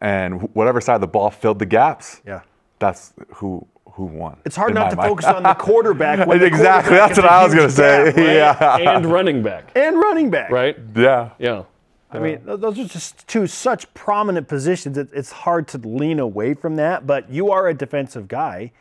And 0.00 0.40
wh- 0.42 0.56
whatever 0.56 0.80
side 0.80 0.96
of 0.96 1.00
the 1.00 1.06
ball 1.06 1.30
filled 1.30 1.58
the 1.58 1.66
gaps, 1.66 2.20
Yeah. 2.26 2.40
that's 2.78 3.12
who 3.34 3.66
who 3.92 4.04
won. 4.06 4.38
It's 4.46 4.56
hard 4.56 4.72
not 4.72 4.88
to 4.90 4.96
mind. 4.96 5.08
focus 5.10 5.26
on 5.26 5.42
the 5.42 5.52
quarterback. 5.58 6.26
When 6.26 6.38
the 6.38 6.46
exactly. 6.46 6.96
quarterback 6.96 7.08
That's 7.10 7.18
what 7.22 7.30
I 7.30 7.44
was 7.44 7.54
gonna 7.54 7.68
say. 7.70 8.12
gap, 8.12 8.60
right? 8.60 8.80
Yeah. 8.82 8.94
and 8.96 9.06
running 9.06 9.42
back, 9.42 9.70
And 9.76 9.96
running 9.98 10.30
back. 10.30 10.50
right? 10.50 10.78
Yeah. 10.96 11.30
Yeah. 11.38 11.64
I 12.10 12.18
mean, 12.18 12.40
those 12.44 12.78
are 12.78 12.84
just 12.84 13.26
two 13.26 13.46
such 13.46 13.92
prominent 13.94 14.46
positions. 14.46 14.98
It, 14.98 15.08
it's 15.14 15.32
hard 15.32 15.66
to 15.68 15.78
lean 15.78 16.18
away 16.20 16.52
from 16.52 16.76
that, 16.76 17.06
but 17.06 17.30
you 17.30 17.50
are 17.50 17.68
a 17.68 17.74
defensive 17.74 18.28
guy. 18.28 18.72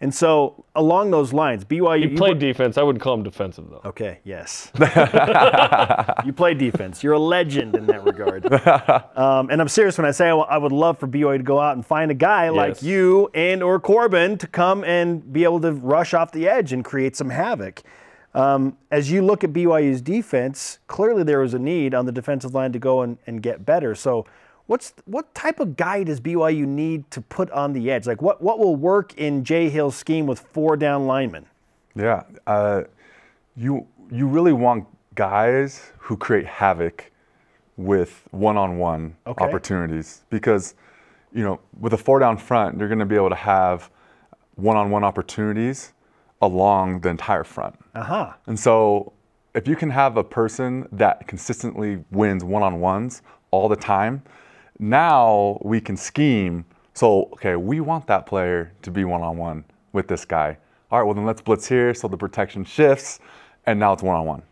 And 0.00 0.14
so, 0.14 0.66
along 0.74 1.10
those 1.10 1.32
lines, 1.32 1.64
BYU. 1.64 2.10
You 2.10 2.16
put- 2.18 2.38
defense. 2.38 2.76
I 2.76 2.82
wouldn't 2.82 3.02
call 3.02 3.14
him 3.14 3.22
defensive 3.22 3.64
though. 3.70 3.80
Okay, 3.86 4.18
yes. 4.24 4.70
you 6.24 6.32
play 6.34 6.52
defense. 6.54 7.02
You're 7.02 7.14
a 7.14 7.18
legend 7.18 7.74
in 7.74 7.86
that 7.86 8.04
regard. 8.04 8.46
Um, 9.16 9.48
and 9.50 9.60
I'm 9.60 9.68
serious 9.68 9.96
when 9.96 10.04
I 10.06 10.10
say 10.10 10.26
I 10.26 10.30
w- 10.30 10.46
I 10.48 10.58
would 10.58 10.72
love 10.72 10.98
for 10.98 11.08
BYU 11.08 11.38
to 11.38 11.42
go 11.42 11.58
out 11.58 11.74
and 11.76 11.84
find 11.84 12.10
a 12.10 12.14
guy 12.14 12.50
like 12.50 12.82
you 12.82 13.30
and 13.34 13.62
or 13.62 13.80
Corbin 13.80 14.36
to 14.38 14.46
come 14.46 14.84
and 14.84 15.32
be 15.32 15.44
able 15.44 15.60
to 15.60 15.72
rush 15.72 16.12
off 16.12 16.32
the 16.32 16.46
edge 16.48 16.72
and 16.72 16.84
create 16.84 17.16
some 17.16 17.30
havoc. 17.30 17.82
Um, 18.34 18.76
as 18.90 19.10
you 19.10 19.22
look 19.22 19.42
at 19.44 19.52
BYU's 19.52 20.02
defense, 20.02 20.78
clearly 20.86 21.22
there 21.22 21.40
was 21.40 21.54
a 21.54 21.58
need 21.58 21.94
on 21.94 22.04
the 22.04 22.12
defensive 22.12 22.54
line 22.54 22.72
to 22.72 22.78
go 22.78 23.00
and, 23.00 23.16
and 23.26 23.42
get 23.42 23.64
better. 23.64 23.94
So, 23.94 24.26
what's 24.66 24.92
what 25.04 25.34
type 25.34 25.60
of 25.60 25.76
guy 25.76 26.02
does 26.04 26.20
BYU 26.20 26.66
need 26.66 27.10
to 27.10 27.20
put 27.20 27.50
on 27.50 27.72
the 27.72 27.90
edge? 27.90 28.06
Like, 28.06 28.22
what 28.22 28.42
what 28.42 28.58
will 28.58 28.76
work 28.76 29.14
in 29.14 29.44
Jay 29.44 29.68
Hill's 29.68 29.96
scheme 29.96 30.26
with 30.26 30.40
four 30.40 30.76
down 30.76 31.06
linemen? 31.06 31.46
Yeah, 31.94 32.24
uh, 32.46 32.82
you 33.56 33.86
you 34.10 34.26
really 34.26 34.52
want 34.52 34.86
guys 35.14 35.92
who 35.98 36.16
create 36.16 36.46
havoc 36.46 37.10
with 37.76 38.22
one-on-one 38.30 39.16
Okay. 39.26 39.44
opportunities 39.44 40.22
because 40.30 40.74
you 41.32 41.42
know 41.42 41.60
with 41.80 41.92
a 41.92 41.98
four 41.98 42.18
down 42.18 42.36
front, 42.36 42.78
you're 42.78 42.88
going 42.88 42.98
to 42.98 43.06
be 43.06 43.16
able 43.16 43.30
to 43.30 43.34
have 43.34 43.90
one-on-one 44.56 45.04
opportunities 45.04 45.92
along 46.42 47.00
the 47.00 47.08
entire 47.08 47.44
front. 47.44 47.74
Uh 47.94 48.02
huh. 48.02 48.32
And 48.46 48.58
so 48.58 49.12
if 49.54 49.66
you 49.66 49.76
can 49.76 49.90
have 49.90 50.16
a 50.18 50.24
person 50.24 50.86
that 50.92 51.26
consistently 51.26 52.04
wins 52.10 52.44
one-on-ones 52.44 53.22
all 53.50 53.68
the 53.68 53.76
time, 53.76 54.22
now 54.78 55.58
we 55.62 55.80
can 55.80 55.96
scheme. 55.96 56.64
So, 56.94 57.24
okay, 57.34 57.56
we 57.56 57.80
want 57.80 58.06
that 58.06 58.26
player 58.26 58.72
to 58.82 58.90
be 58.90 59.04
one-on-one 59.04 59.64
with 59.92 60.08
this 60.08 60.24
guy. 60.24 60.58
All 60.90 60.98
right, 60.98 61.04
well 61.04 61.14
then 61.14 61.26
let's 61.26 61.40
blitz 61.40 61.66
here 61.66 61.94
so 61.94 62.08
the 62.08 62.16
protection 62.16 62.64
shifts 62.64 63.20
and 63.66 63.78
now 63.78 63.92
it's 63.92 64.02
one-on-one. 64.02 64.42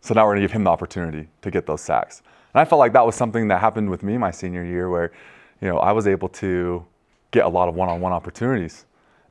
So 0.00 0.14
now 0.14 0.26
we're 0.26 0.34
gonna 0.34 0.42
give 0.42 0.52
him 0.52 0.64
the 0.64 0.70
opportunity 0.70 1.28
to 1.42 1.50
get 1.50 1.66
those 1.66 1.80
sacks. 1.80 2.22
And 2.54 2.60
I 2.60 2.64
felt 2.64 2.78
like 2.78 2.92
that 2.92 3.04
was 3.04 3.14
something 3.14 3.48
that 3.48 3.60
happened 3.60 3.90
with 3.90 4.02
me 4.02 4.18
my 4.18 4.30
senior 4.30 4.64
year 4.64 4.90
where, 4.90 5.12
you 5.60 5.68
know, 5.68 5.78
I 5.78 5.92
was 5.92 6.06
able 6.06 6.28
to 6.28 6.84
get 7.30 7.44
a 7.44 7.48
lot 7.48 7.68
of 7.68 7.74
one-on-one 7.74 8.12
opportunities. 8.12 8.86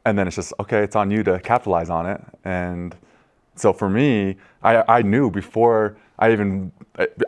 And 0.05 0.17
then 0.17 0.27
it's 0.27 0.35
just, 0.35 0.53
okay, 0.59 0.83
it's 0.83 0.95
on 0.95 1.11
you 1.11 1.23
to 1.23 1.39
capitalize 1.39 1.89
on 1.89 2.05
it. 2.05 2.21
And 2.45 2.95
so 3.55 3.73
for 3.73 3.89
me, 3.89 4.37
I, 4.63 4.83
I 4.87 5.01
knew 5.01 5.29
before 5.29 5.97
I 6.17 6.31
even, 6.31 6.71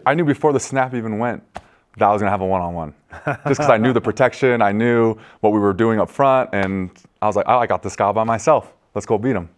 I 0.05 0.13
knew 0.13 0.25
before 0.25 0.53
the 0.53 0.59
snap 0.59 0.93
even 0.93 1.19
went 1.19 1.43
that 1.97 2.05
I 2.05 2.11
was 2.11 2.21
gonna 2.21 2.31
have 2.31 2.41
a 2.41 2.45
one-on-one. 2.45 2.93
Just 3.25 3.43
because 3.43 3.69
I 3.69 3.77
knew 3.77 3.93
the 3.93 4.01
protection, 4.01 4.61
I 4.61 4.71
knew 4.71 5.15
what 5.41 5.51
we 5.51 5.59
were 5.59 5.73
doing 5.73 5.99
up 5.99 6.09
front, 6.09 6.49
and 6.53 6.89
I 7.21 7.27
was 7.27 7.35
like, 7.35 7.45
oh, 7.47 7.57
I 7.57 7.67
got 7.67 7.83
this 7.83 7.95
guy 7.95 8.11
by 8.11 8.23
myself. 8.23 8.73
Let's 8.95 9.05
go 9.05 9.17
beat 9.17 9.35
him. 9.35 9.49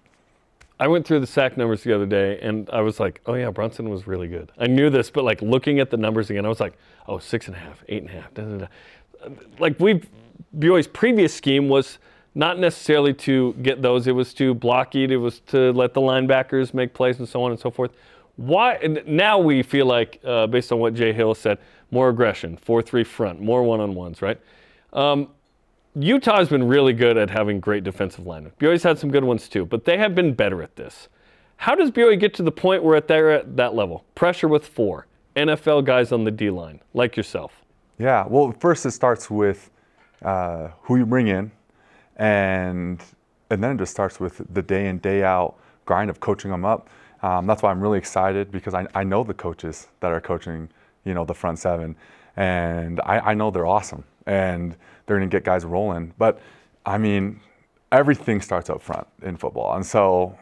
I 0.80 0.88
went 0.88 1.06
through 1.06 1.20
the 1.20 1.28
sack 1.28 1.56
numbers 1.56 1.84
the 1.84 1.94
other 1.94 2.06
day, 2.06 2.40
and 2.42 2.70
I 2.72 2.82
was 2.82 3.00
like, 3.00 3.22
"Oh 3.26 3.36
yeah, 3.36 3.52
Bronson 3.52 3.90
was 3.90 4.08
really 4.08 4.28
good." 4.28 4.52
I 4.58 4.68
knew 4.68 4.90
this, 4.90 5.10
but 5.10 5.24
like 5.24 5.42
looking 5.42 5.80
at 5.80 5.90
the 5.90 5.98
numbers 5.98 6.30
again, 6.30 6.46
I 6.46 6.50
was 6.50 6.60
like, 6.60 6.74
"Oh, 7.08 7.20
six 7.20 7.48
and 7.48 7.56
a 7.56 7.60
half, 7.60 7.84
eight 7.88 8.02
and 8.02 8.10
a 8.10 8.14
half." 8.14 8.34
Da, 8.34 8.44
da, 8.44 8.58
da. 8.58 8.68
Like 9.60 9.80
we, 9.80 10.02
BYU's 10.58 10.88
previous 10.88 11.34
scheme 11.34 11.70
was 11.70 12.00
not 12.36 12.58
necessarily 12.58 13.14
to 13.14 13.54
get 13.62 13.82
those; 13.82 14.08
it 14.08 14.12
was 14.14 14.34
to 14.34 14.54
block 14.56 14.96
it, 14.96 15.12
it 15.12 15.18
was 15.18 15.40
to 15.48 15.72
let 15.74 15.94
the 15.94 16.02
linebackers 16.02 16.74
make 16.74 16.94
plays, 16.94 17.20
and 17.20 17.30
so 17.30 17.44
on 17.44 17.52
and 17.52 17.60
so 17.60 17.70
forth. 17.70 17.92
Why? 18.36 18.74
And 18.76 19.04
now 19.06 19.38
we 19.38 19.62
feel 19.62 19.86
like, 19.86 20.20
uh, 20.26 20.48
based 20.48 20.72
on 20.72 20.80
what 20.80 20.96
Jay 20.96 21.14
Hill 21.14 21.36
said, 21.36 21.60
more 21.94 22.10
aggression, 22.10 22.58
four-three 22.58 23.04
front, 23.04 23.40
more 23.40 23.64
one-on-ones, 23.64 24.22
right? 24.22 24.40
Um, 24.92 25.30
Utah's 25.96 26.50
been 26.50 26.68
really 26.68 26.94
good 26.94 27.18
at 27.18 27.30
having 27.30 27.60
great 27.60 27.84
defensive 27.84 28.26
linemen. 28.26 28.52
BYU's 28.60 28.84
had 28.84 28.98
some 28.98 29.12
good 29.12 29.24
ones 29.24 29.48
too, 29.48 29.66
but 29.66 29.86
they 29.86 29.98
have 29.98 30.16
been 30.16 30.34
better 30.34 30.64
at 30.64 30.76
this. 30.76 31.08
How 31.58 31.76
does 31.76 31.92
BYU 31.92 32.20
get 32.20 32.34
to 32.36 32.44
the 32.44 32.52
point 32.52 32.84
where 32.84 33.00
they're 33.00 33.32
at 33.32 33.56
that 33.58 33.76
level? 33.76 34.04
Pressure 34.16 34.48
with 34.48 34.68
four 34.68 35.06
NFL 35.36 35.86
guys 35.86 36.12
on 36.12 36.24
the 36.24 36.32
D 36.32 36.50
line, 36.50 36.80
like 36.94 37.16
yourself. 37.16 37.64
Yeah, 38.00 38.26
well, 38.28 38.52
first 38.60 38.86
it 38.86 38.92
starts 38.92 39.30
with 39.30 39.70
uh, 40.24 40.70
who 40.82 40.98
you 40.98 41.06
bring 41.06 41.28
in, 41.28 41.52
and 42.18 43.02
and 43.50 43.64
then 43.64 43.76
it 43.76 43.78
just 43.78 43.92
starts 43.92 44.20
with 44.20 44.42
the 44.52 44.62
day 44.62 44.88
in 44.88 44.98
day 44.98 45.24
out 45.24 45.56
grind 45.86 46.10
of 46.10 46.20
coaching 46.20 46.50
them 46.50 46.66
up. 46.66 46.90
Um, 47.22 47.46
that's 47.46 47.62
why 47.62 47.72
I'm 47.72 47.80
really 47.80 47.98
excited 47.98 48.52
because 48.52 48.74
I, 48.74 48.88
I 48.96 49.04
know 49.04 49.24
the 49.24 49.34
coaches 49.34 49.88
that 50.00 50.12
are 50.12 50.20
coaching, 50.20 50.70
you 51.06 51.14
know, 51.14 51.26
the 51.26 51.34
front 51.34 51.60
seven, 51.60 51.96
and 52.36 53.00
I, 53.02 53.20
I 53.20 53.34
know 53.34 53.52
they're 53.52 53.66
awesome 53.66 54.04
and 54.26 54.76
they're 55.06 55.18
going 55.18 55.30
to 55.30 55.36
get 55.36 55.44
guys 55.44 55.66
rolling. 55.66 56.14
But 56.18 56.40
I 56.86 56.98
mean, 56.98 57.40
everything 57.92 58.42
starts 58.42 58.70
up 58.70 58.82
front 58.82 59.08
in 59.22 59.38
football, 59.38 59.76
and 59.76 59.86
so 59.86 60.38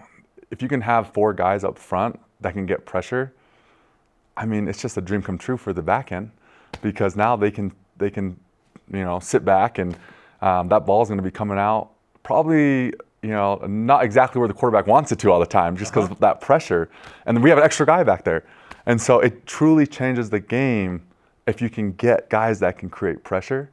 if 0.51 0.61
you 0.61 0.67
can 0.67 0.81
have 0.81 1.13
four 1.13 1.33
guys 1.33 1.63
up 1.63 1.77
front 1.77 2.19
that 2.41 2.53
can 2.53 2.65
get 2.65 2.85
pressure, 2.85 3.33
I 4.37 4.45
mean, 4.45 4.67
it's 4.67 4.81
just 4.81 4.97
a 4.97 5.01
dream 5.01 5.21
come 5.21 5.37
true 5.37 5.57
for 5.57 5.73
the 5.73 5.81
back 5.81 6.11
end 6.11 6.31
because 6.81 7.15
now 7.15 7.35
they 7.35 7.51
can 7.51 7.71
they 7.97 8.09
can 8.09 8.37
you 8.91 9.03
know 9.03 9.19
sit 9.19 9.45
back 9.45 9.77
and 9.77 9.97
um, 10.41 10.67
that 10.69 10.85
ball 10.85 11.01
is 11.01 11.09
going 11.09 11.17
to 11.17 11.23
be 11.23 11.31
coming 11.31 11.57
out 11.57 11.91
probably 12.23 12.93
you 13.21 13.29
know 13.29 13.55
not 13.67 14.03
exactly 14.03 14.39
where 14.39 14.47
the 14.47 14.53
quarterback 14.53 14.87
wants 14.87 15.11
it 15.11 15.19
to 15.19 15.31
all 15.31 15.39
the 15.39 15.45
time 15.45 15.75
just 15.77 15.91
because 15.93 16.09
of 16.09 16.19
that 16.19 16.41
pressure. 16.41 16.89
And 17.25 17.35
then 17.35 17.43
we 17.43 17.49
have 17.49 17.57
an 17.57 17.63
extra 17.63 17.85
guy 17.85 18.03
back 18.03 18.23
there 18.23 18.45
and 18.85 19.01
so 19.01 19.19
it 19.19 19.45
truly 19.45 19.85
changes 19.87 20.29
the 20.29 20.39
game 20.39 21.03
if 21.47 21.61
you 21.61 21.69
can 21.69 21.91
get 21.93 22.29
guys 22.29 22.59
that 22.59 22.77
can 22.77 22.89
create 22.89 23.23
pressure 23.23 23.69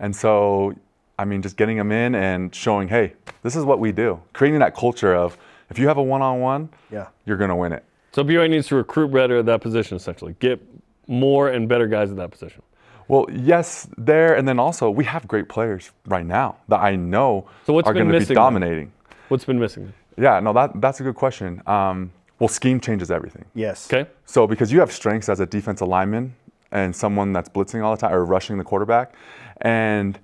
and 0.00 0.14
so 0.14 0.74
I 1.18 1.24
mean 1.24 1.42
just 1.42 1.56
getting 1.56 1.76
them 1.76 1.92
in 1.92 2.14
and 2.14 2.54
showing 2.54 2.88
hey 2.88 3.14
this 3.42 3.56
is 3.56 3.64
what 3.64 3.78
we 3.78 3.92
do 3.92 4.20
creating 4.32 4.60
that 4.60 4.74
culture 4.74 5.14
of 5.14 5.36
if 5.70 5.78
you 5.78 5.88
have 5.88 5.98
a 5.98 6.02
one-on-one 6.02 6.68
Yeah. 6.90 7.08
you're 7.26 7.36
going 7.36 7.50
to 7.50 7.56
win 7.56 7.72
it 7.72 7.84
So 8.12 8.24
BYU 8.24 8.48
needs 8.50 8.68
to 8.68 8.76
recruit 8.76 9.08
better 9.12 9.38
at 9.38 9.46
that 9.46 9.60
position, 9.60 9.96
essentially. 9.96 10.34
Get 10.40 10.60
more 11.06 11.48
and 11.48 11.68
better 11.68 11.86
guys 11.86 12.10
at 12.10 12.16
that 12.16 12.30
position. 12.30 12.62
Well, 13.06 13.26
yes, 13.32 13.86
there, 13.96 14.34
and 14.36 14.46
then 14.48 14.58
also 14.58 14.90
we 14.90 15.04
have 15.04 15.26
great 15.28 15.48
players 15.48 15.90
right 16.06 16.24
now 16.26 16.56
that 16.68 16.80
I 16.80 16.96
know 16.96 17.46
So 17.66 17.72
what's 17.74 17.86
are 17.88 17.92
going 17.94 18.06
to 18.06 18.12
be 18.12 18.18
missing 18.18 18.34
then? 18.34 18.42
dominating. 18.44 18.92
What's 19.28 19.44
been 19.44 19.58
missing? 19.58 19.92
Yeah, 20.16 20.40
no, 20.40 20.52
that 20.52 20.80
that's 20.80 21.00
a 21.00 21.04
good 21.04 21.14
question. 21.14 21.62
Um, 21.66 22.10
well, 22.38 22.48
scheme 22.48 22.80
changes 22.80 23.10
everything. 23.10 23.44
Yes. 23.54 23.92
Okay. 23.92 24.08
So 24.26 24.46
because 24.46 24.70
you 24.70 24.80
have 24.80 24.92
strengths 24.92 25.28
as 25.28 25.40
a 25.40 25.46
defensive 25.46 25.88
lineman 25.88 26.34
and 26.70 26.94
someone 26.94 27.32
that's 27.32 27.48
blitzing 27.48 27.82
all 27.82 27.94
the 27.94 28.00
time 28.00 28.12
or 28.12 28.24
rushing 28.24 28.58
the 28.58 28.64
quarterback, 28.64 29.14
and 29.62 30.18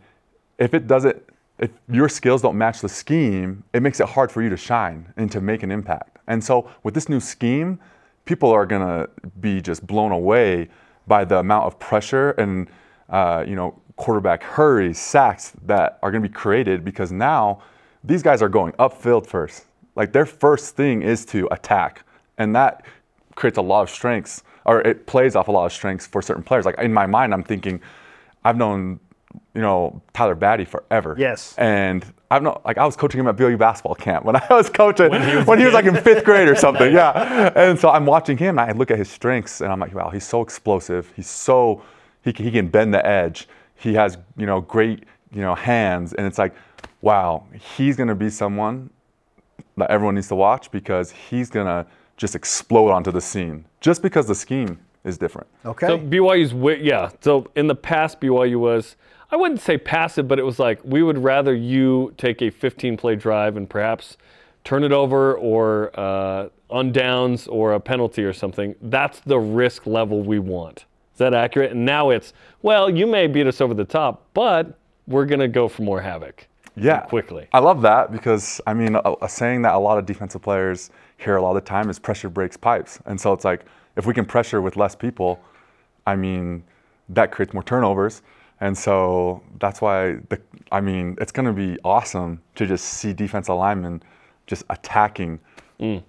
if 0.59 0.75
it 0.75 0.87
doesn't, 0.87 1.21
if 1.59 1.71
your 1.89 2.09
skills 2.09 2.43
don't 2.43 2.57
match 2.57 2.81
the 2.81 2.89
scheme, 2.89 3.65
it 3.73 3.83
makes 3.83 4.01
it 4.01 4.09
hard 4.09 4.31
for 4.31 4.43
you 4.43 4.51
to 4.51 4.57
shine 4.57 5.13
and 5.17 5.31
to 5.33 5.41
make 5.41 5.63
an 5.63 5.71
impact. 5.71 6.19
And 6.27 6.43
so 6.43 6.71
with 6.83 6.95
this 6.95 7.09
new 7.09 7.21
scheme, 7.21 7.79
people 8.25 8.51
are 8.51 8.67
gonna 8.67 9.09
be 9.41 9.61
just 9.61 9.87
blown 9.87 10.13
away 10.13 10.69
by 11.07 11.25
the 11.25 11.39
amount 11.39 11.67
of 11.67 11.79
pressure 11.79 12.31
and 12.33 12.69
uh, 13.11 13.45
you 13.47 13.57
know 13.57 13.79
quarterback 13.97 14.43
hurries, 14.43 14.99
sacks 14.99 15.53
that 15.67 15.99
are 16.03 16.11
gonna 16.11 16.23
be 16.23 16.29
created 16.29 16.85
because 16.85 17.13
now 17.13 17.63
these 18.03 18.23
guys 18.23 18.43
are 18.43 18.49
going 18.49 18.73
upfield 18.73 19.27
first. 19.27 19.67
Like 19.97 20.13
their 20.13 20.27
first 20.27 20.77
thing 20.77 21.03
is 21.03 21.25
to 21.27 21.49
attack, 21.51 22.05
and 22.39 22.55
that 22.57 22.85
creates 23.35 23.59
a 23.59 23.63
lot 23.63 23.83
of 23.83 23.91
strengths, 23.91 24.43
or 24.65 24.81
it 24.81 25.07
plays 25.07 25.37
off 25.37 25.49
a 25.49 25.53
lot 25.53 25.67
of 25.67 25.73
strengths 25.73 26.07
for 26.07 26.23
certain 26.23 26.43
players. 26.43 26.65
Like 26.65 26.79
in 26.79 26.93
my 26.93 27.07
mind, 27.07 27.33
I'm 27.33 27.45
thinking, 27.45 27.81
I've 28.45 28.57
known, 28.57 29.01
you 29.55 29.63
know, 29.63 30.01
Tyler 30.13 30.35
Batty 30.35 30.65
forever. 30.65 31.15
Yes. 31.19 31.55
And 31.59 32.05
I've 32.31 32.43
known, 32.43 32.61
like 32.65 32.79
I 32.79 32.85
was 32.85 32.97
coaching 32.97 33.21
him 33.21 33.29
at 33.29 33.37
BYU 33.37 33.59
basketball 33.59 33.95
camp 33.95 34.25
when 34.25 34.37
I 34.37 34.47
was 34.51 34.69
coaching, 34.69 35.11
when 35.11 35.23
he 35.59 35.65
was, 35.65 35.75
like 35.75 35.85
in 35.85 35.97
fifth 35.97 36.25
grade 36.25 36.49
or 36.49 36.57
something. 36.57 36.93
Yeah. 36.95 37.53
And 37.55 37.79
so 37.79 37.89
I'm 37.89 38.07
watching 38.07 38.37
him, 38.37 38.59
and 38.59 38.71
I 38.71 38.73
look 38.73 38.91
at 38.91 38.99
his 38.99 39.11
strengths, 39.11 39.61
and 39.61 39.73
I'm 39.73 39.81
like, 39.81 39.95
wow, 39.95 40.11
he's 40.11 40.27
so 40.27 40.43
explosive. 40.43 41.13
He's 41.17 41.29
so, 41.29 41.83
He 42.23 42.33
can, 42.33 42.45
he 42.45 42.51
can 42.51 42.69
bend 42.69 42.93
the 42.95 43.05
edge. 43.05 43.49
He 43.77 43.95
has 43.95 44.19
you 44.37 44.47
know 44.47 44.61
great 44.61 45.05
you 45.33 45.41
know 45.41 45.55
hands, 45.55 46.15
and 46.15 46.27
it's 46.27 46.39
like, 46.39 46.55
wow, 47.01 47.45
he's 47.77 47.97
going 47.97 48.09
to 48.09 48.15
be 48.15 48.31
someone 48.31 48.91
that 49.77 49.91
everyone 49.91 50.15
needs 50.15 50.29
to 50.29 50.35
watch 50.35 50.71
because 50.71 51.11
he's 51.11 51.51
going 51.51 51.67
to 51.67 51.87
just 52.17 52.35
explode 52.35 52.91
onto 52.91 53.11
the 53.11 53.21
scene 53.21 53.65
just 53.81 54.03
because 54.03 54.27
the 54.27 54.35
scheme 54.35 54.79
is 55.05 55.19
different. 55.19 55.47
Okay. 55.65 55.87
So 55.87 55.99
BYU's 55.99 56.51
wi- 56.51 56.81
yeah. 56.81 57.11
So 57.21 57.51
in 57.57 57.67
the 57.67 57.75
past, 57.75 58.21
BYU 58.21 58.57
was 58.57 58.97
I 59.31 59.37
wouldn't 59.37 59.61
say 59.61 59.77
passive, 59.79 60.29
but 60.29 60.39
it 60.39 60.45
was 60.45 60.59
like 60.59 60.81
we 60.85 61.03
would 61.03 61.19
rather 61.19 61.55
you 61.55 62.15
take 62.17 62.41
a 62.41 62.51
15 62.51 62.97
play 62.97 63.17
drive 63.17 63.57
and 63.57 63.69
perhaps 63.69 64.17
turn 64.63 64.85
it 64.85 64.93
over 64.93 65.35
or 65.35 65.91
uh, 65.99 66.49
on 66.71 66.93
downs 66.93 67.47
or 67.49 67.75
a 67.75 67.81
penalty 67.81 68.23
or 68.25 68.33
something. 68.33 68.75
That's 68.81 69.21
the 69.21 69.39
risk 69.39 69.87
level 69.87 70.23
we 70.23 70.39
want. 70.39 70.85
Is 71.13 71.19
that 71.19 71.35
accurate? 71.35 71.73
And 71.73 71.85
now 71.85 72.11
it's 72.11 72.33
well, 72.63 72.89
you 72.89 73.07
may 73.07 73.27
beat 73.27 73.47
us 73.47 73.61
over 73.61 73.75
the 73.75 73.85
top, 73.85 74.27
but 74.35 74.79
we're 75.07 75.27
gonna 75.27 75.49
go 75.49 75.69
for 75.69 75.83
more 75.83 76.01
havoc. 76.01 76.47
Yeah. 76.77 77.01
quickly. 77.01 77.49
i 77.53 77.59
love 77.59 77.83
that 77.83 78.13
because 78.13 78.61
i 78.67 78.75
mean 78.75 78.97
a, 78.97 79.15
a 79.23 79.29
saying 79.29 79.63
that 79.63 79.75
a 79.75 79.79
lot 79.79 79.99
of 79.99 80.07
defensive 80.07 80.43
players 80.43 80.91
hear 81.17 81.37
a 81.37 81.43
lot 81.43 81.57
of 81.57 81.63
the 81.63 81.69
time 81.69 81.89
is 81.89 81.99
pressure 81.99 82.29
breaks 82.29 82.57
pipes. 82.57 82.99
And 83.07 83.21
so 83.21 83.33
it's 83.33 83.45
like 83.45 83.65
if 83.97 84.07
we 84.07 84.15
can 84.15 84.25
pressure 84.25 84.61
with 84.61 84.77
less 84.77 84.95
people 84.95 85.41
i 86.07 86.17
mean 86.17 86.63
that 87.09 87.31
creates 87.31 87.53
more 87.53 87.63
turnovers. 87.63 88.23
And 88.61 88.77
so 88.77 89.43
that's 89.61 89.81
why 89.81 90.15
the, 90.29 90.41
i 90.73 90.81
mean 90.81 91.17
it's 91.21 91.33
going 91.33 91.47
to 91.47 91.53
be 91.53 91.79
awesome 91.85 92.41
to 92.55 92.67
just 92.67 92.85
see 92.85 93.13
defensive 93.13 93.57
linemen 93.57 94.03
just 94.47 94.65
attacking 94.71 95.41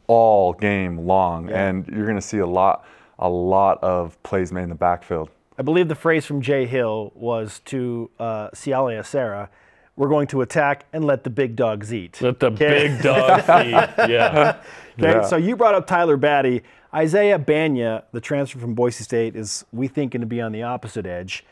all 0.08 0.54
game 0.54 1.06
long. 1.06 1.50
And 1.50 1.88
you're 1.88 2.06
going 2.06 2.16
to 2.16 2.22
see 2.22 2.40
a 2.40 2.48
lot 2.48 2.86
a 3.20 3.30
lot 3.30 3.82
of 3.82 4.22
plays 4.24 4.52
made 4.52 4.64
in 4.64 4.70
the 4.70 4.76
backfield. 4.76 5.30
I 5.58 5.62
believe 5.62 5.88
the 5.88 5.96
phrase 5.96 6.26
from 6.26 6.42
Jay 6.42 6.66
Hill 6.66 7.14
was 7.16 7.62
to 7.66 8.10
uh, 8.20 8.50
Cialia 8.50 9.06
Serra, 9.06 9.50
we're 9.98 10.10
going 10.10 10.28
to 10.28 10.42
attack 10.42 10.86
and 10.94 11.06
let 11.06 11.24
the 11.24 11.30
big 11.30 11.56
dogs 11.56 11.94
eat. 11.94 12.22
Let 12.22 12.40
the 12.40 12.48
Okay. 12.48 12.88
big 12.90 13.02
dog 13.02 13.40
eat. 13.66 14.10
Yeah. 14.10 14.58
Okay, 15.00 15.12
Yeah. 15.12 15.22
so 15.24 15.38
you 15.38 15.56
brought 15.56 15.76
up 15.76 15.88
Tyler 15.88 16.18
Batty. 16.18 16.64
Isaiah 16.94 17.38
Bagnah, 17.40 18.04
the 18.12 18.22
transfer 18.22 18.58
from 18.60 18.74
Boise 18.74 19.04
State, 19.04 19.36
is 19.36 19.66
we 19.74 19.88
think 19.88 20.14
going 20.14 20.22
to 20.22 20.28
be 20.28 20.40
on 20.42 20.52
the 20.52 20.64
opposite 20.64 21.06
edge. 21.06 21.46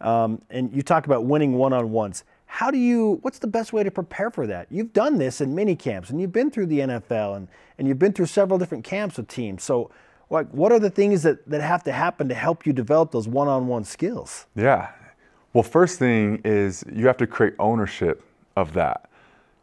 Um, 0.00 0.40
and 0.50 0.72
you 0.74 0.82
talk 0.82 1.06
about 1.06 1.24
winning 1.24 1.54
one-on-ones. 1.54 2.24
How 2.46 2.70
do 2.70 2.78
you? 2.78 3.18
What's 3.22 3.38
the 3.40 3.46
best 3.46 3.72
way 3.72 3.82
to 3.82 3.90
prepare 3.90 4.30
for 4.30 4.46
that? 4.46 4.68
You've 4.70 4.92
done 4.92 5.18
this 5.18 5.40
in 5.40 5.54
mini 5.54 5.74
camps, 5.74 6.10
and 6.10 6.20
you've 6.20 6.32
been 6.32 6.50
through 6.50 6.66
the 6.66 6.80
NFL, 6.80 7.36
and 7.36 7.48
and 7.78 7.88
you've 7.88 7.98
been 7.98 8.12
through 8.12 8.26
several 8.26 8.58
different 8.58 8.84
camps 8.84 9.16
with 9.16 9.26
teams. 9.28 9.62
So, 9.64 9.90
like, 10.30 10.48
what 10.50 10.70
are 10.70 10.78
the 10.78 10.88
things 10.90 11.22
that 11.24 11.46
that 11.50 11.60
have 11.60 11.82
to 11.84 11.92
happen 11.92 12.28
to 12.28 12.34
help 12.34 12.64
you 12.66 12.72
develop 12.72 13.10
those 13.10 13.26
one-on-one 13.26 13.84
skills? 13.84 14.46
Yeah. 14.54 14.90
Well, 15.56 15.62
first 15.62 15.98
thing 15.98 16.42
is 16.44 16.84
you 16.92 17.06
have 17.06 17.16
to 17.16 17.26
create 17.26 17.54
ownership 17.58 18.22
of 18.56 18.74
that. 18.74 19.08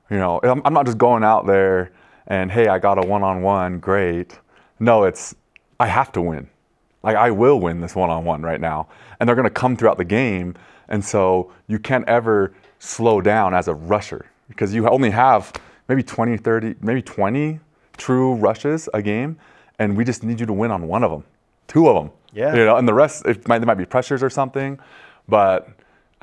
You 0.09 0.17
know, 0.17 0.39
I'm, 0.41 0.59
I'm 0.65 0.73
not 0.73 0.87
just 0.87 0.97
going 0.97 1.23
out 1.23 1.45
there 1.45 1.91
and, 2.25 2.51
hey, 2.51 2.67
I 2.67 2.79
got 2.79 2.97
a 2.97 3.07
one 3.07 3.21
on 3.21 3.43
one, 3.43 3.77
great. 3.77 4.39
No, 4.79 5.03
it's, 5.03 5.35
I 5.79 5.85
have 5.85 6.11
to 6.13 6.21
win. 6.23 6.49
Like, 7.03 7.15
I 7.15 7.29
will 7.29 7.59
win 7.59 7.79
this 7.79 7.95
one 7.95 8.09
on 8.09 8.25
one 8.25 8.41
right 8.41 8.59
now. 8.59 8.87
And 9.19 9.29
they're 9.29 9.35
going 9.35 9.43
to 9.43 9.51
come 9.51 9.77
throughout 9.77 9.97
the 9.97 10.03
game. 10.03 10.55
And 10.87 11.05
so 11.05 11.53
you 11.67 11.77
can't 11.77 12.09
ever 12.09 12.55
slow 12.79 13.21
down 13.21 13.53
as 13.53 13.67
a 13.67 13.75
rusher 13.75 14.25
because 14.47 14.73
you 14.73 14.89
only 14.89 15.11
have 15.11 15.53
maybe 15.89 16.01
20, 16.01 16.37
30, 16.37 16.73
maybe 16.81 17.03
20 17.03 17.59
true 17.97 18.33
rushes 18.33 18.89
a 18.95 19.01
game. 19.03 19.37
And 19.77 19.95
we 19.95 20.05
just 20.05 20.23
need 20.23 20.39
you 20.39 20.47
to 20.47 20.53
win 20.53 20.71
on 20.71 20.87
one 20.87 21.03
of 21.03 21.11
them, 21.11 21.23
two 21.67 21.87
of 21.87 21.93
them. 21.93 22.11
Yeah. 22.33 22.55
You 22.55 22.65
know, 22.65 22.77
and 22.77 22.87
the 22.87 22.95
rest, 22.95 23.27
it 23.27 23.47
might, 23.47 23.59
there 23.59 23.67
might 23.67 23.75
be 23.75 23.85
pressures 23.85 24.23
or 24.23 24.31
something, 24.31 24.79
but 25.27 25.69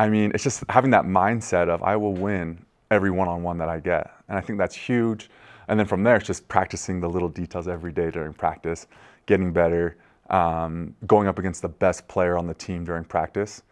I 0.00 0.08
mean, 0.08 0.32
it's 0.32 0.42
just 0.42 0.64
having 0.70 0.90
that 0.92 1.04
mindset 1.04 1.68
of 1.68 1.82
I 1.82 1.94
will 1.94 2.14
win 2.14 2.64
every 2.90 3.10
one-on-one 3.10 3.58
that 3.58 3.68
I 3.68 3.80
get, 3.80 4.10
and 4.28 4.38
I 4.38 4.40
think 4.40 4.58
that's 4.58 4.74
huge. 4.74 5.28
And 5.68 5.78
then 5.78 5.86
from 5.86 6.02
there, 6.02 6.16
it's 6.16 6.26
just 6.26 6.48
practicing 6.48 7.00
the 7.00 7.08
little 7.08 7.28
details 7.28 7.68
every 7.68 7.92
day 7.92 8.10
during 8.10 8.32
practice, 8.32 8.86
getting 9.26 9.52
better, 9.52 9.98
um, 10.30 10.94
going 11.06 11.28
up 11.28 11.38
against 11.38 11.60
the 11.60 11.68
best 11.68 12.08
player 12.08 12.38
on 12.38 12.46
the 12.46 12.54
team 12.54 12.82
during 12.82 13.04
practice. 13.04 13.62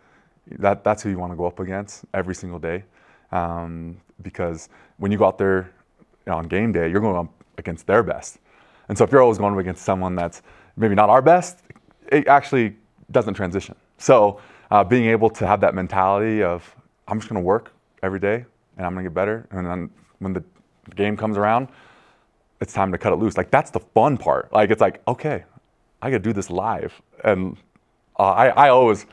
That, 0.58 0.84
that's 0.84 1.02
who 1.02 1.08
you 1.08 1.18
want 1.18 1.32
to 1.32 1.36
go 1.36 1.46
up 1.46 1.60
against 1.60 2.04
every 2.12 2.34
single 2.34 2.58
day, 2.58 2.84
um, 3.32 3.96
because 4.20 4.68
when 4.98 5.10
you 5.10 5.16
go 5.16 5.24
out 5.24 5.38
there 5.38 5.72
on 6.26 6.46
game 6.46 6.72
day, 6.72 6.90
you're 6.90 7.00
going 7.00 7.16
up 7.16 7.32
against 7.56 7.86
their 7.86 8.02
best. 8.02 8.38
And 8.90 8.98
so 8.98 9.04
if 9.04 9.10
you're 9.12 9.22
always 9.22 9.38
going 9.38 9.54
up 9.54 9.60
against 9.60 9.82
someone 9.82 10.14
that's 10.14 10.42
maybe 10.76 10.94
not 10.94 11.08
our 11.08 11.22
best, 11.22 11.62
it 12.12 12.28
actually 12.28 12.76
doesn't 13.12 13.32
transition. 13.32 13.76
So 13.96 14.42
uh, 14.70 14.84
being 14.84 15.06
able 15.06 15.30
to 15.30 15.46
have 15.46 15.60
that 15.60 15.74
mentality 15.74 16.42
of 16.42 16.74
I'm 17.06 17.18
just 17.18 17.28
going 17.28 17.40
to 17.40 17.46
work 17.46 17.72
every 18.02 18.20
day 18.20 18.44
and 18.76 18.86
I'm 18.86 18.92
going 18.92 19.04
to 19.04 19.10
get 19.10 19.14
better, 19.14 19.46
and 19.50 19.66
then 19.66 19.90
when 20.20 20.32
the 20.32 20.44
game 20.94 21.16
comes 21.16 21.36
around, 21.36 21.68
it's 22.60 22.72
time 22.72 22.92
to 22.92 22.98
cut 22.98 23.12
it 23.12 23.16
loose. 23.16 23.36
Like 23.36 23.50
that's 23.50 23.70
the 23.70 23.80
fun 23.80 24.16
part. 24.16 24.52
Like 24.52 24.70
it's 24.70 24.80
like 24.80 25.02
okay, 25.08 25.44
I 26.02 26.10
got 26.10 26.18
to 26.18 26.22
do 26.22 26.32
this 26.32 26.50
live, 26.50 27.00
and 27.24 27.56
uh, 28.18 28.30
I 28.30 28.48
I 28.48 28.68
always. 28.70 29.06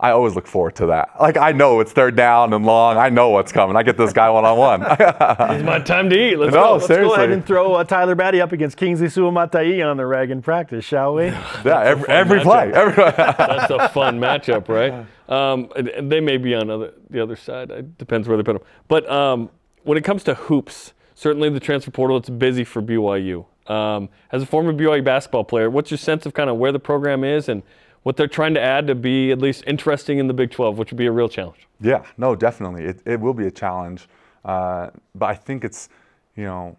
I 0.00 0.12
always 0.12 0.34
look 0.34 0.46
forward 0.46 0.74
to 0.76 0.86
that. 0.86 1.10
Like 1.20 1.36
I 1.36 1.52
know 1.52 1.80
it's 1.80 1.92
third 1.92 2.16
down 2.16 2.52
and 2.52 2.64
long. 2.64 2.96
I 2.96 3.10
know 3.10 3.30
what's 3.30 3.52
coming. 3.52 3.76
I 3.76 3.82
get 3.82 3.96
this 3.98 4.12
guy 4.12 4.30
one 4.30 4.44
on 4.44 4.56
one. 4.58 4.82
It's 4.82 5.62
my 5.64 5.78
time 5.78 6.08
to 6.10 6.18
eat. 6.18 6.36
Let's 6.36 6.54
No, 6.54 6.62
go. 6.62 6.72
Let's 6.76 6.88
go 6.88 7.14
ahead 7.14 7.30
and 7.30 7.44
throw 7.44 7.74
uh, 7.74 7.84
Tyler 7.84 8.14
Batty 8.14 8.40
up 8.40 8.52
against 8.52 8.76
Kingsley 8.76 9.08
Suamataia 9.08 9.86
on 9.88 9.96
the 9.98 10.06
rag 10.06 10.30
in 10.30 10.40
practice, 10.42 10.84
shall 10.84 11.14
we? 11.14 11.26
Yeah, 11.64 11.82
every, 11.82 12.08
every 12.08 12.40
play. 12.40 12.72
Every, 12.72 12.94
That's 13.16 13.70
a 13.70 13.88
fun 13.90 14.18
matchup, 14.18 14.68
right? 14.68 15.06
Um, 15.30 15.68
and- 15.76 15.88
and 15.88 16.10
they 16.10 16.18
may 16.18 16.38
be 16.38 16.56
on 16.56 16.68
other, 16.70 16.92
the 17.08 17.22
other 17.22 17.36
side. 17.36 17.70
It 17.70 17.96
depends 17.98 18.26
where 18.26 18.36
they 18.36 18.42
put 18.42 18.54
them. 18.54 18.66
But 18.88 19.08
um, 19.08 19.48
when 19.84 19.96
it 19.96 20.02
comes 20.02 20.24
to 20.24 20.34
hoops, 20.34 20.92
certainly 21.14 21.48
the 21.50 21.60
transfer 21.60 21.92
portal, 21.92 22.16
it's 22.16 22.28
busy 22.28 22.64
for 22.64 22.82
BYU. 22.82 23.46
Um, 23.70 24.08
as 24.32 24.42
a 24.42 24.46
former 24.46 24.72
BYU 24.72 25.04
basketball 25.04 25.44
player, 25.44 25.70
what's 25.70 25.88
your 25.92 25.98
sense 25.98 26.26
of 26.26 26.34
kind 26.34 26.50
of 26.50 26.56
where 26.56 26.72
the 26.72 26.80
program 26.80 27.22
is 27.22 27.48
and 27.48 27.62
what 28.02 28.16
they're 28.16 28.26
trying 28.26 28.54
to 28.54 28.60
add 28.60 28.86
to 28.86 28.94
be 28.94 29.30
at 29.30 29.38
least 29.38 29.64
interesting 29.66 30.18
in 30.18 30.26
the 30.26 30.34
Big 30.34 30.50
12, 30.50 30.78
which 30.78 30.90
would 30.90 30.98
be 30.98 31.06
a 31.06 31.12
real 31.12 31.28
challenge? 31.28 31.66
Yeah, 31.80 32.04
no, 32.16 32.34
definitely. 32.34 32.84
It, 32.84 33.00
it 33.04 33.20
will 33.20 33.34
be 33.34 33.46
a 33.46 33.50
challenge. 33.50 34.08
Uh, 34.44 34.90
but 35.14 35.26
I 35.26 35.34
think 35.34 35.64
it's, 35.64 35.88
you 36.36 36.44
know, 36.44 36.76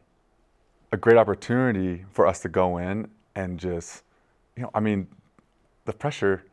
a 0.91 0.97
great 0.97 1.17
opportunity 1.17 2.05
for 2.11 2.25
us 2.27 2.39
to 2.41 2.49
go 2.49 2.77
in 2.77 3.07
and 3.35 3.59
just, 3.59 4.03
you 4.55 4.63
know, 4.63 4.71
I 4.73 4.79
mean, 4.79 5.07
the 5.85 5.93
pressure, 5.93 6.43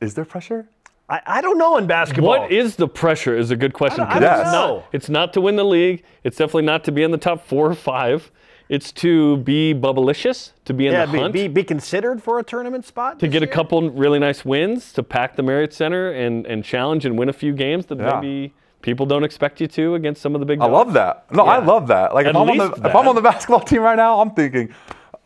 is 0.00 0.14
there 0.14 0.24
pressure? 0.24 0.68
I, 1.08 1.20
I 1.26 1.40
don't 1.40 1.58
know 1.58 1.76
in 1.76 1.86
basketball. 1.88 2.28
What 2.40 2.52
is 2.52 2.76
the 2.76 2.86
pressure 2.86 3.36
is 3.36 3.50
a 3.50 3.56
good 3.56 3.72
question. 3.72 4.02
I 4.02 4.20
don't- 4.20 4.28
I 4.30 4.36
don't 4.36 4.40
it's, 4.40 4.52
know. 4.52 4.74
not, 4.76 4.84
it's 4.92 5.08
not 5.08 5.32
to 5.34 5.40
win 5.40 5.56
the 5.56 5.64
league. 5.64 6.04
It's 6.22 6.36
definitely 6.36 6.62
not 6.62 6.84
to 6.84 6.92
be 6.92 7.02
in 7.02 7.10
the 7.10 7.18
top 7.18 7.44
four 7.44 7.68
or 7.68 7.74
five. 7.74 8.30
It's 8.70 8.92
to 8.92 9.38
be 9.38 9.74
bubblicious, 9.74 10.52
to 10.64 10.72
be 10.72 10.86
in 10.86 10.92
yeah, 10.92 11.04
the 11.04 11.12
be, 11.12 11.18
hunt. 11.18 11.32
be, 11.32 11.48
be 11.48 11.64
considered 11.64 12.22
for 12.22 12.38
a 12.38 12.44
tournament 12.44 12.86
spot? 12.86 13.18
to 13.18 13.26
get 13.26 13.42
a 13.42 13.46
couple 13.46 13.90
really 13.90 14.20
nice 14.20 14.44
wins, 14.44 14.92
to 14.92 15.02
pack 15.02 15.34
the 15.34 15.42
Marriott 15.42 15.72
Center 15.74 16.12
and, 16.12 16.46
and 16.46 16.64
challenge 16.64 17.04
and 17.04 17.18
win 17.18 17.28
a 17.28 17.32
few 17.32 17.52
games 17.52 17.86
that 17.86 17.98
Yeah. 17.98 18.20
maybe 18.20 18.54
people 18.80 19.06
don't 19.06 19.24
expect 19.24 19.60
you 19.60 19.66
to 19.66 19.96
against 19.96 20.22
some 20.22 20.36
of 20.36 20.40
the 20.40 20.46
big 20.46 20.60
I 20.60 20.66
love 20.66 20.92
that. 20.92 21.26
No, 21.32 21.46
I 21.46 21.58
love 21.58 21.88
that. 21.88 22.14
Like 22.14 22.26
At 22.26 22.30
if 22.30 22.36
I'm 22.36 22.48
on 22.48 22.56
the 22.58 22.64
least 22.68 22.78
if 22.84 22.94
I'm 22.94 23.08
on 23.08 23.16
the 23.16 23.20
basketball 23.30 23.58
team 23.60 23.82
right 23.82 23.96
now, 23.96 24.20
I'm 24.20 24.30
thinking, 24.30 24.72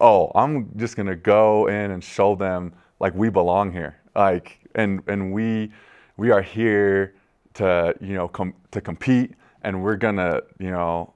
oh, 0.01 0.33
I'm 0.35 0.71
just 0.79 0.97
gonna 0.97 1.15
go 1.15 1.67
in 1.69 1.91
and 1.91 2.03
show 2.03 2.35
them 2.37 2.73
like 2.99 3.15
we 3.15 3.29
belong 3.29 3.71
here. 3.73 3.97
Like 4.17 4.59
and 4.75 5.03
and 5.07 5.35
we 5.35 5.71
we 6.17 6.31
are 6.31 6.41
here 6.41 7.15
to 7.55 7.95
you 8.01 8.15
know 8.15 8.27
com- 8.27 8.55
to 8.71 8.81
compete, 8.81 9.35
and 9.63 9.83
we're 9.83 9.97
gonna 9.97 10.41
you 10.59 10.71
know 10.71 11.13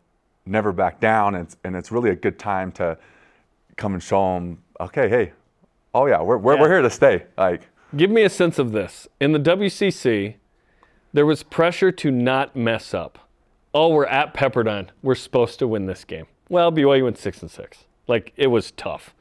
never 0.49 0.73
back 0.73 1.01
down. 1.01 1.35
And 1.35 1.45
it's, 1.45 1.57
and 1.65 1.77
it's 1.77 1.93
really 1.93 2.11
a 2.11 2.17
good 2.17 2.39
time 2.39 2.73
to 2.73 2.99
come 3.77 3.95
and 3.95 4.03
show 4.03 4.35
them, 4.35 4.63
okay, 4.81 5.09
hey, 5.09 5.33
oh 5.95 6.07
yeah, 6.07 6.21
we're 6.21 6.39
we're, 6.39 6.59
we're 6.59 6.69
here 6.69 6.83
to 6.83 6.91
stay. 6.91 7.25
Like 7.37 7.69
Give 7.97 8.11
me 8.11 8.23
a 8.23 8.29
sense 8.31 8.59
of 8.59 8.73
this. 8.73 9.09
In 9.19 9.33
the 9.33 9.39
WCC, 9.41 10.35
there 11.15 11.25
was 11.25 11.43
pressure 11.43 11.91
to 11.93 12.11
not 12.11 12.55
mess 12.55 12.93
up. 12.93 13.19
Oh, 13.73 13.89
we're 13.89 14.07
at 14.07 14.35
Pepperdine. 14.35 14.89
We're 15.03 15.15
supposed 15.15 15.59
to 15.61 15.67
win 15.67 15.87
this 15.87 16.05
game. 16.05 16.27
Well, 16.51 16.71
BYU 16.71 17.05
went 17.05 17.19
six 17.19 17.41
and 17.41 17.51
six. 17.51 17.85
Like 18.07 18.33
it 18.37 18.49
was 18.49 18.73
tough. 18.73 19.15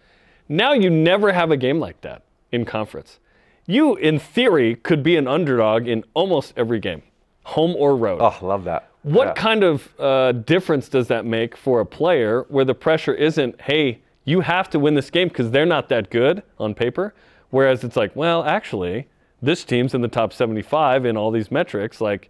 Now 0.49 0.73
you 0.73 0.89
never 0.89 1.31
have 1.31 1.51
a 1.51 1.57
game 1.57 1.79
like 1.79 2.01
that 2.01 2.23
in 2.51 2.65
conference. 2.65 3.19
You, 3.65 3.95
in 3.95 4.17
theory, 4.17 4.75
could 4.75 5.03
be 5.03 5.17
an 5.17 5.27
underdog 5.27 5.87
in 5.87 6.05
almost 6.13 6.53
every 6.55 6.79
game, 6.79 7.03
home 7.43 7.75
or 7.77 7.97
road. 7.97 8.19
oh, 8.21 8.37
love 8.41 8.63
that. 8.63 8.89
What 9.03 9.27
Yeah. 9.27 9.33
kind 9.33 9.63
of 9.63 9.89
uh, 9.99 10.31
difference 10.33 10.89
does 10.89 11.07
that 11.07 11.25
make 11.25 11.55
for 11.55 11.79
a 11.79 11.85
player 11.85 12.45
where 12.49 12.65
the 12.65 12.73
pressure 12.75 13.13
isn't, 13.13 13.61
hey, 13.61 13.99
you 14.25 14.41
have 14.41 14.69
to 14.71 14.79
win 14.79 14.95
this 14.95 15.09
game 15.09 15.29
because 15.29 15.51
they're 15.51 15.65
not 15.65 15.87
that 15.89 16.09
good 16.09 16.43
on 16.59 16.73
paper? 16.73 17.13
Whereas 17.49 17.83
it's 17.83 17.95
like, 17.95 18.13
well, 18.15 18.43
actually, 18.43 19.07
this 19.41 19.63
team's 19.63 19.93
in 19.93 20.01
the 20.01 20.07
top 20.09 20.33
75 20.33 21.05
in 21.05 21.15
all 21.15 21.31
these 21.31 21.49
metrics. 21.51 22.01
Like, 22.01 22.29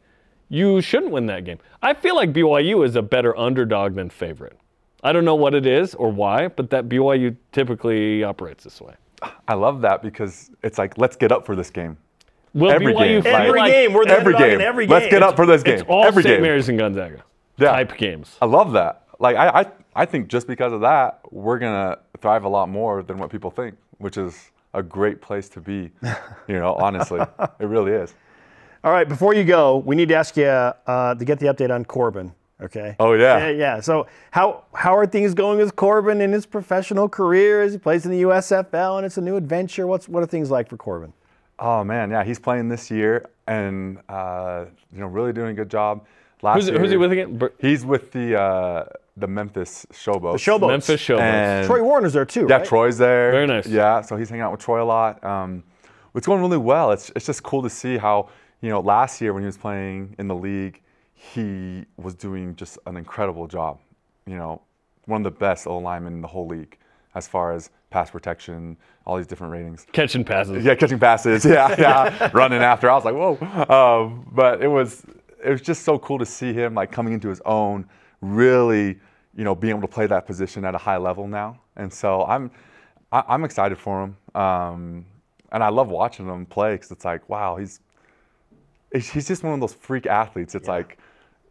you 0.50 0.80
shouldn't 0.82 1.12
win 1.12 1.26
that 1.28 1.44
game. 1.46 1.58
I 1.82 1.94
feel 1.94 2.16
like 2.16 2.32
BYU 2.32 2.86
is 2.86 2.96
a 2.96 3.02
better 3.02 3.38
underdog 3.38 3.96
than 3.96 4.10
favorite. 4.10 4.58
I 5.04 5.12
don't 5.12 5.26
know 5.26 5.36
what 5.36 5.54
it 5.54 5.66
is 5.66 5.96
or 5.96 6.10
why, 6.12 6.48
but 6.50 6.70
that 6.70 6.88
BYU 6.88 7.36
typically 7.52 8.24
operates 8.24 8.64
this 8.64 8.80
way. 8.82 8.94
I 9.48 9.56
love 9.56 9.82
that 9.82 10.02
because 10.04 10.52
it's 10.64 10.78
like 10.78 10.98
let's 10.98 11.16
get 11.16 11.32
up 11.32 11.46
for 11.46 11.56
this 11.56 11.70
game. 11.72 11.98
Will 12.54 12.72
every 12.72 12.94
BYU 12.94 12.98
game. 12.98 13.22
feel 13.24 13.36
Every 13.36 13.60
like 13.60 13.72
game. 13.72 13.94
We're 13.94 14.06
the 14.06 14.12
every 14.12 14.34
game. 14.36 14.62
every 14.62 14.86
game. 14.88 14.94
Let's 14.94 15.08
get 15.12 15.22
up 15.24 15.36
for 15.36 15.46
this 15.46 15.64
game. 15.64 15.76
It's 15.80 15.84
all 15.88 16.06
every 16.06 16.24
St. 16.24 16.36
game. 16.36 16.42
Mary's 16.42 16.70
and 16.70 16.80
Gonzaga 16.80 17.24
Yeah. 17.58 17.72
type 17.72 17.98
games. 17.98 18.36
I 18.42 18.46
love 18.46 18.72
that. 18.74 19.04
Like 19.20 19.36
I, 19.36 19.62
I, 19.62 19.66
I 19.96 20.06
think 20.06 20.28
just 20.28 20.48
because 20.48 20.74
of 20.74 20.82
that, 20.82 21.20
we're 21.32 21.60
gonna 21.60 21.98
thrive 22.22 22.44
a 22.46 22.50
lot 22.50 22.70
more 22.70 23.04
than 23.04 23.18
what 23.18 23.30
people 23.32 23.52
think, 23.52 23.76
which 23.98 24.18
is 24.18 24.52
a 24.74 24.82
great 24.84 25.22
place 25.22 25.50
to 25.50 25.62
be. 25.62 25.92
You 26.48 26.60
know, 26.60 26.76
honestly, 26.76 27.20
it 27.60 27.66
really 27.66 27.92
is. 27.92 28.14
All 28.84 28.92
right, 28.94 29.08
before 29.10 29.34
you 29.34 29.44
go, 29.44 29.78
we 29.78 29.96
need 29.98 30.08
to 30.10 30.16
ask 30.16 30.38
you 30.38 30.46
uh, 30.46 31.14
to 31.16 31.26
get 31.26 31.40
the 31.40 31.48
update 31.48 31.72
on 31.76 31.84
Corbin. 31.84 32.32
Okay. 32.62 32.96
Oh, 33.00 33.14
yeah. 33.14 33.38
yeah. 33.38 33.50
yeah. 33.50 33.80
So 33.82 34.08
how 34.32 34.64
how 34.74 34.96
are 34.96 35.06
things 35.06 35.34
going 35.34 35.58
with 35.60 35.76
Corbin 35.76 36.22
in 36.22 36.32
his 36.32 36.46
professional 36.46 37.10
career 37.10 37.62
as 37.62 37.74
he 37.74 37.78
plays 37.80 38.06
in 38.06 38.12
the 38.12 38.22
USFL 38.22 38.98
and 38.98 39.06
it's 39.06 39.18
a 39.18 39.22
new 39.22 39.36
adventure? 39.36 39.86
What's 39.88 40.08
what 40.08 40.24
are 40.24 40.26
things 40.26 40.50
like 40.50 40.70
for 40.70 40.78
Corbin? 40.78 41.12
Oh 41.60 41.84
man, 41.84 42.12
yeah, 42.12 42.24
he's 42.24 42.40
playing 42.40 42.70
this 42.70 42.92
year 42.92 43.26
and 43.48 43.98
uh, 44.10 44.66
you 44.94 45.00
know 45.00 45.08
really 45.08 45.34
doing 45.34 45.50
a 45.50 45.54
good 45.54 45.70
job. 45.70 46.06
Last 46.42 46.58
Who's, 46.58 46.70
year, 46.70 46.80
who's 46.80 46.92
he 46.92 46.98
with 46.98 47.12
again? 47.12 47.38
Br- 47.38 47.48
He's 47.60 47.84
with 47.84 48.12
the 48.12 48.40
uh, 48.40 48.86
the 49.16 49.28
Memphis 49.28 49.88
Showboats. 49.92 50.34
The 50.34 50.52
Showboats. 50.52 50.68
Memphis 50.68 51.02
Showboats. 51.02 51.20
And 51.20 51.66
Troy 51.66 51.82
Warner's 51.82 52.14
there 52.14 52.26
too. 52.26 52.46
Yeah, 52.48 52.58
right? 52.58 52.66
Troy's 52.66 52.98
there. 52.98 53.32
Very 53.32 53.48
nice. 53.48 53.66
Yeah, 53.66 54.02
so 54.02 54.16
he's 54.18 54.30
hanging 54.30 54.44
out 54.44 54.52
with 54.52 54.62
Troy 54.62 54.84
a 54.84 54.86
lot. 54.86 55.24
Um, 55.24 55.64
it's 56.14 56.28
going 56.28 56.42
really 56.42 56.58
well. 56.58 56.92
It's 56.92 57.12
it's 57.16 57.26
just 57.26 57.42
cool 57.44 57.64
to 57.64 57.70
see 57.70 57.98
how 57.98 58.30
you 58.62 58.70
know 58.70 58.80
last 58.80 59.20
year 59.20 59.34
when 59.34 59.42
he 59.42 59.48
was 59.48 59.58
playing 59.58 60.16
in 60.20 60.28
the 60.28 60.36
league, 60.36 60.82
he 61.14 61.86
was 61.98 62.14
doing 62.14 62.56
just 62.56 62.78
an 62.86 62.98
incredible 62.98 63.48
job. 63.48 63.80
You 64.28 64.36
know, 64.36 64.62
one 65.06 65.26
of 65.26 65.34
the 65.34 65.40
best 65.40 65.66
O 65.66 65.78
linemen 65.78 66.14
in 66.14 66.22
the 66.22 66.28
whole 66.28 66.48
league 66.48 66.78
as 67.18 67.28
far 67.28 67.52
as 67.52 67.70
pass 67.90 68.12
protection, 68.12 68.78
all 69.06 69.18
these 69.18 69.28
different 69.28 69.52
ratings. 69.52 69.86
Catching 69.92 70.24
passes. 70.24 70.64
Yeah, 70.64 70.76
catching 70.76 71.00
passes. 71.00 71.44
Yeah, 71.58 71.76
yeah, 71.80 72.30
running 72.34 72.62
after. 72.62 72.90
I 72.90 72.96
was 72.96 73.06
like, 73.06 73.16
whoa. 73.16 73.38
Um, 73.74 74.30
but 74.34 74.62
it 74.62 74.68
was 74.68 75.04
it 75.44 75.50
was 75.50 75.62
just 75.62 75.84
so 75.84 75.98
cool 76.00 76.20
to 76.20 76.26
see 76.26 76.54
him 76.54 76.74
like 76.76 76.92
coming 76.92 77.14
into 77.14 77.30
his 77.30 77.42
own, 77.46 77.86
really, 78.22 78.98
you 79.36 79.44
know, 79.44 79.56
being 79.56 79.72
able 79.72 79.82
to 79.82 79.88
play 79.88 80.08
that 80.08 80.26
position 80.26 80.66
at 80.66 80.76
a 80.76 80.78
high 80.78 80.98
level 80.98 81.28
now. 81.28 81.60
And 81.76 81.92
so 81.92 82.24
I'm 82.26 82.52
I, 83.12 83.24
I'm 83.28 83.44
excited 83.44 83.78
for 83.78 84.04
him. 84.04 84.18
Um, 84.36 85.06
and 85.52 85.64
I 85.64 85.70
love 85.70 85.88
watching 85.90 86.28
him 86.28 86.46
play 86.46 86.74
because 86.76 86.92
it's 86.92 87.06
like, 87.06 87.28
wow, 87.30 87.56
he's 87.58 87.80
he's 88.94 89.10
he's 89.10 89.28
just 89.28 89.44
one 89.44 89.54
of 89.54 89.60
those 89.60 89.74
freak 89.74 90.06
athletes. 90.06 90.56
It's 90.56 90.68
like. 90.68 91.00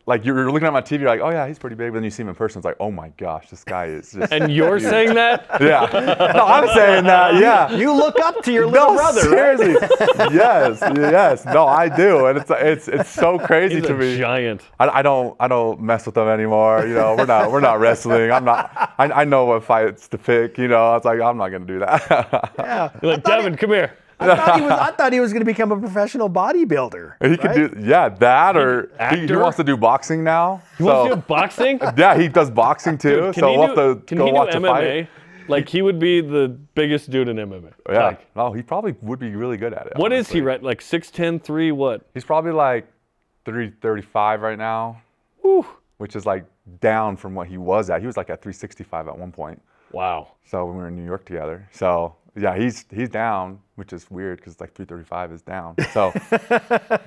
Like 0.09 0.24
you're 0.24 0.36
you're 0.36 0.52
looking 0.52 0.68
at 0.68 0.72
my 0.72 0.82
TV, 0.82 1.00
you're 1.00 1.09
like, 1.09 1.20
oh 1.20 1.30
yeah, 1.30 1.48
he's 1.48 1.59
pretty 1.59 1.74
big. 1.74 1.90
But 1.90 1.96
then 1.96 2.04
you 2.04 2.11
see 2.11 2.22
him 2.22 2.28
in 2.28 2.36
person, 2.36 2.61
it's 2.61 2.64
like, 2.64 2.76
oh 2.78 2.92
my 2.92 3.09
gosh, 3.16 3.50
this 3.50 3.64
guy 3.64 3.86
is 3.86 4.12
just. 4.12 4.32
And 4.36 4.52
you're 4.52 4.78
saying 4.78 5.14
that? 5.14 5.46
yeah, 5.61 5.88
no, 6.32 6.44
I'm 6.46 6.68
saying 6.68 7.04
that. 7.04 7.34
Yeah, 7.34 7.72
You 7.72 7.92
look 7.92 8.16
up 8.20 8.40
to 8.44 8.52
your 8.52 8.66
little 8.66 8.90
no, 8.90 8.94
brother, 8.94 9.28
right? 9.30 9.59
seriously. 9.59 9.88
yes, 10.32 10.78
yes. 10.80 11.44
No, 11.46 11.66
I 11.66 11.88
do, 11.88 12.26
and 12.26 12.38
it's 12.38 12.50
it's 12.50 12.86
it's 12.86 13.11
so 13.11 13.36
crazy 13.38 13.76
He's 13.76 13.86
to 13.86 13.94
a 13.94 13.98
me. 13.98 14.16
giant. 14.16 14.62
I, 14.78 14.88
I 14.88 15.02
don't 15.02 15.36
I 15.40 15.48
don't 15.48 15.80
mess 15.80 16.07
with 16.07 16.14
them 16.14 16.28
anymore. 16.28 16.86
You 16.86 16.94
know, 16.94 17.16
we're 17.16 17.26
not 17.26 17.50
we're 17.50 17.61
not 17.61 17.80
wrestling. 17.80 18.30
I'm 18.30 18.44
not. 18.44 18.70
I, 18.98 19.07
I 19.11 19.24
know 19.24 19.46
what 19.46 19.64
fights 19.64 20.07
to 20.09 20.18
pick. 20.18 20.57
You 20.57 20.68
know, 20.68 20.94
it's 20.94 21.04
like 21.04 21.20
I'm 21.20 21.36
not 21.36 21.48
gonna 21.48 21.66
do 21.66 21.80
that. 21.80 22.52
Yeah. 22.59 22.90
You're 23.02 23.12
like, 23.14 23.24
Devin, 23.24 23.57
come 23.57 23.70
here. 23.70 23.96
I 24.18 24.34
thought 24.34 24.56
he 24.56 24.62
was. 24.62 24.70
I 24.80 24.90
thought 24.92 25.12
he 25.12 25.20
was 25.20 25.32
going 25.32 25.40
to 25.40 25.46
become 25.46 25.72
a 25.72 25.78
professional 25.78 26.30
bodybuilder. 26.30 27.14
he 27.30 27.36
could 27.36 27.54
do 27.54 27.80
yeah 27.80 28.08
that 28.08 28.56
or 28.56 28.90
he, 29.10 29.26
he 29.26 29.36
wants 29.36 29.56
to 29.58 29.64
do 29.64 29.76
boxing 29.76 30.24
now. 30.24 30.62
He 30.78 30.84
wants 30.84 31.10
to 31.10 31.16
do 31.16 31.22
boxing? 31.22 31.78
yeah, 31.96 32.16
he 32.16 32.28
does 32.28 32.50
boxing 32.50 32.98
too. 32.98 33.30
Can 33.32 33.34
so 33.34 33.50
he 33.50 33.58
we'll 33.58 33.74
do, 33.74 33.80
have 33.80 33.98
to 33.98 34.04
can 34.06 34.18
go 34.18 34.24
he 34.24 34.30
do 34.30 34.34
watch 34.36 34.54
a 34.54 34.58
MMA? 34.58 34.68
fight. 34.68 35.08
Like 35.48 35.68
he 35.68 35.82
would 35.82 35.98
be 35.98 36.20
the 36.20 36.48
biggest 36.74 37.10
dude 37.10 37.28
in 37.28 37.36
MMA. 37.36 37.72
Oh, 37.86 37.92
yeah. 37.92 38.06
Like, 38.06 38.36
no, 38.36 38.52
he 38.52 38.62
probably 38.62 38.94
would 39.02 39.18
be 39.18 39.34
really 39.34 39.56
good 39.56 39.72
at 39.74 39.86
it. 39.86 39.92
what 39.96 40.12
is 40.12 40.28
he 40.28 40.40
right? 40.40 40.60
Like 40.62 40.80
6'10", 40.80 41.42
3 41.42 41.72
what? 41.72 42.02
He's 42.14 42.24
probably 42.24 42.52
like 42.52 42.88
335 43.44 44.40
right 44.40 44.58
now, 44.58 45.00
Whew. 45.42 45.64
which 45.98 46.16
is 46.16 46.26
like 46.26 46.44
down 46.80 47.16
from 47.16 47.34
what 47.34 47.46
he 47.46 47.58
was 47.58 47.90
at. 47.90 48.00
He 48.00 48.06
was 48.06 48.16
like 48.16 48.28
at 48.28 48.42
365 48.42 49.06
at 49.06 49.16
one 49.16 49.30
point. 49.30 49.62
Wow. 49.92 50.32
So 50.44 50.66
when 50.66 50.76
we 50.76 50.82
were 50.82 50.88
in 50.88 50.96
New 50.96 51.04
York 51.04 51.24
together. 51.24 51.68
So 51.70 52.16
yeah, 52.36 52.56
he's 52.58 52.84
he's 52.90 53.08
down, 53.08 53.60
which 53.77 53.93
is 53.93 54.11
weird 54.11 54.39
because 54.39 54.61
like 54.61 54.74
335 54.74 55.33
is 55.33 55.43
down. 55.43 55.77
So 55.93 56.12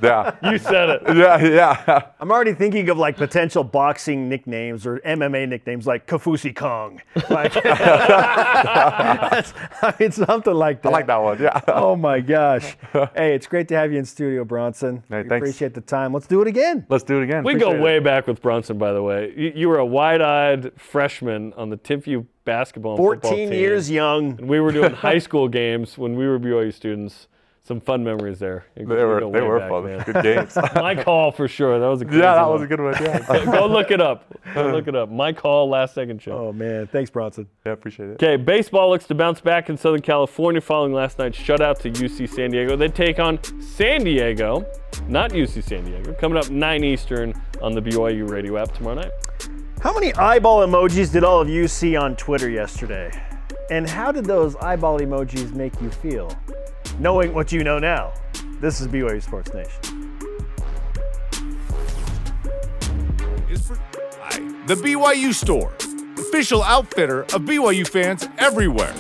yeah, 0.02 0.36
You 0.50 0.58
said 0.58 0.90
it. 0.90 1.02
yeah, 1.16 1.38
yeah. 1.44 2.02
I'm 2.20 2.32
already 2.32 2.54
thinking 2.54 2.90
of 2.90 2.98
like 2.98 3.18
potential 3.18 3.64
boxing 3.64 4.28
nicknames 4.30 4.86
or 4.88 5.00
MMA 5.00 5.48
nicknames 5.50 5.86
like 5.86 6.08
Kaufusi 6.08 6.56
Kong. 6.56 7.02
Like, 7.30 7.54
That's- 7.64 9.54
I 9.82 9.94
mean, 10.00 10.12
something 10.12 10.54
like 10.54 10.82
that. 10.82 10.90
I 10.90 10.92
like 10.92 11.08
that 11.08 11.18
one. 11.22 11.40
Yeah. 11.42 11.62
Oh 11.68 11.96
my 11.96 12.20
gosh. 12.20 12.76
Hey, 13.16 13.36
it's 13.36 13.48
great 13.48 13.68
to 13.70 13.76
have 13.76 13.92
you 13.92 14.00
in 14.00 14.06
studio, 14.06 14.44
Bronson. 14.44 15.04
Hey, 15.10 15.24
We 15.24 15.30
thanks. 15.30 15.44
appreciate 15.44 15.74
the 15.74 15.82
time. 15.82 16.14
Let's 16.14 16.28
do 16.28 16.42
it 16.42 16.48
again. 16.48 16.86
Let's 16.90 17.04
do 17.04 17.20
it 17.20 17.24
again. 17.24 17.44
We 17.44 17.54
go 17.54 17.68
Appreciate 17.68 17.80
it. 17.80 17.84
way 17.84 18.00
back 18.00 18.28
with 18.28 18.42
Bronson, 18.42 18.78
by 18.78 18.92
the 18.94 19.04
way. 19.04 19.34
You, 19.36 19.52
you 19.56 19.70
were 19.70 19.78
a 19.80 19.86
wide-eyed 19.86 20.72
freshman 20.80 21.54
on 21.54 21.70
the 21.70 21.78
Timpview 21.78 22.26
basketball 22.50 22.96
and 22.96 23.06
football 23.06 23.32
14 23.32 23.50
team. 23.50 23.60
years 23.60 23.90
young. 23.92 24.38
And 24.40 24.50
we 24.50 24.60
were 24.60 24.72
doing 24.72 24.94
high 24.94 25.20
school 25.28 25.48
games 25.48 25.98
when 25.98 26.16
we 26.16 26.28
were 26.28 26.40
BYU 26.40 26.74
students. 26.74 27.28
Some 27.62 27.82
fun 27.82 28.04
memories 28.04 28.40
there. 28.40 28.66
They 28.76 28.84
go- 28.84 28.96
were 29.08 29.20
go 29.20 29.32
they 29.32 29.42
were 29.42 29.60
back, 29.60 29.70
fun. 29.70 29.84
man. 29.86 30.04
Good 30.04 30.24
games. 30.24 30.56
My 30.76 30.96
call 30.96 31.32
for 31.32 31.48
sure. 31.48 31.78
That 31.80 31.86
was 31.86 32.02
a 32.02 32.06
crazy 32.06 32.20
yeah, 32.22 32.34
that 32.34 32.42
one. 32.48 32.54
was 32.54 32.62
a 32.64 32.68
good 32.68 32.82
one. 32.82 32.94
Yeah. 33.00 33.46
Go 33.58 33.68
look 33.68 33.92
it 33.92 34.02
up. 34.02 34.24
Go 34.56 34.72
look 34.72 34.88
it 34.88 34.96
up. 34.96 35.12
My 35.12 35.32
call, 35.34 35.70
last 35.70 35.94
second 35.94 36.20
show. 36.20 36.32
Oh 36.48 36.52
man, 36.54 36.88
thanks, 36.88 37.12
Bronson. 37.12 37.48
yeah, 37.68 37.74
appreciate 37.74 38.10
it. 38.10 38.14
Okay, 38.14 38.38
baseball 38.38 38.90
looks 38.90 39.06
to 39.08 39.14
bounce 39.14 39.40
back 39.40 39.70
in 39.70 39.78
Southern 39.78 40.02
California 40.02 40.62
following 40.62 40.94
last 40.94 41.20
night's 41.20 41.38
shutout 41.38 41.78
to 41.82 41.92
UC 41.92 42.28
San 42.30 42.50
Diego. 42.50 42.76
They 42.76 42.88
take 42.88 43.20
on 43.20 43.38
San 43.62 44.04
Diego, 44.04 44.66
not 45.08 45.30
UC 45.32 45.64
San 45.64 45.86
Diego, 45.86 46.14
coming 46.14 46.40
up 46.40 46.50
9 46.50 46.84
Eastern 46.84 47.40
on 47.62 47.74
the 47.76 47.82
BYU 47.82 48.28
radio 48.28 48.58
app 48.58 48.72
tomorrow 48.74 48.96
night. 48.96 49.12
How 49.82 49.94
many 49.94 50.14
eyeball 50.16 50.68
emojis 50.68 51.10
did 51.10 51.24
all 51.24 51.40
of 51.40 51.48
you 51.48 51.66
see 51.70 51.96
on 51.96 52.18
Twitter 52.18 52.50
yesterday? 52.50 53.12
And 53.72 53.90
how 53.90 54.12
did 54.12 54.26
those 54.26 54.58
eyeball 54.58 55.00
emojis 55.00 55.54
make 55.54 55.80
you 55.82 55.90
feel? 55.90 56.38
Knowing 57.00 57.34
what 57.34 57.54
you 57.54 57.64
know 57.64 57.80
now, 57.80 58.14
this 58.60 58.82
is 58.82 58.90
BYU 58.90 59.24
Sports 59.24 59.54
Nation. 59.54 60.00
the 64.68 64.76
BYU 64.76 65.34
Store, 65.34 65.72
official 66.20 66.62
outfitter 66.62 67.22
of 67.22 67.42
BYU 67.44 67.88
fans 67.88 68.28
everywhere. 68.38 68.94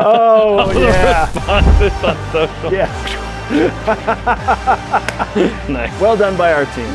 Oh 0.00 0.70
yeah, 0.80 1.26
Responses 1.26 2.04
on 2.04 2.32
social. 2.32 2.72
yeah. 2.72 3.24
Nice. 5.68 6.00
Well 6.00 6.16
done 6.16 6.36
by 6.36 6.52
our 6.52 6.66
team. 6.66 6.86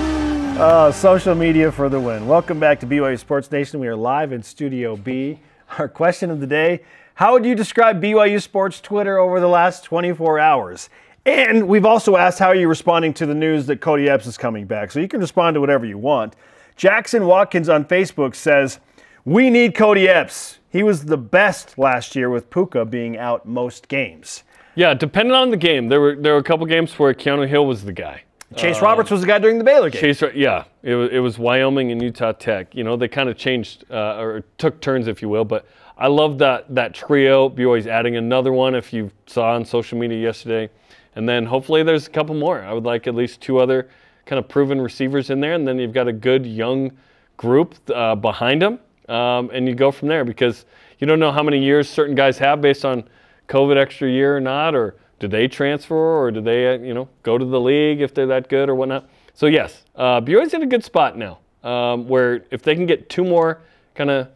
Uh, 0.59 0.91
social 0.91 1.33
media 1.35 1.71
for 1.71 1.89
the 1.89 1.99
win. 1.99 2.27
Welcome 2.27 2.59
back 2.59 2.79
to 2.81 2.85
BYU 2.85 3.19
Sports 3.19 3.51
Nation. 3.51 3.79
We 3.79 3.87
are 3.87 3.95
live 3.95 4.31
in 4.31 4.41
Studio 4.43 4.95
B. 4.95 5.39
Our 5.79 5.87
question 5.89 6.29
of 6.31 6.39
the 6.39 6.47
day 6.47 6.81
How 7.15 7.33
would 7.33 7.43
you 7.45 7.55
describe 7.55 8.01
BYU 8.01 8.41
Sports 8.41 8.79
Twitter 8.79 9.17
over 9.17 9.39
the 9.41 9.47
last 9.49 9.83
24 9.83 10.39
hours? 10.39 10.89
And 11.25 11.67
we've 11.67 11.85
also 11.85 12.15
asked 12.15 12.39
how 12.39 12.47
are 12.47 12.55
you 12.55 12.67
responding 12.69 13.13
to 13.15 13.25
the 13.25 13.35
news 13.35 13.65
that 13.65 13.81
Kody 13.81 14.07
Epps 14.07 14.27
is 14.27 14.37
coming 14.37 14.65
back. 14.65 14.91
So 14.91 14.99
you 14.99 15.07
can 15.09 15.19
respond 15.19 15.55
to 15.55 15.61
whatever 15.61 15.85
you 15.85 15.97
want. 15.97 16.35
Jackson 16.77 17.25
Watkins 17.25 17.67
on 17.67 17.83
Facebook 17.85 18.35
says, 18.35 18.79
We 19.25 19.49
need 19.49 19.73
Kody 19.75 20.07
Epps. 20.07 20.59
He 20.73 20.81
was 20.81 21.05
the 21.05 21.17
best 21.17 21.77
last 21.77 22.15
year 22.15 22.31
with 22.31 22.49
Puka 22.49 22.83
being 22.85 23.15
out 23.15 23.45
most 23.45 23.87
games. 23.87 24.43
Yeah, 24.73 24.95
depending 24.95 25.35
on 25.35 25.51
the 25.51 25.57
game, 25.57 25.87
there 25.87 26.01
were 26.01 26.15
there 26.15 26.33
were 26.33 26.39
a 26.39 26.43
couple 26.43 26.65
games 26.65 26.97
where 26.97 27.13
Keanu 27.13 27.47
Hill 27.47 27.67
was 27.67 27.83
the 27.83 27.93
guy. 27.93 28.23
Chase 28.55 28.81
Roberts 28.81 29.11
was 29.11 29.21
the 29.21 29.27
guy 29.27 29.37
during 29.37 29.59
the 29.59 29.63
Baylor 29.63 29.91
game. 29.91 30.01
Chase, 30.01 30.23
yeah, 30.35 30.63
it 30.81 30.95
was, 30.95 31.09
it 31.11 31.19
was 31.19 31.37
Wyoming 31.37 31.91
and 31.91 32.01
Utah 32.01 32.31
Tech. 32.31 32.73
You 32.75 32.83
know, 32.83 32.95
they 32.95 33.07
kind 33.07 33.29
of 33.29 33.37
changed 33.37 33.85
uh, 33.91 34.17
or 34.19 34.43
took 34.57 34.79
turns, 34.79 35.07
if 35.07 35.21
you 35.21 35.29
will. 35.29 35.45
But 35.45 35.67
I 35.95 36.07
love 36.07 36.39
that 36.39 36.73
that 36.73 36.95
trio. 36.95 37.49
BYU's 37.49 37.85
adding 37.85 38.15
another 38.15 38.51
one, 38.51 38.73
if 38.73 38.91
you 38.91 39.11
saw 39.27 39.53
on 39.53 39.65
social 39.65 39.99
media 39.99 40.19
yesterday, 40.19 40.73
and 41.15 41.29
then 41.29 41.45
hopefully 41.45 41.83
there's 41.83 42.07
a 42.07 42.09
couple 42.09 42.33
more. 42.33 42.63
I 42.63 42.73
would 42.73 42.83
like 42.83 43.05
at 43.05 43.13
least 43.13 43.41
two 43.41 43.59
other 43.59 43.89
kind 44.25 44.39
of 44.39 44.47
proven 44.47 44.81
receivers 44.81 45.29
in 45.29 45.39
there, 45.39 45.53
and 45.53 45.67
then 45.67 45.77
you've 45.77 45.93
got 45.93 46.07
a 46.07 46.13
good 46.13 46.47
young 46.47 46.97
group 47.37 47.75
uh, 47.93 48.15
behind 48.15 48.63
them, 48.63 48.79
um, 49.09 49.49
and 49.53 49.67
you 49.67 49.75
go 49.75 49.91
from 49.91 50.07
there 50.07 50.23
because 50.25 50.65
you 50.99 51.07
don't 51.07 51.19
know 51.19 51.31
how 51.31 51.43
many 51.43 51.63
years 51.63 51.89
certain 51.89 52.15
guys 52.15 52.37
have 52.37 52.61
based 52.61 52.85
on 52.85 53.03
COVID 53.49 53.77
extra 53.77 54.09
year 54.09 54.37
or 54.37 54.39
not, 54.39 54.73
or 54.75 54.95
do 55.19 55.27
they 55.27 55.47
transfer, 55.47 55.95
or 55.95 56.31
do 56.31 56.41
they, 56.41 56.75
uh, 56.75 56.77
you 56.79 56.93
know, 56.93 57.09
go 57.23 57.37
to 57.37 57.45
the 57.45 57.59
league 57.59 58.01
if 58.01 58.13
they're 58.13 58.27
that 58.27 58.49
good 58.49 58.69
or 58.69 58.75
whatnot. 58.75 59.09
So 59.33 59.47
yes, 59.47 59.83
uh, 59.95 60.21
BYU's 60.21 60.53
in 60.53 60.61
a 60.63 60.67
good 60.67 60.83
spot 60.83 61.17
now, 61.17 61.39
um, 61.63 62.07
where 62.07 62.45
if 62.51 62.61
they 62.63 62.75
can 62.75 62.85
get 62.85 63.09
two 63.09 63.23
more 63.23 63.61
kind 63.95 64.09
of 64.09 64.27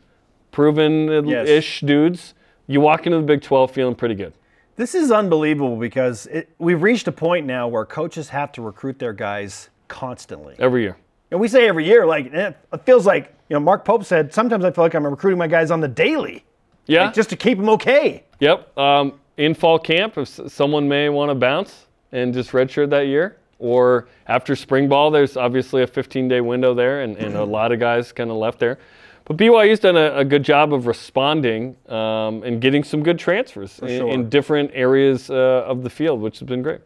proven-ish 0.51 1.81
Yes. 1.83 1.87
dudes, 1.87 2.33
you 2.67 2.81
walk 2.81 3.05
into 3.05 3.17
the 3.17 3.23
Big 3.23 3.41
12 3.41 3.71
feeling 3.71 3.95
pretty 3.95 4.15
good. 4.15 4.33
This 4.75 4.93
is 4.93 5.11
unbelievable 5.11 5.75
because 5.77 6.25
it, 6.27 6.49
we've 6.59 6.81
reached 6.81 7.07
a 7.07 7.11
point 7.11 7.45
now 7.45 7.67
where 7.67 7.85
coaches 7.85 8.29
have 8.29 8.51
to 8.53 8.61
recruit 8.61 8.99
their 8.99 9.13
guys 9.13 9.69
constantly. 9.87 10.55
Every 10.59 10.81
year. 10.83 10.97
And 11.31 11.39
we 11.39 11.47
say 11.47 11.67
every 11.67 11.85
year, 11.85 12.05
like 12.05 12.33
eh, 12.33 12.53
it 12.73 12.85
feels 12.85 13.05
like 13.05 13.33
you 13.49 13.55
know. 13.55 13.59
Mark 13.59 13.85
Pope 13.85 14.03
said 14.03 14.33
sometimes 14.33 14.65
I 14.65 14.71
feel 14.71 14.83
like 14.83 14.93
I'm 14.93 15.05
recruiting 15.05 15.37
my 15.37 15.47
guys 15.47 15.71
on 15.71 15.79
the 15.79 15.87
daily, 15.87 16.43
Yeah. 16.85 17.05
like, 17.05 17.13
just 17.13 17.29
to 17.29 17.35
keep 17.35 17.57
them 17.57 17.69
okay. 17.69 18.23
Yep. 18.39 18.77
Um, 18.77 19.13
in 19.37 19.53
fall 19.53 19.79
camp, 19.79 20.17
if 20.17 20.27
someone 20.51 20.87
may 20.87 21.09
want 21.09 21.29
to 21.29 21.35
bounce 21.35 21.87
and 22.11 22.33
just 22.33 22.51
redshirt 22.51 22.89
that 22.89 23.07
year, 23.07 23.37
or 23.59 24.07
after 24.27 24.55
spring 24.55 24.87
ball, 24.87 25.11
there's 25.11 25.35
obviously 25.37 25.81
a 25.83 25.87
15-day 25.87 26.41
window 26.41 26.73
there, 26.73 27.01
and, 27.01 27.17
and 27.17 27.35
a 27.35 27.43
lot 27.43 27.71
of 27.71 27.79
guys 27.79 28.11
kind 28.11 28.29
of 28.29 28.37
left 28.37 28.59
there. 28.59 28.77
But 29.25 29.37
BYU's 29.37 29.79
done 29.79 29.97
a, 29.97 30.15
a 30.17 30.23
good 30.23 30.43
job 30.43 30.73
of 30.73 30.87
responding 30.87 31.75
um, 31.89 32.43
and 32.43 32.61
getting 32.61 32.83
some 32.83 33.03
good 33.03 33.19
transfers 33.19 33.77
in, 33.79 33.87
sure. 33.87 34.09
in 34.09 34.29
different 34.29 34.71
areas 34.73 35.29
uh, 35.29 35.65
of 35.67 35.83
the 35.83 35.89
field, 35.89 36.21
which 36.21 36.39
has 36.39 36.47
been 36.47 36.61
great. 36.61 36.79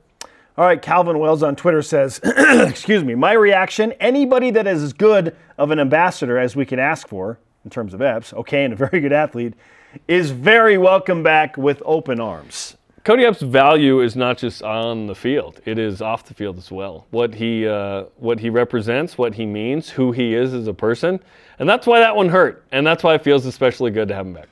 All 0.57 0.65
right, 0.65 0.81
Calvin 0.81 1.17
Wells 1.17 1.43
on 1.43 1.55
Twitter 1.55 1.81
says, 1.81 2.19
excuse 2.25 3.05
me, 3.05 3.15
my 3.15 3.31
reaction 3.31 3.93
anybody 4.01 4.51
that 4.51 4.67
is 4.67 4.83
as 4.83 4.91
good 4.91 5.33
of 5.57 5.71
an 5.71 5.79
ambassador 5.79 6.37
as 6.37 6.57
we 6.57 6.65
can 6.65 6.77
ask 6.77 7.07
for 7.07 7.39
in 7.63 7.71
terms 7.71 7.93
of 7.93 8.01
Epps, 8.01 8.33
okay, 8.33 8.65
and 8.65 8.73
a 8.73 8.75
very 8.75 8.99
good 8.99 9.13
athlete, 9.13 9.53
is 10.09 10.31
very 10.31 10.77
welcome 10.77 11.23
back 11.23 11.55
with 11.55 11.81
open 11.85 12.19
arms. 12.19 12.75
Kody 13.05 13.25
Epps' 13.25 13.41
value 13.41 14.01
is 14.01 14.17
not 14.17 14.37
just 14.37 14.61
on 14.61 15.07
the 15.07 15.15
field; 15.15 15.61
it 15.65 15.79
is 15.79 16.01
off 16.01 16.25
the 16.25 16.33
field 16.33 16.57
as 16.57 16.69
well. 16.69 17.07
What 17.11 17.33
he 17.33 17.65
uh, 17.65 18.03
what 18.17 18.39
he 18.39 18.49
represents, 18.49 19.17
what 19.17 19.35
he 19.35 19.45
means, 19.45 19.89
who 19.89 20.11
he 20.11 20.35
is 20.35 20.53
as 20.53 20.67
a 20.67 20.73
person, 20.73 21.19
and 21.59 21.67
that's 21.67 21.87
why 21.87 21.99
that 21.99 22.15
one 22.15 22.29
hurt, 22.29 22.65
and 22.71 22.85
that's 22.85 23.03
why 23.03 23.15
it 23.15 23.23
feels 23.23 23.45
especially 23.45 23.89
good 23.89 24.09
to 24.09 24.13
have 24.13 24.27
him 24.27 24.33
back. 24.33 24.49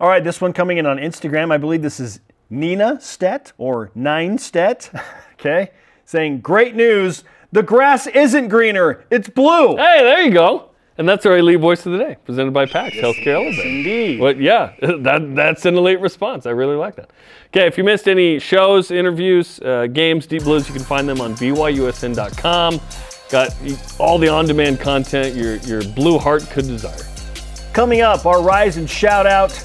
All 0.00 0.08
right, 0.08 0.22
this 0.22 0.40
one 0.40 0.52
coming 0.52 0.78
in 0.78 0.86
on 0.86 0.96
Instagram. 0.96 1.52
I 1.52 1.58
believe 1.58 1.82
this 1.82 1.98
is 1.98 2.20
Nina 2.50 3.00
Stet 3.00 3.52
or 3.58 3.90
Nine 3.94 4.38
Stet, 4.38 4.90
okay, 5.34 5.70
saying, 6.04 6.40
Great 6.40 6.74
news. 6.74 7.24
The 7.50 7.62
grass 7.62 8.06
isn't 8.06 8.48
greener, 8.48 9.04
it's 9.10 9.28
blue. 9.28 9.76
Hey, 9.76 10.02
there 10.02 10.22
you 10.22 10.32
go. 10.32 10.68
And 10.98 11.08
that's 11.08 11.24
our 11.26 11.38
elite 11.38 11.60
voice 11.60 11.86
of 11.86 11.92
the 11.92 11.98
day, 11.98 12.16
presented 12.24 12.52
by 12.52 12.66
PAX 12.66 12.96
Healthcare 12.96 13.36
Elevator. 13.36 13.68
Indeed. 13.68 14.18
But 14.18 14.40
yeah, 14.40 14.74
that, 14.80 15.32
that's 15.34 15.64
an 15.64 15.76
elite 15.76 16.00
response. 16.00 16.44
I 16.44 16.50
really 16.50 16.74
like 16.74 16.96
that. 16.96 17.10
Okay, 17.46 17.68
if 17.68 17.78
you 17.78 17.84
missed 17.84 18.08
any 18.08 18.40
shows, 18.40 18.90
interviews, 18.90 19.60
uh, 19.60 19.86
games, 19.86 20.26
Deep 20.26 20.42
Blues, 20.42 20.66
you 20.66 20.74
can 20.74 20.82
find 20.82 21.08
them 21.08 21.20
on 21.20 21.34
byusn.com. 21.34 22.80
Got 23.30 23.54
all 24.00 24.18
the 24.18 24.28
on-demand 24.28 24.80
content 24.80 25.36
your 25.36 25.56
your 25.56 25.84
blue 25.92 26.18
heart 26.18 26.42
could 26.50 26.66
desire. 26.66 27.06
Coming 27.72 28.00
up, 28.00 28.26
our 28.26 28.42
rise 28.42 28.76
and 28.76 28.90
shout 28.90 29.26
out. 29.26 29.56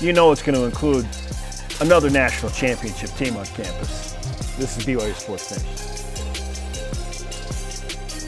You 0.00 0.12
know 0.12 0.32
it's 0.32 0.42
going 0.42 0.58
to 0.58 0.64
include 0.64 1.06
another 1.80 2.10
national 2.10 2.50
championship 2.52 3.10
team 3.10 3.36
on 3.36 3.46
campus. 3.46 4.12
This 4.56 4.76
is 4.76 4.84
BYU 4.84 5.14
Sports 5.14 5.50
Nation. 5.50 5.88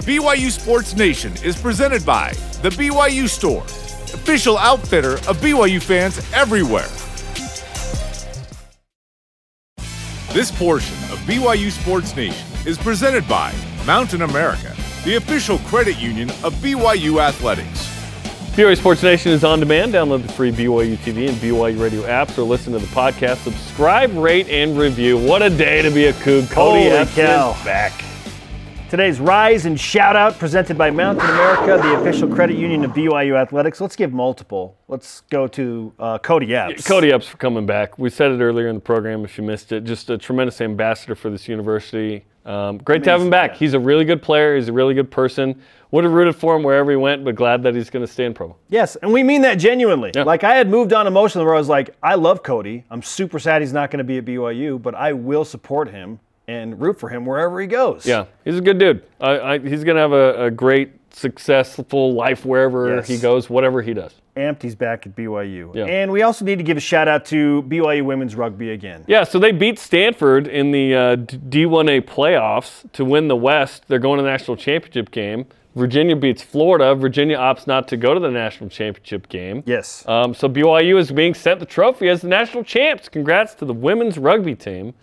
BYU 0.05 0.51
Sports 0.51 0.97
Nation 0.97 1.33
is 1.45 1.61
presented 1.61 2.07
by 2.07 2.33
The 2.63 2.71
BYU 2.71 3.29
Store, 3.29 3.63
official 4.15 4.57
outfitter 4.57 5.15
of 5.15 5.37
BYU 5.39 5.83
fans 5.83 6.21
everywhere. 6.33 6.89
This 10.33 10.53
portion 10.53 10.95
of 11.13 11.19
BYU 11.27 11.71
Sports 11.73 12.15
Nation 12.15 12.47
is 12.65 12.79
presented 12.79 13.27
by 13.29 13.53
Mountain 13.85 14.23
America, 14.23 14.75
the 15.05 15.17
official 15.17 15.59
credit 15.61 15.99
union 15.99 16.31
of 16.45 16.55
BYU 16.55 17.21
Athletics. 17.21 18.00
BYU 18.53 18.77
Sports 18.77 19.03
Nation 19.05 19.31
is 19.31 19.45
on 19.45 19.61
demand. 19.61 19.95
Download 19.95 20.27
the 20.27 20.33
free 20.33 20.51
BYU 20.51 20.97
TV 20.97 21.29
and 21.29 21.37
BYU 21.39 21.81
radio 21.81 22.03
apps 22.03 22.37
or 22.37 22.43
listen 22.43 22.73
to 22.73 22.81
the 22.81 22.87
podcast. 22.89 23.37
Subscribe, 23.45 24.13
rate, 24.17 24.49
and 24.49 24.77
review. 24.77 25.17
What 25.17 25.41
a 25.41 25.49
day 25.49 25.83
to 25.83 25.91
be 25.91 26.07
a 26.07 26.13
Coug. 26.15 26.43
Kody 26.43 26.91
Epps 26.91 27.65
back. 27.65 28.05
Today's 28.91 29.21
rise 29.21 29.67
and 29.67 29.79
shout 29.79 30.17
out 30.17 30.37
presented 30.37 30.77
by 30.77 30.91
Mountain 30.91 31.25
America, 31.31 31.81
the 31.81 32.01
official 32.01 32.29
credit 32.29 32.57
union 32.57 32.85
of 32.85 32.91
BYU 32.91 33.37
Athletics. 33.41 33.81
Let's 33.81 33.95
give 33.95 34.13
multiple. 34.13 34.77
Let's 34.89 35.21
go 35.31 35.47
to 35.47 35.93
uh, 36.01 36.19
Kody 36.19 36.51
Epps. 36.51 36.83
Kody 36.89 37.13
Epps 37.13 37.29
for 37.29 37.37
coming 37.37 37.67
back. 37.67 38.01
We 38.01 38.11
said 38.11 38.33
it 38.33 38.41
earlier 38.41 38.67
in 38.67 38.75
the 38.75 38.81
program 38.81 39.25
if 39.25 39.39
you 39.39 39.45
missed 39.45 39.71
it. 39.71 39.85
Just 39.85 40.11
a 40.11 40.19
tremendous 40.19 40.61
ambassador 40.61 41.15
for 41.15 41.31
this 41.31 41.47
university. 41.47 42.25
Um, 42.45 42.79
great 42.79 43.05
to 43.05 43.11
have 43.11 43.21
him 43.21 43.31
back. 43.31 43.53
yeah. 43.53 43.59
He's 43.59 43.75
a 43.75 43.81
really 43.81 44.05
good 44.05 44.23
player. 44.23 44.57
He's 44.57 44.69
a 44.69 44.73
really 44.73 44.95
good 44.95 45.11
person. 45.11 45.61
Would 45.91 46.05
have 46.05 46.13
rooted 46.13 46.37
for 46.37 46.57
him 46.57 46.63
wherever 46.63 46.91
he 46.91 46.97
went, 46.97 47.25
but 47.25 47.35
glad 47.35 47.63
that 47.65 47.75
he's 47.75 47.91
going 47.91 48.07
to 48.07 48.11
stay 48.11 48.25
in 48.25 48.33
Provo. 48.33 48.57
Yes, 48.69 48.97
and 48.97 49.13
we 49.13 49.23
mean 49.23 49.43
that 49.43 49.55
genuinely. 49.57 50.13
Yeah. 50.15 50.23
Like 50.23 50.45
I 50.45 50.55
had 50.55 50.69
moved 50.69 50.93
on 50.93 51.07
emotionally 51.07 51.45
where 51.45 51.55
I 51.55 51.59
was 51.59 51.69
like, 51.69 51.91
I 52.03 52.15
love 52.15 52.43
Kody. 52.43 52.85
I'm 52.91 53.03
super 53.03 53.39
sad 53.39 53.61
he's 53.61 53.73
not 53.73 53.91
going 53.91 53.99
to 53.99 54.05
be 54.05 54.19
at 54.19 54.25
BYU, 54.25 54.81
but 54.81 54.95
I 54.95 55.13
will 55.13 55.45
support 55.45 55.89
him 55.91 56.21
and 56.47 56.81
root 56.81 56.99
for 56.99 57.09
him 57.09 57.27
wherever 57.27 57.61
he 57.61 57.67
goes. 57.67 58.07
Yeah, 58.07 58.27
he's 58.45 58.59
a 58.59 58.61
good 58.61 58.79
dude. 58.79 59.03
I, 59.21 59.41
I, 59.41 59.59
he's 59.59 59.85
going 59.85 59.97
to 59.97 60.01
have 60.01 60.13
a, 60.13 60.47
a 60.47 60.51
great, 60.51 60.93
successful 61.15 62.13
life 62.15 62.45
wherever 62.45 62.97
Yes. 62.97 63.09
he 63.09 63.19
goes, 63.19 63.49
whatever 63.51 63.83
he 63.83 63.95
does. 63.95 64.15
Amped, 64.37 64.63
he's 64.63 64.75
back 64.77 65.07
at 65.07 65.17
BYU. 65.17 65.75
Yeah. 65.75 65.87
And 65.87 66.13
we 66.13 66.23
also 66.23 66.45
need 66.45 66.59
to 66.59 66.65
give 66.65 66.77
a 66.77 66.81
shout 66.81 67.09
out 67.09 67.25
to 67.27 67.63
BYU 67.69 68.05
women's 68.05 68.35
rugby 68.37 68.71
again. 68.71 69.05
Yeah, 69.07 69.25
so 69.25 69.39
they 69.39 69.53
beat 69.53 69.79
Stanford 69.79 70.47
in 70.47 70.71
the 70.71 70.95
uh, 70.95 71.15
D- 71.17 71.65
D1A 71.67 72.03
playoffs 72.03 72.91
to 72.93 73.05
win 73.05 73.29
the 73.29 73.37
West. 73.37 73.85
They're 73.89 73.99
going 73.99 74.19
to 74.19 74.23
the 74.23 74.31
national 74.31 74.57
championship 74.57 75.11
game. 75.11 75.47
Virginia 75.77 76.17
beats 76.17 76.43
Florida. 76.43 76.95
Virginia 76.95 77.37
opts 77.37 77.67
not 77.67 77.87
to 77.89 77.97
go 77.97 78.15
to 78.15 78.21
the 78.21 78.31
national 78.31 78.71
championship 78.71 79.29
game. 79.29 79.63
Yes. 79.67 80.05
Um, 80.09 80.35
so 80.35 80.49
BYU 80.49 80.99
is 80.99 81.11
being 81.13 81.35
sent 81.35 81.61
the 81.61 81.67
trophy 81.67 82.09
as 82.09 82.23
the 82.23 82.29
national 82.29 82.65
champs. 82.65 83.09
Congrats 83.09 83.55
to 83.55 83.65
the 83.65 83.75
women's 83.75 84.17
rugby 84.19 84.55
team 84.55 84.95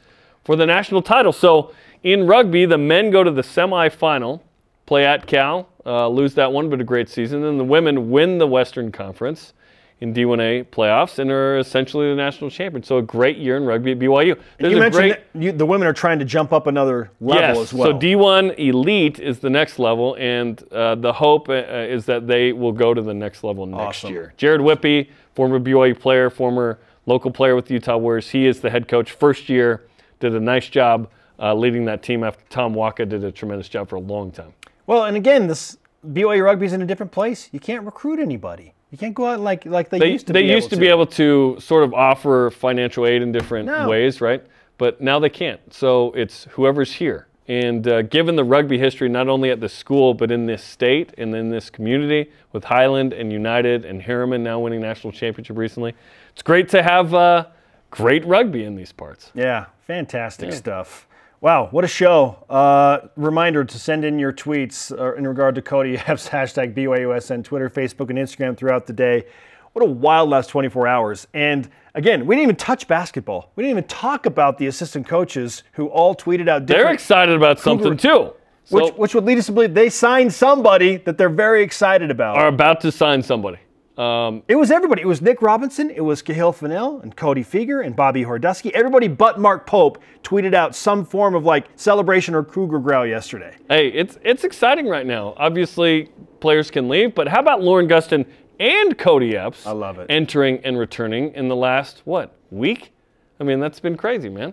for 0.43 0.55
the 0.55 0.65
national 0.65 1.01
title. 1.01 1.31
So 1.31 1.73
in 2.03 2.27
rugby, 2.27 2.65
the 2.65 2.77
men 2.77 3.11
go 3.11 3.23
to 3.23 3.31
the 3.31 3.41
semifinal, 3.43 4.41
play 4.87 5.05
at 5.05 5.27
Cal, 5.27 5.69
uh, 5.85 6.07
lose 6.07 6.33
that 6.33 6.51
one, 6.51 6.71
but 6.71 6.81
a 6.81 6.83
great 6.83 7.09
season. 7.09 7.43
Then 7.43 7.59
the 7.59 7.63
women 7.63 8.09
win 8.09 8.39
the 8.39 8.47
Western 8.47 8.91
Conference 8.91 9.53
in 9.99 10.13
D1A 10.13 10.65
playoffs 10.65 11.17
and 11.17 11.31
are 11.31 11.57
essentially 11.57 12.09
the 12.09 12.15
national 12.15 12.49
champion. 12.49 12.83
So 12.83 12.97
a 12.97 13.01
great 13.01 13.37
year 13.37 13.57
in 13.57 13.65
rugby 13.65 13.91
at 13.91 13.99
BYU. 13.99 14.39
There's 14.57 14.73
you 14.73 14.79
mentioned 14.79 14.93
great- 14.93 15.33
that 15.33 15.41
you, 15.41 15.51
the 15.51 15.65
women 15.65 15.87
are 15.87 15.93
trying 15.93 16.19
to 16.19 16.25
jump 16.25 16.53
up 16.53 16.67
another 16.67 17.11
level 17.19 17.41
yes. 17.41 17.57
as 17.57 17.73
well. 17.73 17.87
So 17.87 17.93
D1 17.97 18.57
Elite 18.59 19.19
is 19.19 19.39
the 19.39 19.49
next 19.49 19.79
level, 19.79 20.15
and 20.19 20.61
uh, 20.71 20.95
the 20.95 21.13
hope 21.13 21.49
uh, 21.49 21.53
is 21.53 22.05
that 22.05 22.27
they 22.27 22.53
will 22.53 22.71
go 22.71 22.93
to 22.93 23.01
the 23.01 23.13
next 23.13 23.43
level 23.43 23.65
next 23.65 23.81
Awesome. 23.81 24.13
year. 24.13 24.33
Jared 24.37 24.61
Whippy, 24.61 25.09
former 25.35 25.59
BYU 25.59 25.99
player, 25.99 26.29
former 26.29 26.79
local 27.05 27.31
player 27.31 27.55
with 27.55 27.65
the 27.65 27.73
Utah 27.73 27.97
Warriors, 27.97 28.29
he 28.29 28.45
is 28.45 28.59
the 28.59 28.69
head 28.69 28.87
coach. 28.87 29.11
First 29.11 29.49
year, 29.49 29.83
did 30.19 30.33
a 30.35 30.39
nice 30.39 30.67
job 30.67 31.09
uh, 31.39 31.53
leading 31.53 31.85
that 31.85 32.03
team 32.03 32.23
after 32.23 32.43
Tom 32.49 32.73
Waka 32.73 33.05
did 33.05 33.23
a 33.23 33.31
tremendous 33.31 33.69
job 33.69 33.89
for 33.89 33.95
a 33.95 33.99
long 33.99 34.31
time. 34.31 34.53
Well, 34.87 35.03
and 35.05 35.15
again, 35.15 35.47
this 35.47 35.77
BYU 36.05 36.43
rugby's 36.43 36.73
in 36.73 36.81
a 36.81 36.85
different 36.85 37.11
place. 37.11 37.49
You 37.51 37.59
can't 37.59 37.83
recruit 37.85 38.19
anybody. 38.19 38.73
You 38.91 38.97
can't 38.97 39.13
go 39.13 39.25
out 39.27 39.39
like 39.41 39.65
like 39.65 39.89
they, 39.89 39.99
They 39.99 40.11
used 40.11 40.27
to. 40.27 40.33
they 40.33 40.43
be 40.43 40.47
used 40.49 40.67
able 40.67 40.69
to 40.69 40.77
be 40.77 40.87
able 40.87 41.05
to 41.07 41.57
sort 41.59 41.83
of 41.83 41.93
offer 41.93 42.49
financial 42.49 43.05
aid 43.05 43.21
in 43.21 43.31
different 43.33 43.65
No. 43.67 43.87
ways, 43.89 44.21
right? 44.21 44.43
But 44.77 45.01
now 45.01 45.19
they 45.19 45.29
can't. 45.29 45.59
So 45.73 46.13
it's 46.13 46.45
whoever's 46.51 46.93
here. 46.93 47.27
And 47.49 47.87
uh, 47.87 48.01
given 48.03 48.35
the 48.35 48.43
rugby 48.43 48.77
history, 48.77 49.07
not 49.09 49.27
only 49.29 49.49
at 49.51 49.59
the 49.61 49.69
school, 49.69 50.13
but 50.13 50.31
in 50.31 50.45
this 50.45 50.61
state 50.63 51.13
and 51.17 51.33
in 51.33 51.49
this 51.49 51.69
community, 51.69 52.29
with 52.51 52.65
Highland 52.65 53.13
and 53.13 53.31
United 53.31 53.85
and 53.85 54.01
Herriman 54.01 54.41
now 54.41 54.59
winning 54.59 54.81
national 54.81 55.13
championship 55.13 55.57
recently, 55.57 55.93
it's 56.33 56.41
great 56.41 56.67
to 56.69 56.83
have 56.83 57.13
uh, 57.13 57.45
great 57.89 58.25
rugby 58.25 58.65
in 58.65 58.75
these 58.75 58.91
parts. 58.91 59.31
Yeah, 59.33 59.67
fantastic 59.85 60.51
stuff. 60.53 61.06
Wow, 61.39 61.67
what 61.69 61.83
a 61.83 61.87
show. 61.87 62.43
Uh, 62.49 63.09
reminder 63.15 63.63
to 63.63 63.79
send 63.79 64.03
in 64.03 64.17
your 64.17 64.33
tweets 64.33 64.91
uh, 64.97 65.13
in 65.15 65.27
regard 65.27 65.53
to 65.55 65.61
Kody 65.61 65.95
F's 66.07 66.29
hashtag 66.29 66.73
BYUSN, 66.73 67.43
Twitter, 67.43 67.69
Facebook, 67.69 68.09
and 68.09 68.17
Instagram 68.17 68.57
throughout 68.57 68.87
the 68.87 68.93
day. 68.93 69.25
What 69.73 69.85
a 69.85 69.89
wild 69.89 70.29
last 70.29 70.49
24 70.49 70.87
hours. 70.87 71.27
And 71.35 71.69
again, 71.93 72.25
we 72.25 72.35
didn't 72.35 72.43
even 72.43 72.55
touch 72.55 72.87
basketball. 72.87 73.51
We 73.55 73.63
didn't 73.63 73.77
even 73.77 73.87
talk 73.87 74.25
about 74.25 74.57
the 74.57 74.65
assistant 74.65 75.07
coaches 75.07 75.61
who 75.73 75.87
all 75.87 76.15
tweeted 76.15 76.49
out 76.49 76.65
They're 76.65 76.91
excited 76.91 77.35
about 77.35 77.59
something 77.59 77.95
too. 77.95 78.33
So 78.63 78.83
which, 78.83 78.93
which 78.95 79.15
would 79.15 79.23
lead 79.23 79.37
us 79.37 79.45
to 79.45 79.51
believe 79.51 79.75
they 79.75 79.89
signed 79.89 80.33
somebody 80.33 80.97
that 80.97 81.19
they're 81.19 81.29
very 81.29 81.61
excited 81.61 82.09
about. 82.09 82.37
are 82.37 82.47
about 82.47 82.81
to 82.81 82.91
sign 82.91 83.21
somebody. 83.21 83.59
Um, 83.97 84.43
It 84.47 84.55
was 84.55 84.69
everybody. 84.69 85.01
It 85.01 85.07
was 85.07 85.21
Nick 85.21 85.41
Robinson, 85.41 85.89
it 85.89 86.01
was 86.01 86.21
Kahil 86.21 86.53
Fennell, 86.53 86.99
and 87.01 87.15
Cody 87.15 87.43
Fueger, 87.43 87.83
and 87.83 87.95
Bobby 87.95 88.23
Hordusky. 88.23 88.69
Everybody 88.71 89.07
but 89.07 89.39
Mark 89.39 89.65
Pope 89.65 90.01
tweeted 90.23 90.53
out 90.53 90.75
some 90.75 91.03
form 91.03 91.33
of 91.33 91.45
like 91.45 91.65
celebration 91.75 92.35
or 92.35 92.43
Cougar 92.43 92.79
growl 92.79 93.07
yesterday. 93.07 93.55
Hey, 93.69 93.87
it's 93.87 94.19
it's 94.23 94.43
exciting 94.43 94.87
right 94.87 95.05
now. 95.05 95.33
Obviously, 95.37 96.09
players 96.39 96.69
can 96.69 96.87
leave, 96.89 97.15
but 97.15 97.27
how 97.27 97.39
about 97.39 97.63
Lauren 97.63 97.87
Gustin 97.87 98.25
and 98.59 98.97
Kody 98.97 99.33
Epps? 99.33 99.65
I 99.65 99.71
love 99.71 99.97
it. 99.97 100.07
Entering 100.09 100.59
and 100.63 100.77
returning 100.77 101.33
in 101.33 101.47
the 101.47 101.55
last 101.55 102.01
what 102.05 102.35
week? 102.51 102.91
I 103.39 103.43
mean, 103.43 103.59
that's 103.59 103.79
been 103.79 103.97
crazy, 103.97 104.29
man. 104.29 104.51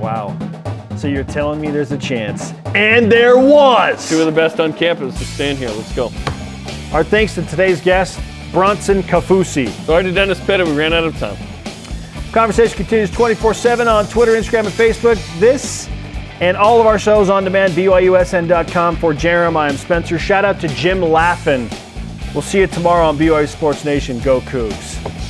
Wow. 0.00 0.36
So 0.96 1.06
you're 1.06 1.24
telling 1.24 1.60
me 1.60 1.70
there's 1.70 1.92
a 1.92 1.98
chance. 1.98 2.52
And 2.74 3.10
there 3.10 3.38
was! 3.38 4.08
Two 4.08 4.18
of 4.20 4.26
the 4.26 4.32
best 4.32 4.58
on 4.58 4.72
campus. 4.72 5.16
So 5.16 5.24
stand 5.24 5.58
here. 5.58 5.68
Let's 5.70 5.94
go. 5.94 6.10
Our 6.92 7.04
thanks 7.04 7.34
to 7.34 7.42
today's 7.46 7.80
guest, 7.80 8.20
Bronson 8.58 9.04
Kaufusi. 9.04 9.68
Sorry 9.86 10.02
to 10.02 10.10
Dennis 10.10 10.44
Pitta. 10.44 10.64
We 10.64 10.72
ran 10.72 10.92
out 10.92 11.04
of 11.04 11.16
time. 11.16 11.36
Conversation 12.32 12.76
continues 12.76 13.08
24 13.08 13.54
7 13.54 13.86
on 13.86 14.04
Twitter, 14.08 14.32
Instagram, 14.32 14.64
and 14.64 14.74
Facebook. 14.74 15.38
This 15.38 15.88
and 16.40 16.56
all 16.56 16.80
of 16.80 16.86
our 16.88 16.98
shows 16.98 17.30
on 17.30 17.44
demand, 17.44 17.74
BYUSN.com. 17.74 18.96
For 18.96 19.14
Jarom, 19.14 19.56
I 19.56 19.68
am 19.68 19.76
Spencer. 19.76 20.18
Shout 20.18 20.44
out 20.44 20.58
to 20.62 20.66
Jim 20.66 20.98
Laffin. 20.98 21.70
We'll 22.34 22.42
see 22.42 22.58
you 22.58 22.66
tomorrow 22.66 23.06
on 23.06 23.16
BYU 23.16 23.46
Sports 23.46 23.84
Nation. 23.84 24.18
Go 24.18 24.40
Cougs. 24.40 25.27